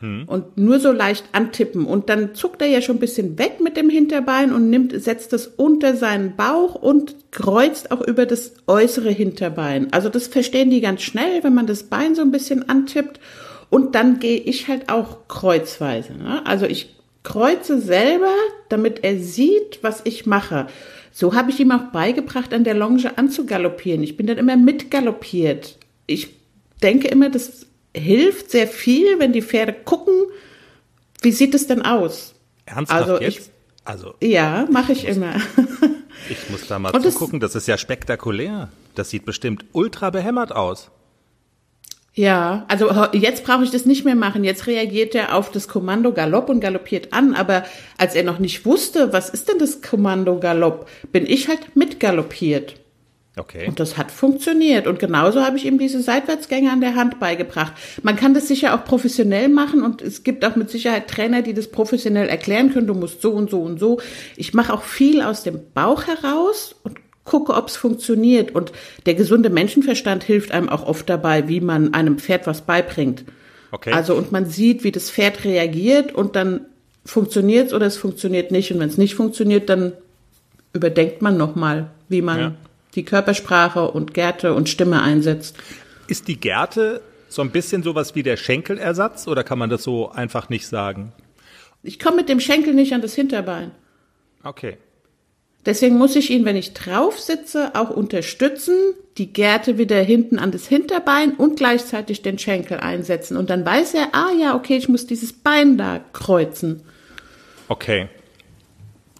Hm. 0.00 0.24
Und 0.26 0.56
nur 0.56 0.80
so 0.80 0.92
leicht 0.92 1.24
antippen. 1.32 1.84
Und 1.84 2.08
dann 2.08 2.34
zuckt 2.34 2.62
er 2.62 2.68
ja 2.68 2.80
schon 2.80 2.96
ein 2.96 3.00
bisschen 3.00 3.38
weg 3.38 3.60
mit 3.60 3.76
dem 3.76 3.90
Hinterbein 3.90 4.52
und 4.52 4.70
nimmt, 4.70 5.00
setzt 5.00 5.32
es 5.34 5.46
unter 5.46 5.94
seinen 5.94 6.36
Bauch 6.36 6.74
und 6.74 7.14
kreuzt 7.30 7.92
auch 7.92 8.00
über 8.00 8.24
das 8.26 8.54
äußere 8.66 9.10
Hinterbein. 9.10 9.92
Also 9.92 10.08
das 10.08 10.26
verstehen 10.26 10.70
die 10.70 10.80
ganz 10.80 11.02
schnell, 11.02 11.44
wenn 11.44 11.54
man 11.54 11.66
das 11.66 11.84
Bein 11.84 12.14
so 12.14 12.22
ein 12.22 12.30
bisschen 12.30 12.68
antippt. 12.68 13.20
Und 13.68 13.94
dann 13.94 14.18
gehe 14.18 14.38
ich 14.38 14.68
halt 14.68 14.88
auch 14.88 15.28
kreuzweise. 15.28 16.14
Ne? 16.14 16.44
Also 16.46 16.66
ich 16.66 16.96
kreuze 17.22 17.80
selber, 17.80 18.34
damit 18.70 19.04
er 19.04 19.18
sieht, 19.18 19.80
was 19.82 20.00
ich 20.04 20.24
mache. 20.24 20.66
So 21.12 21.34
habe 21.34 21.50
ich 21.50 21.60
ihm 21.60 21.72
auch 21.72 21.92
beigebracht, 21.92 22.54
an 22.54 22.64
der 22.64 22.74
Longe 22.74 23.16
anzugaloppieren. 23.16 24.02
Ich 24.02 24.16
bin 24.16 24.26
dann 24.26 24.38
immer 24.38 24.56
mitgaloppiert. 24.56 25.76
Ich 26.06 26.34
denke 26.82 27.08
immer, 27.08 27.28
das 27.28 27.66
hilft 27.94 28.50
sehr 28.50 28.68
viel, 28.68 29.18
wenn 29.18 29.32
die 29.32 29.42
Pferde 29.42 29.72
gucken, 29.72 30.14
wie 31.22 31.32
sieht 31.32 31.54
es 31.54 31.66
denn 31.66 31.82
aus? 31.82 32.34
Ernsthaft 32.66 33.02
also 33.02 33.20
jetzt? 33.20 33.38
Ich, 33.38 33.50
also 33.84 34.14
ja, 34.22 34.66
mache 34.70 34.92
ich 34.92 35.06
immer. 35.06 35.34
ich 36.28 36.50
muss 36.50 36.66
da 36.66 36.78
mal 36.78 36.90
Und 36.94 37.02
zugucken, 37.02 37.40
das, 37.40 37.52
das 37.52 37.62
ist 37.62 37.66
ja 37.66 37.78
spektakulär. 37.78 38.70
Das 38.94 39.10
sieht 39.10 39.24
bestimmt 39.24 39.64
ultra 39.72 40.10
behämmert 40.10 40.52
aus. 40.52 40.90
Ja, 42.12 42.64
also 42.68 42.90
jetzt 43.12 43.44
brauche 43.44 43.62
ich 43.62 43.70
das 43.70 43.86
nicht 43.86 44.04
mehr 44.04 44.16
machen. 44.16 44.42
Jetzt 44.42 44.66
reagiert 44.66 45.14
er 45.14 45.34
auf 45.34 45.50
das 45.52 45.68
Kommando 45.68 46.12
Galopp 46.12 46.48
und 46.48 46.60
galoppiert 46.60 47.12
an. 47.12 47.34
Aber 47.34 47.64
als 47.98 48.14
er 48.14 48.24
noch 48.24 48.40
nicht 48.40 48.66
wusste, 48.66 49.12
was 49.12 49.30
ist 49.30 49.48
denn 49.48 49.58
das 49.58 49.80
Kommando 49.80 50.40
Galopp, 50.40 50.88
bin 51.12 51.24
ich 51.24 51.48
halt 51.48 51.76
mitgaloppiert. 51.76 52.79
Okay. 53.40 53.66
Und 53.66 53.80
das 53.80 53.96
hat 53.96 54.10
funktioniert. 54.10 54.86
Und 54.86 54.98
genauso 54.98 55.40
habe 55.42 55.56
ich 55.56 55.64
ihm 55.64 55.78
diese 55.78 56.02
Seitwärtsgänge 56.02 56.70
an 56.70 56.82
der 56.82 56.94
Hand 56.94 57.18
beigebracht. 57.18 57.72
Man 58.02 58.16
kann 58.16 58.34
das 58.34 58.48
sicher 58.48 58.74
auch 58.74 58.84
professionell 58.84 59.48
machen 59.48 59.82
und 59.82 60.02
es 60.02 60.24
gibt 60.24 60.44
auch 60.44 60.56
mit 60.56 60.68
Sicherheit 60.68 61.08
Trainer, 61.08 61.40
die 61.40 61.54
das 61.54 61.68
professionell 61.68 62.28
erklären 62.28 62.70
können. 62.70 62.86
Du 62.86 62.92
musst 62.92 63.22
so 63.22 63.32
und 63.32 63.48
so 63.48 63.62
und 63.62 63.80
so. 63.80 63.98
Ich 64.36 64.52
mache 64.52 64.74
auch 64.74 64.82
viel 64.82 65.22
aus 65.22 65.42
dem 65.42 65.58
Bauch 65.72 66.06
heraus 66.06 66.76
und 66.82 66.98
gucke, 67.24 67.54
ob 67.54 67.68
es 67.68 67.76
funktioniert. 67.76 68.54
Und 68.54 68.72
der 69.06 69.14
gesunde 69.14 69.48
Menschenverstand 69.48 70.22
hilft 70.22 70.52
einem 70.52 70.68
auch 70.68 70.84
oft 70.84 71.08
dabei, 71.08 71.48
wie 71.48 71.62
man 71.62 71.94
einem 71.94 72.18
Pferd 72.18 72.46
was 72.46 72.60
beibringt. 72.60 73.24
Okay. 73.70 73.92
Also 73.92 74.16
und 74.16 74.32
man 74.32 74.44
sieht, 74.44 74.84
wie 74.84 74.92
das 74.92 75.10
Pferd 75.10 75.44
reagiert 75.44 76.14
und 76.14 76.36
dann 76.36 76.66
funktioniert 77.06 77.68
es 77.68 77.72
oder 77.72 77.86
es 77.86 77.96
funktioniert 77.96 78.50
nicht. 78.50 78.70
Und 78.70 78.80
wenn 78.80 78.90
es 78.90 78.98
nicht 78.98 79.14
funktioniert, 79.14 79.70
dann 79.70 79.94
überdenkt 80.74 81.22
man 81.22 81.38
nochmal, 81.38 81.90
wie 82.10 82.20
man 82.20 82.38
ja 82.38 82.54
die 82.94 83.04
Körpersprache 83.04 83.90
und 83.90 84.14
Gerte 84.14 84.54
und 84.54 84.68
Stimme 84.68 85.02
einsetzt. 85.02 85.56
Ist 86.08 86.28
die 86.28 86.40
Gerte 86.40 87.02
so 87.28 87.42
ein 87.42 87.50
bisschen 87.50 87.82
sowas 87.82 88.14
wie 88.14 88.22
der 88.22 88.36
Schenkelersatz 88.36 89.28
oder 89.28 89.44
kann 89.44 89.58
man 89.58 89.70
das 89.70 89.82
so 89.82 90.10
einfach 90.10 90.48
nicht 90.48 90.66
sagen? 90.66 91.12
Ich 91.82 91.98
komme 91.98 92.16
mit 92.16 92.28
dem 92.28 92.40
Schenkel 92.40 92.74
nicht 92.74 92.92
an 92.92 93.02
das 93.02 93.14
Hinterbein. 93.14 93.70
Okay. 94.42 94.76
Deswegen 95.66 95.98
muss 95.98 96.16
ich 96.16 96.30
ihn, 96.30 96.44
wenn 96.44 96.56
ich 96.56 96.72
drauf 96.72 97.20
sitze, 97.20 97.74
auch 97.74 97.90
unterstützen, 97.90 98.74
die 99.18 99.32
Gerte 99.32 99.76
wieder 99.76 100.00
hinten 100.00 100.38
an 100.38 100.50
das 100.50 100.66
Hinterbein 100.66 101.34
und 101.34 101.56
gleichzeitig 101.56 102.22
den 102.22 102.38
Schenkel 102.38 102.78
einsetzen. 102.78 103.36
Und 103.36 103.50
dann 103.50 103.64
weiß 103.64 103.94
er, 103.94 104.08
ah 104.12 104.32
ja, 104.38 104.54
okay, 104.54 104.76
ich 104.76 104.88
muss 104.88 105.06
dieses 105.06 105.34
Bein 105.34 105.76
da 105.76 106.00
kreuzen. 106.12 106.82
Okay 107.68 108.08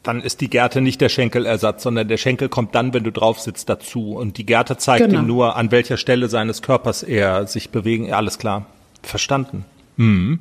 dann 0.02 0.22
ist 0.22 0.40
die 0.40 0.48
Gerte 0.48 0.80
nicht 0.80 1.00
der 1.00 1.10
Schenkelersatz, 1.10 1.82
sondern 1.82 2.08
der 2.08 2.16
Schenkel 2.16 2.48
kommt 2.48 2.74
dann, 2.74 2.94
wenn 2.94 3.04
du 3.04 3.12
drauf 3.12 3.38
sitzt, 3.38 3.68
dazu. 3.68 4.14
Und 4.14 4.38
die 4.38 4.46
Gerte 4.46 4.78
zeigt 4.78 5.06
genau. 5.06 5.20
ihm 5.20 5.26
nur, 5.26 5.56
an 5.56 5.70
welcher 5.70 5.98
Stelle 5.98 6.28
seines 6.28 6.62
Körpers 6.62 7.02
er 7.02 7.46
sich 7.46 7.70
bewegen. 7.70 8.06
Ja, 8.06 8.16
alles 8.16 8.38
klar. 8.38 8.66
Verstanden. 9.02 9.64
Mhm. 9.96 10.38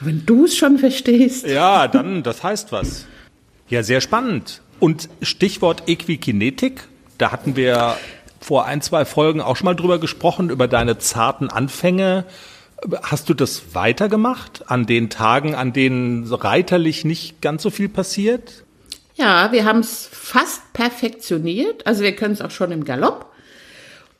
Wenn 0.00 0.26
du 0.26 0.46
es 0.46 0.56
schon 0.56 0.78
verstehst. 0.78 1.46
Ja, 1.46 1.86
dann, 1.86 2.24
das 2.24 2.42
heißt 2.42 2.72
was. 2.72 3.06
Ja, 3.68 3.84
sehr 3.84 4.00
spannend. 4.00 4.60
Und 4.80 5.08
Stichwort 5.22 5.84
Equikinetik, 5.88 6.88
da 7.18 7.30
hatten 7.30 7.54
wir 7.54 7.96
vor 8.40 8.66
ein, 8.66 8.82
zwei 8.82 9.04
Folgen 9.04 9.40
auch 9.40 9.56
schon 9.56 9.66
mal 9.66 9.74
drüber 9.74 9.98
gesprochen, 9.98 10.50
über 10.50 10.66
deine 10.66 10.98
zarten 10.98 11.48
Anfänge. 11.48 12.24
Hast 13.02 13.28
du 13.28 13.34
das 13.34 13.74
weitergemacht 13.74 14.64
an 14.66 14.84
den 14.84 15.10
Tagen, 15.10 15.54
an 15.54 15.72
denen 15.72 16.26
reiterlich 16.26 17.04
nicht 17.04 17.40
ganz 17.40 17.62
so 17.62 17.70
viel 17.70 17.88
passiert? 17.88 18.63
Ja, 19.14 19.52
wir 19.52 19.64
haben 19.64 19.80
es 19.80 20.08
fast 20.10 20.72
perfektioniert. 20.72 21.86
Also 21.86 22.02
wir 22.02 22.16
können 22.16 22.34
es 22.34 22.42
auch 22.42 22.50
schon 22.50 22.72
im 22.72 22.84
Galopp. 22.84 23.26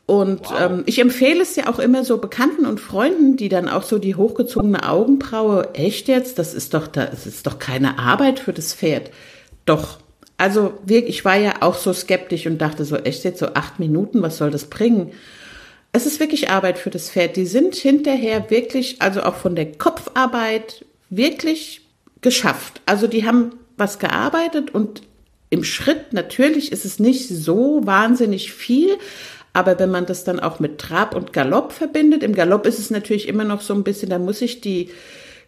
Und 0.06 0.50
wow. 0.50 0.60
ähm, 0.60 0.82
ich 0.86 0.98
empfehle 0.98 1.42
es 1.42 1.56
ja 1.56 1.68
auch 1.68 1.78
immer 1.78 2.04
so 2.04 2.18
Bekannten 2.18 2.66
und 2.66 2.78
Freunden, 2.78 3.36
die 3.36 3.48
dann 3.48 3.68
auch 3.68 3.82
so 3.82 3.98
die 3.98 4.14
hochgezogene 4.14 4.86
Augenbraue, 4.86 5.70
echt 5.74 6.08
jetzt, 6.08 6.38
das 6.38 6.52
ist 6.52 6.74
doch, 6.74 6.86
das 6.86 7.26
ist 7.26 7.46
doch 7.46 7.58
keine 7.58 7.98
Arbeit 7.98 8.38
für 8.38 8.52
das 8.52 8.74
Pferd. 8.74 9.10
Doch. 9.64 9.98
Also 10.36 10.74
wirklich, 10.84 11.18
ich 11.18 11.24
war 11.24 11.36
ja 11.36 11.54
auch 11.60 11.76
so 11.76 11.92
skeptisch 11.92 12.46
und 12.46 12.58
dachte 12.58 12.84
so, 12.84 12.96
echt 12.96 13.24
jetzt 13.24 13.38
so 13.38 13.46
acht 13.54 13.78
Minuten, 13.78 14.20
was 14.20 14.36
soll 14.36 14.50
das 14.50 14.64
bringen? 14.64 15.12
Es 15.92 16.06
ist 16.06 16.18
wirklich 16.18 16.50
Arbeit 16.50 16.76
für 16.76 16.90
das 16.90 17.08
Pferd. 17.08 17.36
Die 17.36 17.46
sind 17.46 17.76
hinterher 17.76 18.50
wirklich, 18.50 19.00
also 19.00 19.22
auch 19.22 19.36
von 19.36 19.54
der 19.54 19.72
Kopfarbeit, 19.72 20.84
wirklich 21.08 21.82
geschafft. 22.20 22.80
Also 22.84 23.06
die 23.06 23.26
haben 23.26 23.52
was 23.76 23.98
gearbeitet 23.98 24.74
und 24.74 25.02
im 25.50 25.64
Schritt 25.64 26.12
natürlich 26.12 26.72
ist 26.72 26.84
es 26.84 26.98
nicht 26.98 27.28
so 27.28 27.80
wahnsinnig 27.84 28.52
viel, 28.52 28.96
aber 29.52 29.78
wenn 29.78 29.90
man 29.90 30.04
das 30.04 30.24
dann 30.24 30.40
auch 30.40 30.58
mit 30.58 30.78
Trab 30.78 31.14
und 31.14 31.32
Galopp 31.32 31.72
verbindet, 31.72 32.22
im 32.22 32.34
Galopp 32.34 32.66
ist 32.66 32.80
es 32.80 32.90
natürlich 32.90 33.28
immer 33.28 33.44
noch 33.44 33.60
so 33.60 33.72
ein 33.72 33.84
bisschen, 33.84 34.10
da 34.10 34.18
muss 34.18 34.42
ich 34.42 34.60
die 34.60 34.90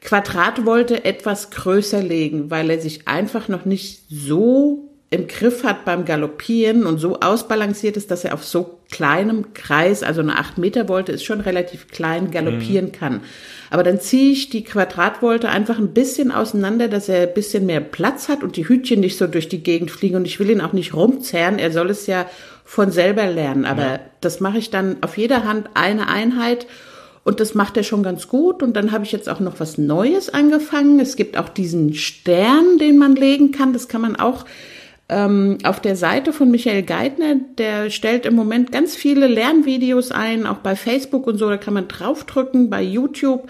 Quadratvolte 0.01 1.05
etwas 1.05 1.51
größer 1.51 2.03
legen, 2.03 2.51
weil 2.51 2.71
er 2.71 2.81
sich 2.81 3.09
einfach 3.09 3.49
noch 3.49 3.65
nicht 3.65 4.03
so 4.09 4.89
im 5.11 5.27
Griff 5.27 5.65
hat 5.65 5.85
beim 5.85 6.05
Galoppieren 6.05 6.87
und 6.87 6.99
so 6.99 7.21
ausbalanciert 7.21 7.97
ist, 7.97 8.11
dass 8.11 8.25
er 8.25 8.35
auf 8.35 8.45
so 8.45 8.76
kleinem 8.90 9.53
Kreis, 9.53 10.03
also 10.03 10.20
eine 10.20 10.38
8 10.38 10.59
Meter 10.59 10.87
Volte 10.87 11.12
ist 11.12 11.25
schon 11.25 11.40
relativ 11.40 11.88
klein, 11.88 12.31
galoppieren 12.31 12.87
mhm. 12.87 12.92
kann. 12.92 13.20
Aber 13.70 13.83
dann 13.83 14.01
ziehe 14.01 14.33
ich 14.33 14.49
die 14.49 14.62
Quadratvolte 14.64 15.49
einfach 15.49 15.79
ein 15.79 15.92
bisschen 15.92 16.31
auseinander, 16.31 16.88
dass 16.88 17.09
er 17.09 17.22
ein 17.22 17.35
bisschen 17.35 17.66
mehr 17.66 17.81
Platz 17.81 18.29
hat 18.29 18.42
und 18.42 18.57
die 18.57 18.68
Hütchen 18.68 19.01
nicht 19.01 19.18
so 19.18 19.27
durch 19.27 19.49
die 19.49 19.62
Gegend 19.62 19.90
fliegen. 19.90 20.16
Und 20.16 20.25
ich 20.25 20.38
will 20.38 20.51
ihn 20.51 20.61
auch 20.61 20.72
nicht 20.72 20.94
rumzerren. 20.94 21.59
Er 21.59 21.72
soll 21.72 21.91
es 21.91 22.07
ja 22.07 22.26
von 22.64 22.93
selber 22.93 23.26
lernen. 23.26 23.64
Aber 23.64 23.82
ja. 23.82 24.01
das 24.20 24.41
mache 24.41 24.59
ich 24.59 24.70
dann 24.70 24.99
auf 25.01 25.18
jeder 25.18 25.45
Hand 25.45 25.70
eine 25.74 26.09
Einheit. 26.09 26.66
Und 27.24 27.41
das 27.41 27.55
macht 27.55 27.76
er 27.76 27.82
schon 27.82 28.05
ganz 28.05 28.28
gut. 28.28 28.62
Und 28.62 28.76
dann 28.76 28.93
habe 28.93 29.05
ich 29.05 29.11
jetzt 29.11 29.28
auch 29.28 29.41
noch 29.41 29.59
was 29.59 29.78
Neues 29.78 30.28
angefangen. 30.28 31.01
Es 31.01 31.16
gibt 31.16 31.37
auch 31.37 31.49
diesen 31.49 31.93
Stern, 31.95 32.78
den 32.78 32.99
man 32.99 33.16
legen 33.16 33.51
kann. 33.51 33.72
Das 33.72 33.89
kann 33.89 34.01
man 34.01 34.14
auch 34.14 34.45
ähm, 35.09 35.59
auf 35.63 35.81
der 35.81 35.97
Seite 35.97 36.33
von 36.33 36.51
Michael 36.51 36.83
Geithner, 36.83 37.37
der 37.59 37.91
stellt 37.91 38.27
im 38.27 38.35
Moment 38.35 38.73
ganz 38.73 38.97
viele 38.97 39.29
Lernvideos 39.29 40.11
ein, 40.11 40.47
auch 40.47 40.59
bei 40.59 40.75
Facebook 40.75 41.27
und 41.27 41.39
so, 41.39 41.49
da 41.49 41.57
kann 41.57 41.75
man 41.75 41.89
draufdrücken, 41.89 42.71
bei 42.71 42.83
YouTube. 42.83 43.49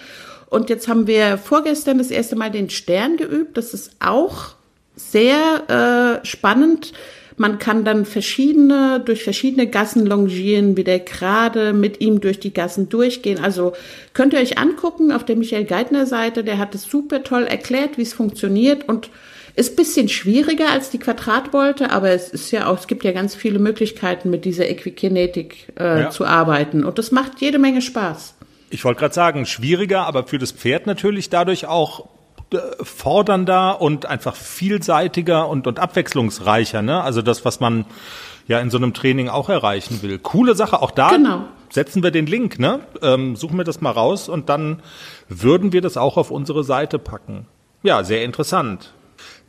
Und 0.49 0.71
jetzt 0.71 0.87
haben 0.87 1.07
wir 1.07 1.39
vorgestern 1.39 1.99
das 1.99 2.11
erste 2.11 2.37
Mal 2.37 2.51
den 2.51 2.71
Stern 2.71 3.17
geübt. 3.17 3.57
Das 3.57 3.75
ist 3.75 3.93
auch 4.01 4.55
sehr 4.97 6.21
äh, 6.23 6.27
spannend. 6.27 6.93
Man 7.39 7.59
kann 7.59 7.85
dann 7.85 8.07
verschiedene, 8.07 9.01
durch 9.05 9.23
verschiedene 9.23 9.67
Gassen 9.67 10.07
longieren, 10.07 10.77
wieder 10.77 10.99
gerade 10.99 11.73
mit 11.73 12.01
ihm 12.01 12.21
durch 12.21 12.41
die 12.41 12.53
Gassen 12.53 12.89
durchgehen. 12.89 13.43
Also 13.43 13.73
könnt 14.15 14.33
ihr 14.33 14.41
euch 14.41 14.57
angucken 14.59 15.13
auf 15.13 15.25
der 15.25 15.37
Michael 15.37 15.65
Geithner 15.65 16.07
Seite, 16.07 16.45
der 16.45 16.59
hat 16.59 16.75
es 16.75 16.85
super 16.85 17.23
toll 17.23 17.45
erklärt, 17.45 17.99
wie 17.99 18.03
es 18.03 18.15
funktioniert 18.15 18.89
und 18.89 19.11
ist 19.57 19.75
bisschen 19.75 20.09
schwieriger 20.09 20.71
als 20.71 20.91
die 20.91 20.99
Quadratvolte, 20.99 21.91
aber 21.91 22.11
es 22.11 22.29
ist 22.29 22.51
ja 22.51 22.67
auch, 22.67 22.79
es 22.79 22.87
gibt 22.87 23.05
ja 23.05 23.13
ganz 23.13 23.35
viele 23.35 23.59
Möglichkeiten 23.59 24.29
mit 24.29 24.45
dieser 24.45 24.69
Equikinetik 24.69 25.73
äh, 25.79 26.03
ja. 26.03 26.11
zu 26.11 26.27
arbeiten 26.27 26.85
und 26.85 26.99
das 26.99 27.11
macht 27.11 27.41
jede 27.41 27.59
Menge 27.59 27.81
Spaß. 27.81 28.35
Ich 28.69 28.85
wollte 28.85 29.01
gerade 29.01 29.15
sagen, 29.15 29.47
schwieriger, 29.47 30.07
aber 30.07 30.25
für 30.25 30.39
das 30.39 30.53
Pferd 30.53 30.87
natürlich 30.87 31.31
dadurch 31.31 31.67
auch 31.67 32.07
äh, 32.53 32.59
fordernder 32.83 33.81
und 33.81 34.05
einfach 34.07 34.37
vielseitiger 34.37 35.49
und, 35.49 35.67
und 35.67 35.79
abwechslungsreicher. 35.79 36.83
Ne? 36.83 37.01
Also 37.01 37.23
das, 37.23 37.45
was 37.47 37.59
man 37.59 37.87
ja 38.47 38.61
in 38.61 38.71
so 38.71 38.77
einem 38.77 38.93
Training 38.93 39.29
auch 39.29 39.49
erreichen 39.49 40.03
will. 40.03 40.19
Coole 40.19 40.55
Sache. 40.55 40.83
Auch 40.83 40.91
da 40.91 41.11
genau. 41.11 41.45
setzen 41.71 42.03
wir 42.03 42.11
den 42.11 42.27
Link. 42.27 42.59
Ne? 42.59 42.81
Ähm, 43.03 43.37
suchen 43.37 43.57
wir 43.57 43.65
das 43.65 43.81
mal 43.81 43.91
raus 43.91 44.29
und 44.29 44.49
dann 44.49 44.83
würden 45.29 45.73
wir 45.73 45.81
das 45.81 45.97
auch 45.97 46.17
auf 46.17 46.31
unsere 46.31 46.63
Seite 46.63 46.99
packen. 46.99 47.47
Ja, 47.83 48.05
sehr 48.05 48.23
interessant. 48.23 48.93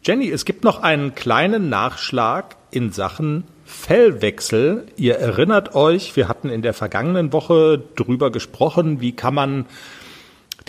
Jenny, 0.08 0.30
es 0.30 0.46
gibt 0.46 0.64
noch 0.64 0.84
einen 0.84 1.16
kleinen 1.16 1.68
Nachschlag 1.68 2.56
in 2.72 2.94
Sachen 2.94 3.44
Fellwechsel. 3.66 4.86
Ihr 4.96 5.16
erinnert 5.16 5.76
euch, 5.76 6.16
wir 6.16 6.30
hatten 6.30 6.48
in 6.48 6.62
der 6.62 6.74
vergangenen 6.74 7.34
Woche 7.34 7.84
drüber 7.98 8.32
gesprochen, 8.32 9.02
wie 9.02 9.12
kann 9.12 9.34
man 9.34 9.66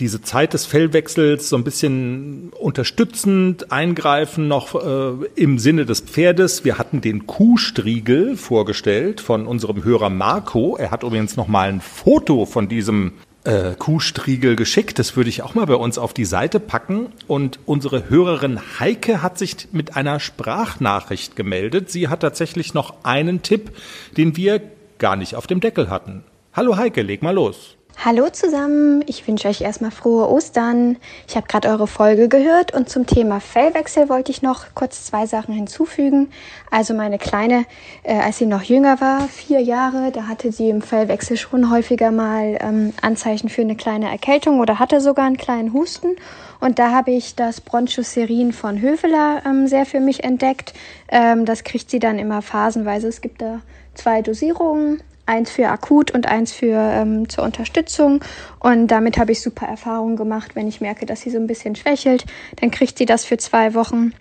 diese 0.01 0.21
Zeit 0.21 0.53
des 0.53 0.65
Fellwechsels 0.65 1.47
so 1.47 1.55
ein 1.55 1.63
bisschen 1.63 2.49
unterstützend 2.49 3.71
eingreifen, 3.71 4.49
noch 4.49 4.75
äh, 4.75 5.25
im 5.35 5.57
Sinne 5.57 5.85
des 5.85 6.01
Pferdes. 6.01 6.65
Wir 6.65 6.77
hatten 6.77 6.99
den 6.99 7.25
Kuhstriegel 7.25 8.35
vorgestellt 8.35 9.21
von 9.21 9.47
unserem 9.47 9.85
Hörer 9.85 10.09
Marco. 10.09 10.75
Er 10.75 10.91
hat 10.91 11.03
übrigens 11.03 11.37
noch 11.37 11.47
mal 11.47 11.69
ein 11.69 11.79
Foto 11.79 12.45
von 12.45 12.67
diesem 12.67 13.13
äh, 13.43 13.75
Kuhstriegel 13.77 14.55
geschickt. 14.55 14.99
Das 14.99 15.15
würde 15.15 15.29
ich 15.29 15.41
auch 15.41 15.55
mal 15.55 15.65
bei 15.65 15.75
uns 15.75 15.97
auf 15.97 16.13
die 16.13 16.25
Seite 16.25 16.59
packen. 16.59 17.07
Und 17.27 17.59
unsere 17.65 18.09
Hörerin 18.09 18.59
Heike 18.79 19.21
hat 19.21 19.37
sich 19.37 19.69
mit 19.71 19.95
einer 19.95 20.19
Sprachnachricht 20.19 21.35
gemeldet. 21.35 21.89
Sie 21.89 22.07
hat 22.07 22.21
tatsächlich 22.21 22.73
noch 22.73 23.03
einen 23.03 23.41
Tipp, 23.41 23.71
den 24.17 24.35
wir 24.35 24.61
gar 24.97 25.15
nicht 25.15 25.35
auf 25.35 25.47
dem 25.47 25.59
Deckel 25.61 25.89
hatten. 25.89 26.23
Hallo 26.53 26.77
Heike, 26.77 27.01
leg 27.01 27.21
mal 27.21 27.33
los. 27.33 27.78
Hallo 28.05 28.29
zusammen, 28.29 29.03
ich 29.07 29.27
wünsche 29.27 29.49
euch 29.49 29.59
erstmal 29.59 29.91
frohe 29.91 30.29
Ostern. 30.29 30.95
Ich 31.27 31.35
habe 31.35 31.47
gerade 31.47 31.67
eure 31.67 31.85
Folge 31.85 32.29
gehört 32.29 32.73
und 32.73 32.87
zum 32.87 33.05
Thema 33.05 33.41
Fellwechsel 33.41 34.07
wollte 34.07 34.31
ich 34.31 34.41
noch 34.41 34.67
kurz 34.73 35.03
zwei 35.03 35.25
Sachen 35.25 35.53
hinzufügen. 35.53 36.31
Also 36.71 36.93
meine 36.93 37.17
Kleine, 37.17 37.65
äh, 38.03 38.17
als 38.17 38.37
sie 38.37 38.45
noch 38.45 38.61
jünger 38.61 39.01
war, 39.01 39.27
vier 39.27 39.59
Jahre, 39.59 40.13
da 40.13 40.29
hatte 40.29 40.53
sie 40.53 40.69
im 40.69 40.81
Fellwechsel 40.81 41.35
schon 41.35 41.69
häufiger 41.69 42.11
mal 42.11 42.57
ähm, 42.61 42.93
Anzeichen 43.01 43.49
für 43.49 43.63
eine 43.63 43.75
kleine 43.75 44.09
Erkältung 44.09 44.61
oder 44.61 44.79
hatte 44.79 45.01
sogar 45.01 45.25
einen 45.25 45.35
kleinen 45.35 45.73
Husten. 45.73 46.15
Und 46.61 46.79
da 46.79 46.91
habe 46.91 47.11
ich 47.11 47.35
das 47.35 47.59
Bronchoserin 47.59 48.53
von 48.53 48.81
Höveler 48.81 49.41
ähm, 49.45 49.67
sehr 49.67 49.85
für 49.85 49.99
mich 49.99 50.23
entdeckt. 50.23 50.71
Ähm, 51.09 51.43
das 51.43 51.65
kriegt 51.65 51.89
sie 51.89 51.99
dann 51.99 52.17
immer 52.17 52.41
phasenweise. 52.41 53.09
Es 53.09 53.19
gibt 53.19 53.41
da 53.41 53.59
zwei 53.93 54.21
Dosierungen 54.21 55.01
eins 55.29 55.51
für 55.51 55.69
akut 55.69 56.11
und 56.11 56.27
eins 56.27 56.51
für 56.51 56.75
ähm, 56.75 57.29
zur 57.29 57.43
Unterstützung. 57.43 58.23
Und 58.59 58.87
damit 58.87 59.17
habe 59.17 59.31
ich 59.31 59.41
super 59.41 59.67
Erfahrungen 59.67 60.17
gemacht. 60.17 60.55
Wenn 60.55 60.67
ich 60.67 60.81
merke, 60.81 61.05
dass 61.05 61.21
sie 61.21 61.29
so 61.29 61.37
ein 61.37 61.47
bisschen 61.47 61.75
schwächelt, 61.75 62.25
dann 62.57 62.71
kriegt 62.71 62.97
sie 62.97 63.05
das 63.05 63.23
für 63.25 63.37
zwei 63.37 63.73
Wochen. 63.75 64.13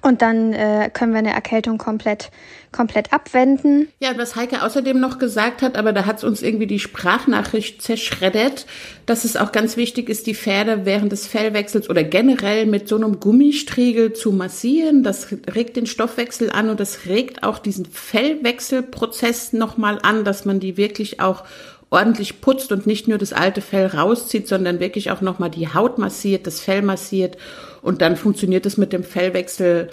Und 0.00 0.22
dann 0.22 0.52
äh, 0.52 0.90
können 0.92 1.12
wir 1.12 1.18
eine 1.18 1.32
Erkältung 1.32 1.78
komplett, 1.78 2.30
komplett 2.72 3.12
abwenden. 3.12 3.88
Ja, 4.00 4.16
was 4.16 4.34
Heike 4.36 4.62
außerdem 4.62 4.98
noch 4.98 5.18
gesagt 5.18 5.62
hat, 5.62 5.76
aber 5.76 5.92
da 5.92 6.06
hat 6.06 6.18
es 6.18 6.24
uns 6.24 6.42
irgendwie 6.42 6.66
die 6.66 6.78
Sprachnachricht 6.78 7.82
zerschreddert, 7.82 8.66
dass 9.06 9.24
es 9.24 9.36
auch 9.36 9.52
ganz 9.52 9.76
wichtig 9.76 10.08
ist, 10.08 10.26
die 10.26 10.34
Pferde 10.34 10.86
während 10.86 11.12
des 11.12 11.26
Fellwechsels 11.26 11.90
oder 11.90 12.02
generell 12.02 12.66
mit 12.66 12.88
so 12.88 12.96
einem 12.96 13.20
Gummistriegel 13.20 14.12
zu 14.14 14.32
massieren. 14.32 15.02
Das 15.02 15.28
regt 15.54 15.76
den 15.76 15.86
Stoffwechsel 15.86 16.50
an 16.50 16.70
und 16.70 16.80
das 16.80 17.06
regt 17.06 17.42
auch 17.42 17.58
diesen 17.58 17.84
Fellwechselprozess 17.84 19.52
nochmal 19.52 19.98
an, 20.02 20.24
dass 20.24 20.44
man 20.44 20.58
die 20.58 20.76
wirklich 20.76 21.20
auch 21.20 21.44
ordentlich 21.92 22.40
putzt 22.40 22.72
und 22.72 22.86
nicht 22.86 23.06
nur 23.06 23.18
das 23.18 23.32
alte 23.32 23.60
Fell 23.60 23.86
rauszieht, 23.86 24.48
sondern 24.48 24.80
wirklich 24.80 25.10
auch 25.10 25.20
nochmal 25.20 25.50
die 25.50 25.72
Haut 25.72 25.98
massiert, 25.98 26.46
das 26.46 26.58
Fell 26.58 26.82
massiert 26.82 27.36
und 27.82 28.00
dann 28.00 28.16
funktioniert 28.16 28.64
es 28.64 28.78
mit 28.78 28.92
dem 28.92 29.04
Fellwechsel 29.04 29.90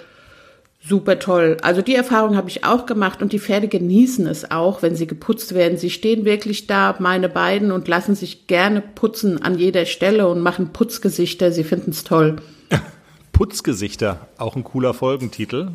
super 0.82 1.18
toll. 1.18 1.58
Also 1.60 1.82
die 1.82 1.94
Erfahrung 1.94 2.36
habe 2.36 2.48
ich 2.48 2.64
auch 2.64 2.86
gemacht 2.86 3.20
und 3.20 3.34
die 3.34 3.38
Pferde 3.38 3.68
genießen 3.68 4.26
es 4.26 4.50
auch, 4.50 4.80
wenn 4.80 4.96
sie 4.96 5.06
geputzt 5.06 5.54
werden. 5.54 5.76
Sie 5.76 5.90
stehen 5.90 6.24
wirklich 6.24 6.66
da, 6.66 6.96
meine 6.98 7.28
beiden, 7.28 7.70
und 7.70 7.86
lassen 7.86 8.14
sich 8.14 8.46
gerne 8.46 8.80
putzen 8.80 9.42
an 9.42 9.58
jeder 9.58 9.84
Stelle 9.84 10.26
und 10.28 10.40
machen 10.40 10.72
Putzgesichter. 10.72 11.52
Sie 11.52 11.64
finden 11.64 11.90
es 11.90 12.04
toll. 12.04 12.36
Putzgesichter, 13.32 14.26
auch 14.38 14.56
ein 14.56 14.64
cooler 14.64 14.94
Folgentitel. 14.94 15.68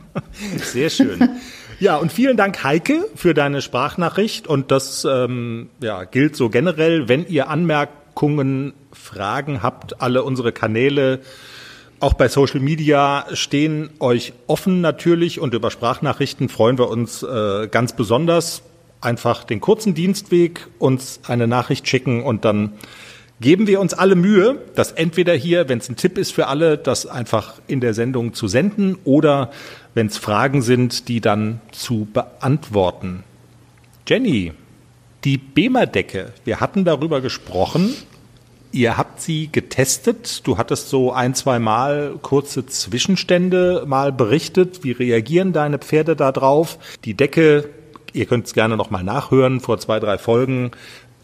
Sehr 0.62 0.90
schön. 0.90 1.26
Ja, 1.80 1.96
und 1.96 2.12
vielen 2.12 2.36
Dank, 2.36 2.62
Heike, 2.62 3.06
für 3.16 3.34
deine 3.34 3.60
Sprachnachricht. 3.60 4.46
Und 4.46 4.70
das 4.70 5.04
ähm, 5.04 5.70
ja, 5.80 6.04
gilt 6.04 6.36
so 6.36 6.48
generell, 6.48 7.08
wenn 7.08 7.26
ihr 7.26 7.48
Anmerkungen, 7.48 8.74
Fragen 8.92 9.62
habt, 9.62 10.00
alle 10.00 10.22
unsere 10.22 10.52
Kanäle, 10.52 11.20
auch 12.00 12.14
bei 12.14 12.28
Social 12.28 12.60
Media, 12.60 13.26
stehen 13.32 13.90
euch 13.98 14.34
offen 14.46 14.80
natürlich. 14.80 15.40
Und 15.40 15.52
über 15.54 15.70
Sprachnachrichten 15.70 16.48
freuen 16.48 16.78
wir 16.78 16.88
uns 16.88 17.22
äh, 17.22 17.66
ganz 17.68 17.94
besonders. 17.94 18.62
Einfach 19.00 19.44
den 19.44 19.60
kurzen 19.60 19.94
Dienstweg, 19.94 20.68
uns 20.78 21.20
eine 21.26 21.46
Nachricht 21.46 21.88
schicken 21.88 22.22
und 22.22 22.44
dann 22.44 22.74
geben 23.44 23.66
wir 23.66 23.78
uns 23.78 23.92
alle 23.92 24.14
Mühe, 24.14 24.56
das 24.74 24.92
entweder 24.92 25.34
hier, 25.34 25.68
wenn 25.68 25.76
es 25.76 25.90
ein 25.90 25.96
Tipp 25.96 26.16
ist 26.16 26.32
für 26.32 26.46
alle, 26.46 26.78
das 26.78 27.04
einfach 27.04 27.60
in 27.66 27.80
der 27.80 27.92
Sendung 27.92 28.32
zu 28.32 28.48
senden 28.48 28.96
oder 29.04 29.50
wenn 29.92 30.06
es 30.06 30.16
Fragen 30.16 30.62
sind, 30.62 31.08
die 31.08 31.20
dann 31.20 31.60
zu 31.70 32.08
beantworten. 32.10 33.22
Jenny, 34.08 34.54
die 35.24 35.36
BEMA-Decke, 35.36 36.32
wir 36.46 36.60
hatten 36.60 36.86
darüber 36.86 37.20
gesprochen. 37.20 37.94
Ihr 38.72 38.96
habt 38.96 39.20
sie 39.20 39.50
getestet. 39.52 40.46
Du 40.46 40.56
hattest 40.56 40.88
so 40.88 41.12
ein, 41.12 41.34
zwei 41.34 41.58
Mal 41.58 42.14
kurze 42.22 42.64
Zwischenstände 42.64 43.84
mal 43.86 44.10
berichtet. 44.10 44.82
Wie 44.84 44.92
reagieren 44.92 45.52
deine 45.52 45.78
Pferde 45.78 46.16
da 46.16 46.32
drauf? 46.32 46.78
Die 47.04 47.12
Decke, 47.12 47.68
ihr 48.14 48.24
könnt 48.24 48.46
es 48.46 48.54
gerne 48.54 48.78
noch 48.78 48.90
mal 48.90 49.04
nachhören, 49.04 49.60
vor 49.60 49.76
zwei, 49.78 50.00
drei 50.00 50.16
Folgen 50.16 50.70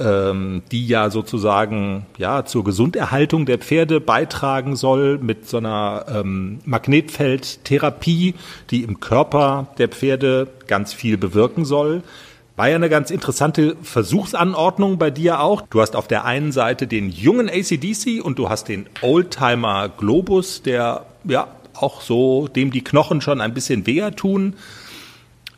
ähm, 0.00 0.62
die 0.72 0.86
ja 0.86 1.10
sozusagen 1.10 2.06
ja 2.18 2.44
zur 2.44 2.64
Gesunderhaltung 2.64 3.46
der 3.46 3.58
Pferde 3.58 4.00
beitragen 4.00 4.76
soll 4.76 5.18
mit 5.18 5.48
so 5.48 5.58
einer 5.58 6.06
ähm, 6.08 6.60
Magnetfeldtherapie, 6.64 8.34
die 8.70 8.82
im 8.82 9.00
Körper 9.00 9.68
der 9.78 9.88
Pferde 9.88 10.48
ganz 10.66 10.92
viel 10.92 11.16
bewirken 11.16 11.64
soll. 11.64 12.02
War 12.56 12.68
ja 12.68 12.76
eine 12.76 12.90
ganz 12.90 13.10
interessante 13.10 13.76
Versuchsanordnung 13.82 14.98
bei 14.98 15.10
dir 15.10 15.40
auch. 15.40 15.62
Du 15.70 15.80
hast 15.80 15.96
auf 15.96 16.08
der 16.08 16.24
einen 16.24 16.52
Seite 16.52 16.86
den 16.86 17.10
jungen 17.10 17.48
ACDC 17.48 18.22
und 18.22 18.38
du 18.38 18.48
hast 18.48 18.68
den 18.68 18.86
Oldtimer 19.02 19.88
Globus, 19.88 20.62
der 20.62 21.06
ja 21.24 21.48
auch 21.74 22.00
so, 22.00 22.48
dem 22.48 22.70
die 22.70 22.84
Knochen 22.84 23.20
schon 23.20 23.40
ein 23.40 23.54
bisschen 23.54 23.86
weher 23.86 24.14
tun. 24.14 24.54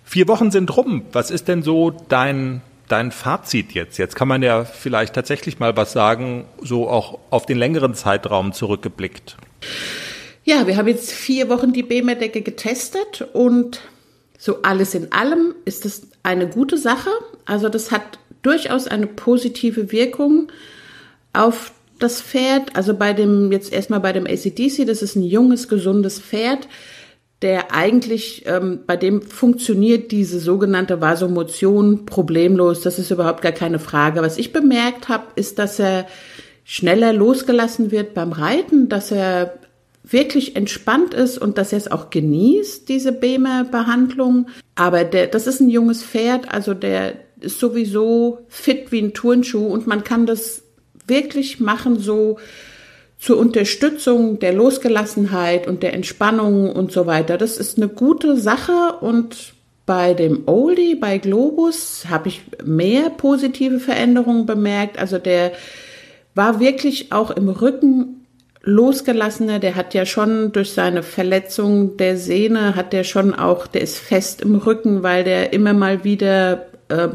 Vier 0.05 0.29
Wochen 0.29 0.51
sind 0.51 0.77
rum. 0.77 1.03
Was 1.13 1.31
ist 1.31 1.49
denn 1.49 1.63
so 1.63 1.91
dein 2.09 2.61
dein 2.89 3.13
Fazit 3.13 3.73
jetzt? 3.73 3.99
Jetzt 3.99 4.17
kann 4.17 4.29
man 4.29 4.43
ja 4.43 4.65
vielleicht 4.65 5.15
tatsächlich 5.15 5.59
mal 5.59 5.77
was 5.77 5.93
sagen, 5.93 6.47
so 6.61 6.89
auch 6.89 7.19
auf 7.31 7.47
den 7.47 7.59
längeren 7.59 7.95
Zeitraum 7.95 8.53
zurückgeblickt. 8.53 9.37
Ja, 10.45 10.67
wir 10.67 10.77
haben 10.77 10.89
jetzt 10.89 11.13
vier 11.13 11.49
Wochen 11.49 11.73
die 11.73 11.83
BEMA-Decke 11.83 12.43
getestet 12.43 13.29
und 13.33 13.81
so 14.39 14.63
alles 14.63 14.95
in 14.95 15.13
allem 15.13 15.55
ist 15.65 15.87
es 15.87 16.09
eine 16.25 16.49
gute 16.49 16.77
Sache. 16.77 17.11
Also 17.45 17.69
das 17.69 17.93
hat 17.93 18.19
durchaus 18.43 18.89
eine 18.89 19.07
positive 19.07 19.93
Wirkung 19.93 20.51
auf 21.33 21.73
das 22.01 22.21
Pferd. 22.21 22.75
Also 22.75 22.95
bei 22.95 23.13
dem, 23.13 23.53
jetzt 23.53 23.73
erstmal 23.73 24.01
bei 24.01 24.13
dem 24.13 24.27
ACDC, 24.27 24.85
das 24.87 25.03
ist 25.03 25.15
ein 25.15 25.23
junges, 25.23 25.69
gesundes 25.69 26.21
Pferd 26.21 26.67
der 27.43 27.75
eigentlich, 27.75 28.45
ähm, 28.47 28.81
bei 28.87 28.97
dem 28.97 29.21
funktioniert 29.21 30.13
diese 30.13 30.39
sogenannte 30.39 31.01
Vasomotion 31.01 32.07
problemlos. 32.07 32.83
Das 32.83 32.99
ist 32.99 33.11
überhaupt 33.11 33.43
gar 33.43 33.53
keine 33.53 33.79
Frage. 33.79 34.23
Was 34.23 34.39
ich 34.39 34.53
bemerkt 34.53 35.09
habe, 35.09 35.25
ist, 35.35 35.59
dass 35.59 35.79
er 35.79 36.07
schneller 36.65 37.13
losgelassen 37.13 37.91
wird 37.91 38.15
beim 38.15 38.33
Reiten, 38.33 38.89
dass 38.89 39.11
er 39.11 39.55
wirklich 40.05 40.57
entspannt 40.57 41.15
ist 41.15 41.39
und 41.39 41.59
dass 41.59 41.73
er 41.73 41.79
es 41.79 41.91
auch 41.91 42.11
genießt, 42.11 42.89
diese 42.89 43.13
Bema-Behandlung. 43.13 44.49
Aber 44.75 45.05
der, 45.05 45.27
das 45.27 45.47
ist 45.47 45.61
ein 45.61 45.71
junges 45.71 46.03
Pferd, 46.03 46.53
also 46.53 46.75
der 46.75 47.15
ist 47.41 47.59
sowieso 47.59 48.39
fit 48.49 48.93
wie 48.93 49.01
ein 49.01 49.15
Turnschuh 49.15 49.67
und 49.67 49.87
man 49.87 50.05
kann 50.05 50.27
das 50.27 50.63
wirklich 51.07 51.61
machen 51.61 51.99
so 51.99 52.39
zur 53.23 53.39
Unterstützung 53.39 54.41
der 54.41 54.53
Losgelassenheit 54.53 55.69
und 55.69 55.85
der 55.85 55.95
Entspannung 55.95 56.73
und 56.73 56.91
so 56.91 57.07
weiter. 57.07 57.39
Das 57.39 57.57
ist 57.57 57.77
eine 57.77 57.87
gute 57.87 58.37
Sache 58.37 58.97
und 59.01 59.55
bei 59.87 60.13
dem 60.13 60.43
Oldie, 60.47 60.97
bei 60.97 61.19
Globus, 61.19 62.07
habe 62.11 62.29
ich 62.29 62.43
mehr 62.65 63.11
positive 63.11 63.79
Veränderungen 63.79 64.45
bemerkt. 64.45 64.99
Also 64.99 65.19
der 65.19 65.53
war 66.35 66.59
wirklich 66.59 67.13
auch 67.13 67.31
im 67.31 67.49
Rücken 67.49 68.27
losgelassener. 68.63 69.61
Der 69.61 69.77
hat 69.77 69.95
ja 69.95 70.05
schon 70.05 70.51
durch 70.51 70.73
seine 70.73 71.05
Verletzung 71.05 71.97
der 71.99 72.17
Sehne, 72.17 72.75
hat 72.75 72.93
der 72.93 73.05
schon 73.05 73.35
auch, 73.35 73.69
der 73.69 73.83
ist 73.83 73.99
fest 73.99 74.43
im 74.43 74.57
Rücken, 74.57 75.05
weil 75.05 75.23
der 75.23 75.53
immer 75.53 75.75
mal 75.75 76.03
wieder 76.03 76.67
äh, 76.89 77.09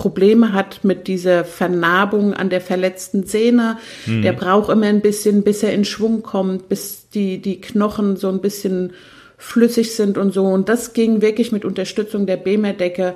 Probleme 0.00 0.54
hat 0.54 0.82
mit 0.82 1.08
dieser 1.08 1.44
Vernarbung 1.44 2.32
an 2.32 2.48
der 2.48 2.62
verletzten 2.62 3.24
Sehne. 3.24 3.76
Mhm. 4.06 4.22
Der 4.22 4.32
braucht 4.32 4.70
immer 4.70 4.86
ein 4.86 5.02
bisschen, 5.02 5.42
bis 5.42 5.62
er 5.62 5.74
in 5.74 5.84
Schwung 5.84 6.22
kommt, 6.22 6.70
bis 6.70 7.10
die, 7.10 7.36
die 7.36 7.60
Knochen 7.60 8.16
so 8.16 8.30
ein 8.30 8.40
bisschen 8.40 8.94
flüssig 9.36 9.94
sind 9.94 10.16
und 10.16 10.32
so. 10.32 10.46
Und 10.46 10.70
das 10.70 10.94
ging 10.94 11.20
wirklich 11.20 11.52
mit 11.52 11.66
Unterstützung 11.66 12.24
der 12.24 12.38
BEMER-Decke 12.38 13.14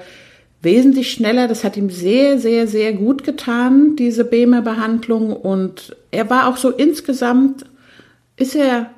wesentlich 0.61 1.11
schneller. 1.11 1.49
Das 1.49 1.65
hat 1.65 1.79
ihm 1.79 1.89
sehr, 1.89 2.39
sehr, 2.39 2.67
sehr 2.67 2.93
gut 2.93 3.25
getan, 3.25 3.97
diese 3.97 4.27
BEMER-Behandlung. 4.27 5.35
Und 5.35 5.97
er 6.11 6.29
war 6.29 6.49
auch 6.49 6.59
so 6.59 6.69
insgesamt, 6.69 7.65
ist 8.37 8.57
er 8.57 8.91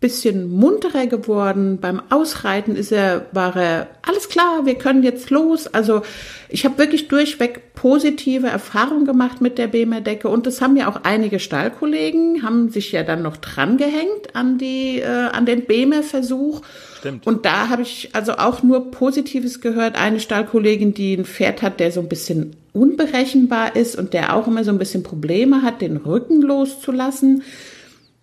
bisschen 0.00 0.48
munterer 0.48 1.06
geworden. 1.08 1.78
Beim 1.80 2.00
Ausreiten 2.08 2.76
ist 2.76 2.92
er, 2.92 3.26
war 3.32 3.56
er, 3.56 3.88
alles 4.02 4.28
klar, 4.28 4.64
wir 4.64 4.76
können 4.76 5.02
jetzt 5.02 5.30
los. 5.30 5.66
Also 5.66 6.02
ich 6.48 6.64
habe 6.64 6.78
wirklich 6.78 7.08
durchweg 7.08 7.74
positive 7.74 8.46
Erfahrungen 8.46 9.06
gemacht 9.06 9.40
mit 9.40 9.58
der 9.58 9.66
BEMER-Decke 9.66 10.28
und 10.28 10.46
das 10.46 10.60
haben 10.60 10.76
ja 10.76 10.88
auch 10.88 11.00
einige 11.02 11.40
Stallkollegen, 11.40 12.44
haben 12.44 12.70
sich 12.70 12.92
ja 12.92 13.02
dann 13.02 13.22
noch 13.22 13.38
drangehängt 13.38 14.34
an 14.34 14.56
die, 14.56 15.00
äh, 15.00 15.06
an 15.06 15.46
den 15.46 15.64
BEMER-Versuch. 15.64 16.62
Stimmt. 16.98 17.26
Und 17.26 17.44
da 17.44 17.68
habe 17.68 17.82
ich 17.82 18.10
also 18.12 18.34
auch 18.34 18.62
nur 18.62 18.92
Positives 18.92 19.60
gehört. 19.60 20.00
Eine 20.00 20.20
Stallkollegin, 20.20 20.94
die 20.94 21.14
ein 21.14 21.24
Pferd 21.24 21.62
hat, 21.62 21.80
der 21.80 21.90
so 21.90 22.00
ein 22.00 22.08
bisschen 22.08 22.54
unberechenbar 22.72 23.74
ist 23.74 23.96
und 23.96 24.12
der 24.12 24.36
auch 24.36 24.46
immer 24.46 24.62
so 24.62 24.70
ein 24.70 24.78
bisschen 24.78 25.02
Probleme 25.02 25.62
hat, 25.62 25.80
den 25.80 25.96
Rücken 25.96 26.40
loszulassen 26.40 27.42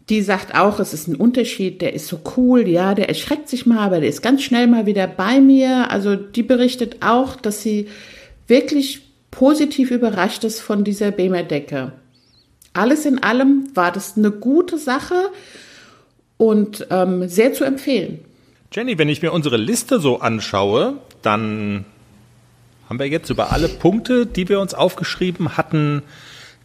die 0.10 0.22
sagt 0.22 0.54
auch, 0.54 0.80
es 0.80 0.94
ist 0.94 1.08
ein 1.08 1.16
Unterschied, 1.16 1.82
der 1.82 1.94
ist 1.94 2.08
so 2.08 2.20
cool, 2.38 2.68
ja, 2.68 2.94
der 2.94 3.10
erschreckt 3.10 3.50
sich 3.50 3.66
mal, 3.66 3.80
aber 3.80 4.00
der 4.00 4.10
ist 4.10 4.22
ganz 4.22 4.44
schnell 4.44 4.68
mal 4.68 4.86
wieder 4.86 5.08
bei 5.08 5.40
mir. 5.40 5.90
Also 5.90 6.16
die 6.16 6.44
berichtet 6.44 6.98
auch, 7.02 7.36
dass 7.36 7.64
sie 7.64 7.88
wirklich 8.48 9.02
positiv 9.32 9.90
überrascht 9.90 10.44
ist 10.44 10.62
von 10.62 10.84
dieser 10.84 11.12
Bemer-Decke. 11.12 11.94
Alles 12.74 13.06
in 13.06 13.24
allem 13.24 13.70
war 13.74 13.92
das 13.92 14.16
eine 14.16 14.32
gute 14.32 14.78
Sache 14.78 15.30
und 16.38 16.88
ähm, 16.92 17.28
sehr 17.28 17.54
zu 17.54 17.64
empfehlen. 17.64 18.20
Jenny, 18.72 18.98
wenn 18.98 19.10
ich 19.10 19.22
mir 19.22 19.32
unsere 19.32 19.58
Liste 19.58 20.00
so 20.00 20.20
anschaue, 20.20 20.98
dann 21.22 21.86
haben 22.88 23.00
wir 23.00 23.08
jetzt 23.08 23.30
über 23.30 23.52
alle 23.52 23.70
Punkte, 23.70 24.26
die 24.26 24.50
wir 24.50 24.60
uns 24.60 24.74
aufgeschrieben 24.74 25.58
hatten, 25.58 26.04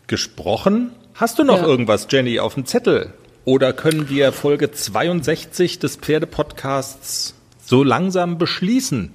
gesprochen. 0.08 0.90
Hast 1.14 1.38
du 1.38 1.44
noch 1.44 1.62
ja. 1.62 1.66
irgendwas, 1.66 2.08
Jenny, 2.10 2.40
auf 2.40 2.54
dem 2.54 2.66
Zettel, 2.66 3.12
oder 3.44 3.72
können 3.72 4.08
wir 4.08 4.32
Folge 4.32 4.70
62 4.70 5.78
des 5.78 5.96
Pferdepodcasts 5.96 7.34
so 7.64 7.82
langsam 7.82 8.38
beschließen? 8.38 9.12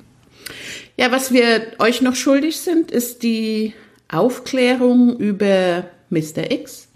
Ja, 0.97 1.11
was 1.11 1.33
wir 1.33 1.73
euch 1.79 2.01
noch 2.01 2.15
schuldig 2.15 2.57
sind, 2.57 2.91
ist 2.91 3.23
die 3.23 3.73
Aufklärung 4.07 5.17
über 5.17 5.85
Mr. 6.09 6.51
X. 6.51 6.87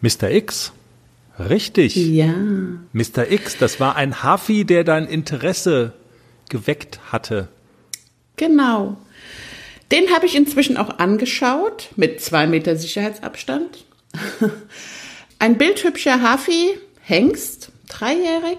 Mr. 0.00 0.30
X? 0.30 0.72
Richtig. 1.38 1.96
Ja. 1.96 2.34
Mr. 2.92 3.30
X, 3.30 3.56
das 3.58 3.80
war 3.80 3.96
ein 3.96 4.22
Hafi, 4.22 4.64
der 4.64 4.84
dein 4.84 5.06
Interesse 5.06 5.92
geweckt 6.48 7.00
hatte. 7.12 7.48
Genau. 8.36 8.96
Den 9.90 10.10
habe 10.14 10.26
ich 10.26 10.36
inzwischen 10.36 10.76
auch 10.76 10.98
angeschaut, 10.98 11.90
mit 11.96 12.20
zwei 12.20 12.46
Meter 12.46 12.76
Sicherheitsabstand. 12.76 13.84
Ein 15.38 15.58
bildhübscher 15.58 16.22
Hafi, 16.22 16.78
Hengst, 17.00 17.70
dreijährig, 17.88 18.58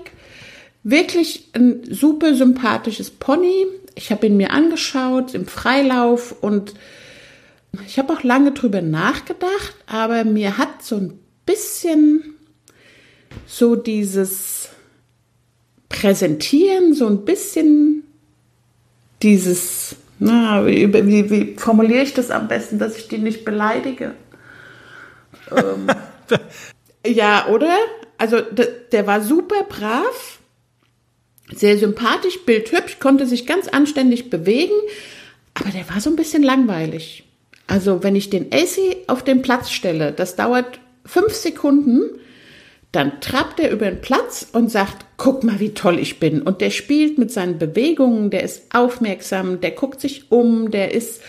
wirklich 0.84 1.50
ein 1.54 1.84
super 1.90 2.36
sympathisches 2.36 3.12
Pony. 3.12 3.66
Ich 3.96 4.12
habe 4.12 4.28
ihn 4.28 4.38
mir 4.38 4.52
angeschaut 4.52 5.34
im 5.34 5.46
Freilauf 5.46 6.36
und 6.42 6.74
ich 7.86 8.00
habe 8.00 8.14
auch 8.14 8.24
lange 8.24 8.52
drüber 8.54 8.82
nachgedacht, 8.82 9.76
aber 9.86 10.24
mir 10.24 10.58
hat 10.58 10.84
so 10.84 10.96
ein 10.96 11.20
bisschen 11.46 12.24
so 13.46 13.76
dieses 13.76 14.70
Präsentieren, 15.90 16.94
so 16.94 17.08
ein 17.08 17.26
bisschen 17.26 18.04
dieses, 19.22 19.96
na, 20.18 20.66
wie, 20.66 20.92
wie, 20.94 21.30
wie 21.30 21.56
formuliere 21.58 22.04
ich 22.04 22.14
das 22.14 22.32
am 22.32 22.48
besten, 22.48 22.80
dass 22.80 22.98
ich 22.98 23.08
die 23.08 23.18
nicht 23.18 23.46
beleidige? 23.46 24.14
ähm, 25.52 25.88
ja, 27.06 27.48
oder? 27.48 27.76
Also 28.18 28.42
der, 28.92 29.08
war 29.08 29.22
super 29.22 29.64
brav, 29.64 30.40
sehr 31.54 31.78
sympathisch, 31.78 32.40
bildhübsch, 32.46 33.00
konnte 33.00 33.26
sich 33.26 33.48
ganz 33.48 33.68
anständig 33.68 34.30
bewegen, 34.30 34.76
aber 35.54 35.70
der 35.70 35.90
war 35.90 36.02
so 36.02 36.10
ein 36.10 36.16
bisschen 36.16 36.44
langweilig. 36.44 37.24
Also 37.68 38.04
wenn 38.04 38.16
ich 38.16 38.30
den 38.30 38.52
AC 38.52 39.08
auf 39.08 39.24
den 39.24 39.42
Platz 39.42 39.70
stelle, 39.70 40.12
das 40.12 40.36
dauert 40.36 40.80
fünf 41.06 41.34
Sekunden, 41.34 42.20
dann 42.92 43.22
trappt 43.22 43.60
er 43.60 43.72
über 43.72 43.86
den 43.86 44.02
Platz 44.02 44.48
und 44.52 44.72
sagt, 44.72 45.06
guck 45.18 45.44
mal, 45.44 45.60
wie 45.60 45.74
toll 45.76 46.00
ich 46.00 46.20
bin. 46.20 46.42
Und 46.42 46.62
der 46.62 46.72
spielt 46.72 47.20
mit 47.20 47.32
seinen 47.32 47.60
Bewegungen, 47.60 48.32
der 48.32 48.44
ist 48.44 48.74
aufmerksam, 48.74 49.62
der 49.62 49.72
guckt 49.72 50.02
sich 50.02 50.32
um, 50.32 50.72
der 50.72 50.94
ist, 50.94 51.22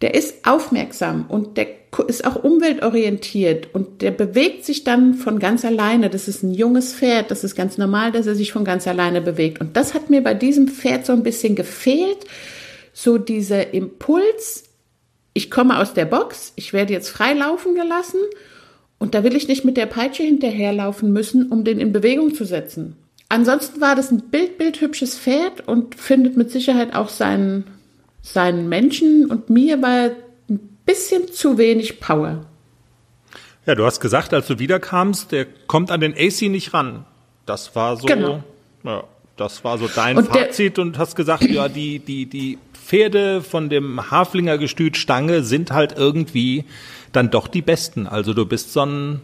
der 0.00 0.14
ist 0.14 0.46
aufmerksam 0.46 1.26
und 1.28 1.56
der 1.56 1.68
ist 2.08 2.24
auch 2.24 2.42
umweltorientiert 2.42 3.68
und 3.72 4.02
der 4.02 4.10
bewegt 4.10 4.64
sich 4.64 4.84
dann 4.84 5.14
von 5.14 5.38
ganz 5.38 5.64
alleine. 5.64 6.10
Das 6.10 6.26
ist 6.26 6.42
ein 6.42 6.52
junges 6.52 6.92
Pferd, 6.92 7.30
das 7.30 7.44
ist 7.44 7.54
ganz 7.54 7.78
normal, 7.78 8.10
dass 8.10 8.26
er 8.26 8.34
sich 8.34 8.52
von 8.52 8.64
ganz 8.64 8.88
alleine 8.88 9.20
bewegt. 9.20 9.60
Und 9.60 9.76
das 9.76 9.94
hat 9.94 10.10
mir 10.10 10.22
bei 10.22 10.34
diesem 10.34 10.68
Pferd 10.68 11.06
so 11.06 11.12
ein 11.12 11.22
bisschen 11.22 11.54
gefehlt. 11.54 12.18
So 12.92 13.18
dieser 13.18 13.74
Impuls, 13.74 14.64
ich 15.34 15.50
komme 15.50 15.78
aus 15.78 15.94
der 15.94 16.04
Box, 16.04 16.52
ich 16.56 16.72
werde 16.72 16.92
jetzt 16.92 17.08
frei 17.08 17.32
laufen 17.32 17.74
gelassen 17.74 18.20
und 18.98 19.14
da 19.14 19.24
will 19.24 19.36
ich 19.36 19.48
nicht 19.48 19.64
mit 19.64 19.76
der 19.76 19.86
Peitsche 19.86 20.22
hinterherlaufen 20.22 21.12
müssen, 21.12 21.50
um 21.50 21.64
den 21.64 21.78
in 21.78 21.92
Bewegung 21.92 22.34
zu 22.34 22.44
setzen. 22.44 22.96
Ansonsten 23.28 23.80
war 23.80 23.96
das 23.96 24.10
ein 24.10 24.22
bildbildhübsches 24.30 25.18
Pferd 25.18 25.66
und 25.66 25.94
findet 25.96 26.36
mit 26.36 26.50
Sicherheit 26.50 26.94
auch 26.94 27.08
seinen 27.08 27.64
seinen 28.24 28.68
Menschen 28.68 29.30
und 29.30 29.50
mir 29.50 29.80
war 29.82 30.10
ein 30.48 30.78
bisschen 30.86 31.30
zu 31.30 31.58
wenig 31.58 32.00
Power. 32.00 32.46
Ja, 33.66 33.74
du 33.74 33.84
hast 33.84 34.00
gesagt, 34.00 34.32
als 34.32 34.46
du 34.46 34.58
wiederkamst, 34.58 35.30
der 35.30 35.46
kommt 35.66 35.90
an 35.90 36.00
den 36.00 36.14
AC 36.14 36.42
nicht 36.42 36.74
ran. 36.74 37.04
Das 37.46 37.76
war 37.76 37.96
so, 37.96 38.06
genau. 38.06 38.42
ja, 38.82 39.04
das 39.36 39.62
war 39.62 39.78
so 39.78 39.88
dein 39.88 40.16
und 40.16 40.28
Fazit 40.28 40.78
und 40.78 40.98
hast 40.98 41.16
gesagt, 41.16 41.44
ja, 41.44 41.68
die, 41.68 41.98
die, 41.98 42.26
die 42.26 42.58
Pferde 42.72 43.42
von 43.42 43.68
dem 43.68 44.10
Haflinger 44.10 44.56
Gestüt 44.56 44.96
Stange 44.96 45.42
sind 45.42 45.72
halt 45.72 45.96
irgendwie 45.96 46.64
dann 47.12 47.30
doch 47.30 47.46
die 47.46 47.62
besten. 47.62 48.06
Also 48.06 48.32
du 48.32 48.46
bist 48.46 48.72
so 48.72 48.84
ein 48.84 49.20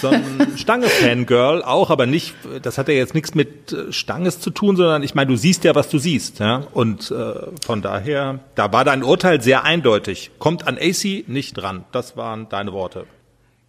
so 0.00 0.08
ein 0.08 0.52
Stange-Fangirl 0.56 1.62
auch, 1.62 1.90
aber 1.90 2.06
nicht, 2.06 2.34
das 2.62 2.78
hat 2.78 2.88
ja 2.88 2.94
jetzt 2.94 3.14
nichts 3.14 3.34
mit 3.34 3.72
äh, 3.72 3.92
Stanges 3.92 4.40
zu 4.40 4.50
tun, 4.50 4.76
sondern 4.76 5.02
ich 5.02 5.14
meine, 5.14 5.30
du 5.30 5.36
siehst 5.36 5.64
ja, 5.64 5.74
was 5.74 5.88
du 5.88 5.98
siehst. 5.98 6.40
Ja? 6.40 6.66
Und 6.72 7.10
äh, 7.10 7.34
von 7.64 7.82
daher, 7.82 8.40
da 8.54 8.72
war 8.72 8.84
dein 8.84 9.02
Urteil 9.02 9.40
sehr 9.40 9.64
eindeutig. 9.64 10.30
Kommt 10.38 10.66
an 10.66 10.78
AC 10.78 11.28
nicht 11.28 11.54
dran. 11.54 11.84
Das 11.92 12.16
waren 12.16 12.48
deine 12.48 12.72
Worte. 12.72 13.06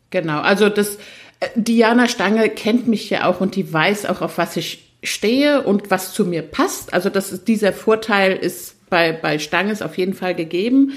Genau, 0.09 0.41
also 0.41 0.69
das, 0.69 0.95
äh, 1.39 1.47
Diana 1.55 2.07
Stange 2.07 2.49
kennt 2.49 2.87
mich 2.87 3.09
ja 3.09 3.25
auch 3.25 3.41
und 3.41 3.55
die 3.55 3.71
weiß 3.71 4.05
auch, 4.07 4.21
auf 4.21 4.37
was 4.37 4.57
ich 4.57 4.85
stehe 5.03 5.61
und 5.61 5.91
was 5.91 6.13
zu 6.13 6.25
mir 6.25 6.41
passt. 6.41 6.93
Also 6.93 7.09
das 7.09 7.31
ist, 7.31 7.47
dieser 7.47 7.73
Vorteil 7.73 8.33
ist 8.33 8.89
bei, 8.89 9.11
bei 9.11 9.39
Stanges 9.39 9.81
auf 9.81 9.97
jeden 9.97 10.13
Fall 10.13 10.35
gegeben. 10.35 10.93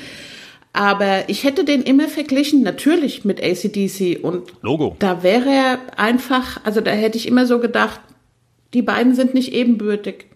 Aber 0.73 1.29
ich 1.29 1.45
hätte 1.45 1.65
den 1.65 1.83
immer 1.83 2.09
verglichen, 2.09 2.63
natürlich 2.63 3.25
mit 3.25 3.43
ACDC 3.43 4.23
und 4.23 4.53
Logo. 4.63 4.97
Da 4.99 5.23
wäre 5.23 5.49
er 5.49 5.79
einfach, 5.99 6.61
also 6.65 6.81
da 6.81 6.91
hätte 6.91 7.19
ich 7.19 7.27
immer 7.27 7.47
so 7.47 7.59
gedacht, 7.59 8.01
die 8.75 8.83
beiden 8.83 9.15
sind 9.15 9.35
nicht 9.35 9.53
ebenbürtig. 9.53 10.27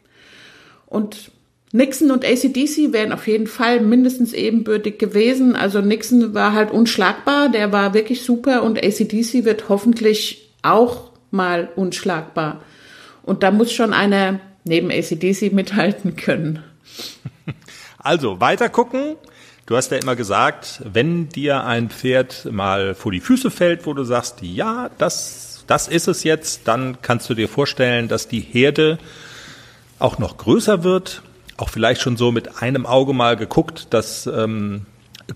Und 0.87 1.31
Nixon 1.73 2.11
und 2.11 2.25
ACDC 2.25 2.93
wären 2.93 3.13
auf 3.13 3.27
jeden 3.27 3.47
Fall 3.47 3.81
mindestens 3.81 4.35
ebenbürtig 4.35 4.99
gewesen. 4.99 5.57
Also 5.57 5.81
Nixon 5.81 6.35
war 6.35 6.53
halt 6.53 6.71
unschlagbar, 6.71 7.49
der 7.49 7.73
war 7.73 7.95
wirklich 7.95 8.23
super 8.23 8.63
und 8.63 8.83
ACDC 8.83 9.45
wird 9.45 9.69
hoffentlich 9.69 10.51
auch 10.63 11.13
mal 11.31 11.71
unschlagbar. 11.77 12.63
Und 13.23 13.43
da 13.43 13.51
muss 13.51 13.73
schon 13.73 13.95
einer 13.95 14.41
neben 14.65 14.91
ACDC 14.91 15.53
mithalten 15.53 16.17
können. 16.17 16.63
Also 18.05 18.41
weiter 18.41 18.69
gucken. 18.69 19.15
Du 19.65 19.77
hast 19.77 19.93
ja 19.93 19.99
immer 19.99 20.17
gesagt, 20.17 20.83
wenn 20.93 21.29
dir 21.29 21.65
ein 21.65 21.89
Pferd 21.89 22.49
mal 22.51 22.97
vor 22.97 23.13
die 23.13 23.21
Füße 23.21 23.49
fällt, 23.49 23.87
wo 23.87 23.95
du 23.95 24.03
sagst, 24.03 24.43
ja, 24.43 24.91
das, 24.99 25.63
das 25.69 25.87
ist 25.87 26.09
es 26.09 26.25
jetzt, 26.25 26.63
dann 26.67 27.01
kannst 27.01 27.31
du 27.31 27.35
dir 27.35 27.49
vorstellen, 27.49 28.09
dass 28.09 28.27
die 28.27 28.41
Herde 28.41 28.99
auch 30.01 30.19
noch 30.19 30.37
größer 30.37 30.83
wird. 30.83 31.23
Auch 31.59 31.69
vielleicht 31.69 32.01
schon 32.01 32.17
so 32.17 32.33
mit 32.33 32.61
einem 32.61 32.87
Auge 32.87 33.13
mal 33.13 33.37
geguckt, 33.37 33.87
dass 33.91 34.27
ähm, 34.27 34.87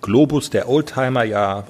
Globus, 0.01 0.51
der 0.51 0.69
Oldtimer, 0.69 1.23
ja, 1.23 1.61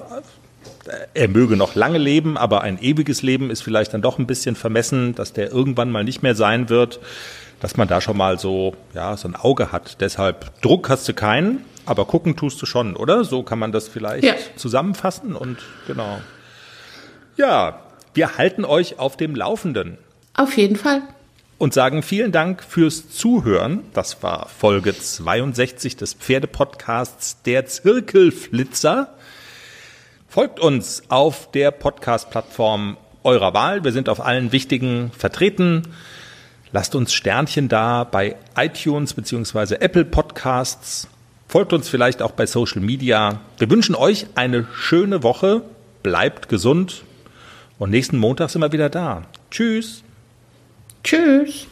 äh, 0.87 0.91
er 1.13 1.27
möge 1.27 1.57
noch 1.57 1.75
lange 1.75 1.99
leben, 1.99 2.37
aber 2.37 2.61
ein 2.61 2.81
ewiges 2.81 3.21
Leben 3.21 3.51
ist 3.51 3.61
vielleicht 3.61 3.93
dann 3.93 4.01
doch 4.01 4.17
ein 4.17 4.25
bisschen 4.25 4.55
vermessen, 4.55 5.13
dass 5.13 5.31
der 5.31 5.51
irgendwann 5.51 5.91
mal 5.91 6.03
nicht 6.03 6.23
mehr 6.23 6.33
sein 6.33 6.69
wird, 6.69 7.01
dass 7.59 7.77
man 7.77 7.87
da 7.87 8.01
schon 8.01 8.17
mal 8.17 8.39
so, 8.39 8.75
ja, 8.93 9.15
so 9.17 9.27
ein 9.27 9.35
Auge 9.35 9.71
hat. 9.71 10.01
Deshalb 10.01 10.61
Druck 10.61 10.89
hast 10.89 11.07
du 11.07 11.13
keinen, 11.13 11.65
aber 11.85 12.05
gucken 12.05 12.35
tust 12.35 12.61
du 12.61 12.65
schon, 12.65 12.95
oder? 12.95 13.23
So 13.23 13.43
kann 13.43 13.59
man 13.59 13.71
das 13.71 13.87
vielleicht 13.87 14.23
ja. 14.23 14.35
zusammenfassen 14.55 15.35
und 15.35 15.57
genau. 15.87 16.21
Ja, 17.35 17.81
wir 18.13 18.37
halten 18.37 18.65
euch 18.65 18.99
auf 18.99 19.17
dem 19.17 19.35
Laufenden. 19.35 19.97
Auf 20.33 20.57
jeden 20.57 20.75
Fall. 20.75 21.01
Und 21.59 21.73
sagen 21.73 22.03
vielen 22.03 22.31
Dank 22.31 22.63
fürs 22.63 23.09
Zuhören. 23.09 23.81
Das 23.93 24.21
war 24.21 24.47
Folge 24.47 24.95
62 24.97 25.95
des 25.95 26.13
Pferdepodcasts 26.13 27.41
Der 27.43 27.65
Zirkelflitzer. 27.65 29.13
Folgt 30.29 30.59
uns 30.59 31.03
auf 31.09 31.49
der 31.51 31.71
Podcast-Plattform 31.71 32.97
eurer 33.23 33.55
Wahl. 33.55 33.83
Wir 33.83 33.91
sind 33.91 34.07
auf 34.07 34.23
allen 34.23 34.51
wichtigen 34.51 35.11
vertreten. 35.17 35.83
Lasst 36.71 36.95
uns 36.95 37.13
Sternchen 37.13 37.69
da 37.69 38.03
bei 38.03 38.35
iTunes 38.57 39.13
beziehungsweise 39.13 39.79
Apple 39.81 40.05
Podcasts. 40.05 41.07
Folgt 41.47 41.71
uns 41.71 41.87
vielleicht 41.87 42.21
auch 42.21 42.31
bei 42.31 42.45
Social 42.45 42.81
Media. 42.81 43.39
Wir 43.57 43.69
wünschen 43.69 43.95
euch 43.95 44.27
eine 44.35 44.67
schöne 44.73 45.23
Woche. 45.23 45.61
Bleibt 46.03 46.49
gesund. 46.49 47.03
Und 47.79 47.91
nächsten 47.91 48.17
Montag 48.17 48.49
sind 48.49 48.61
wir 48.61 48.71
wieder 48.71 48.89
da. 48.89 49.23
Tschüss. 49.49 50.03
Tschüss. 51.03 51.67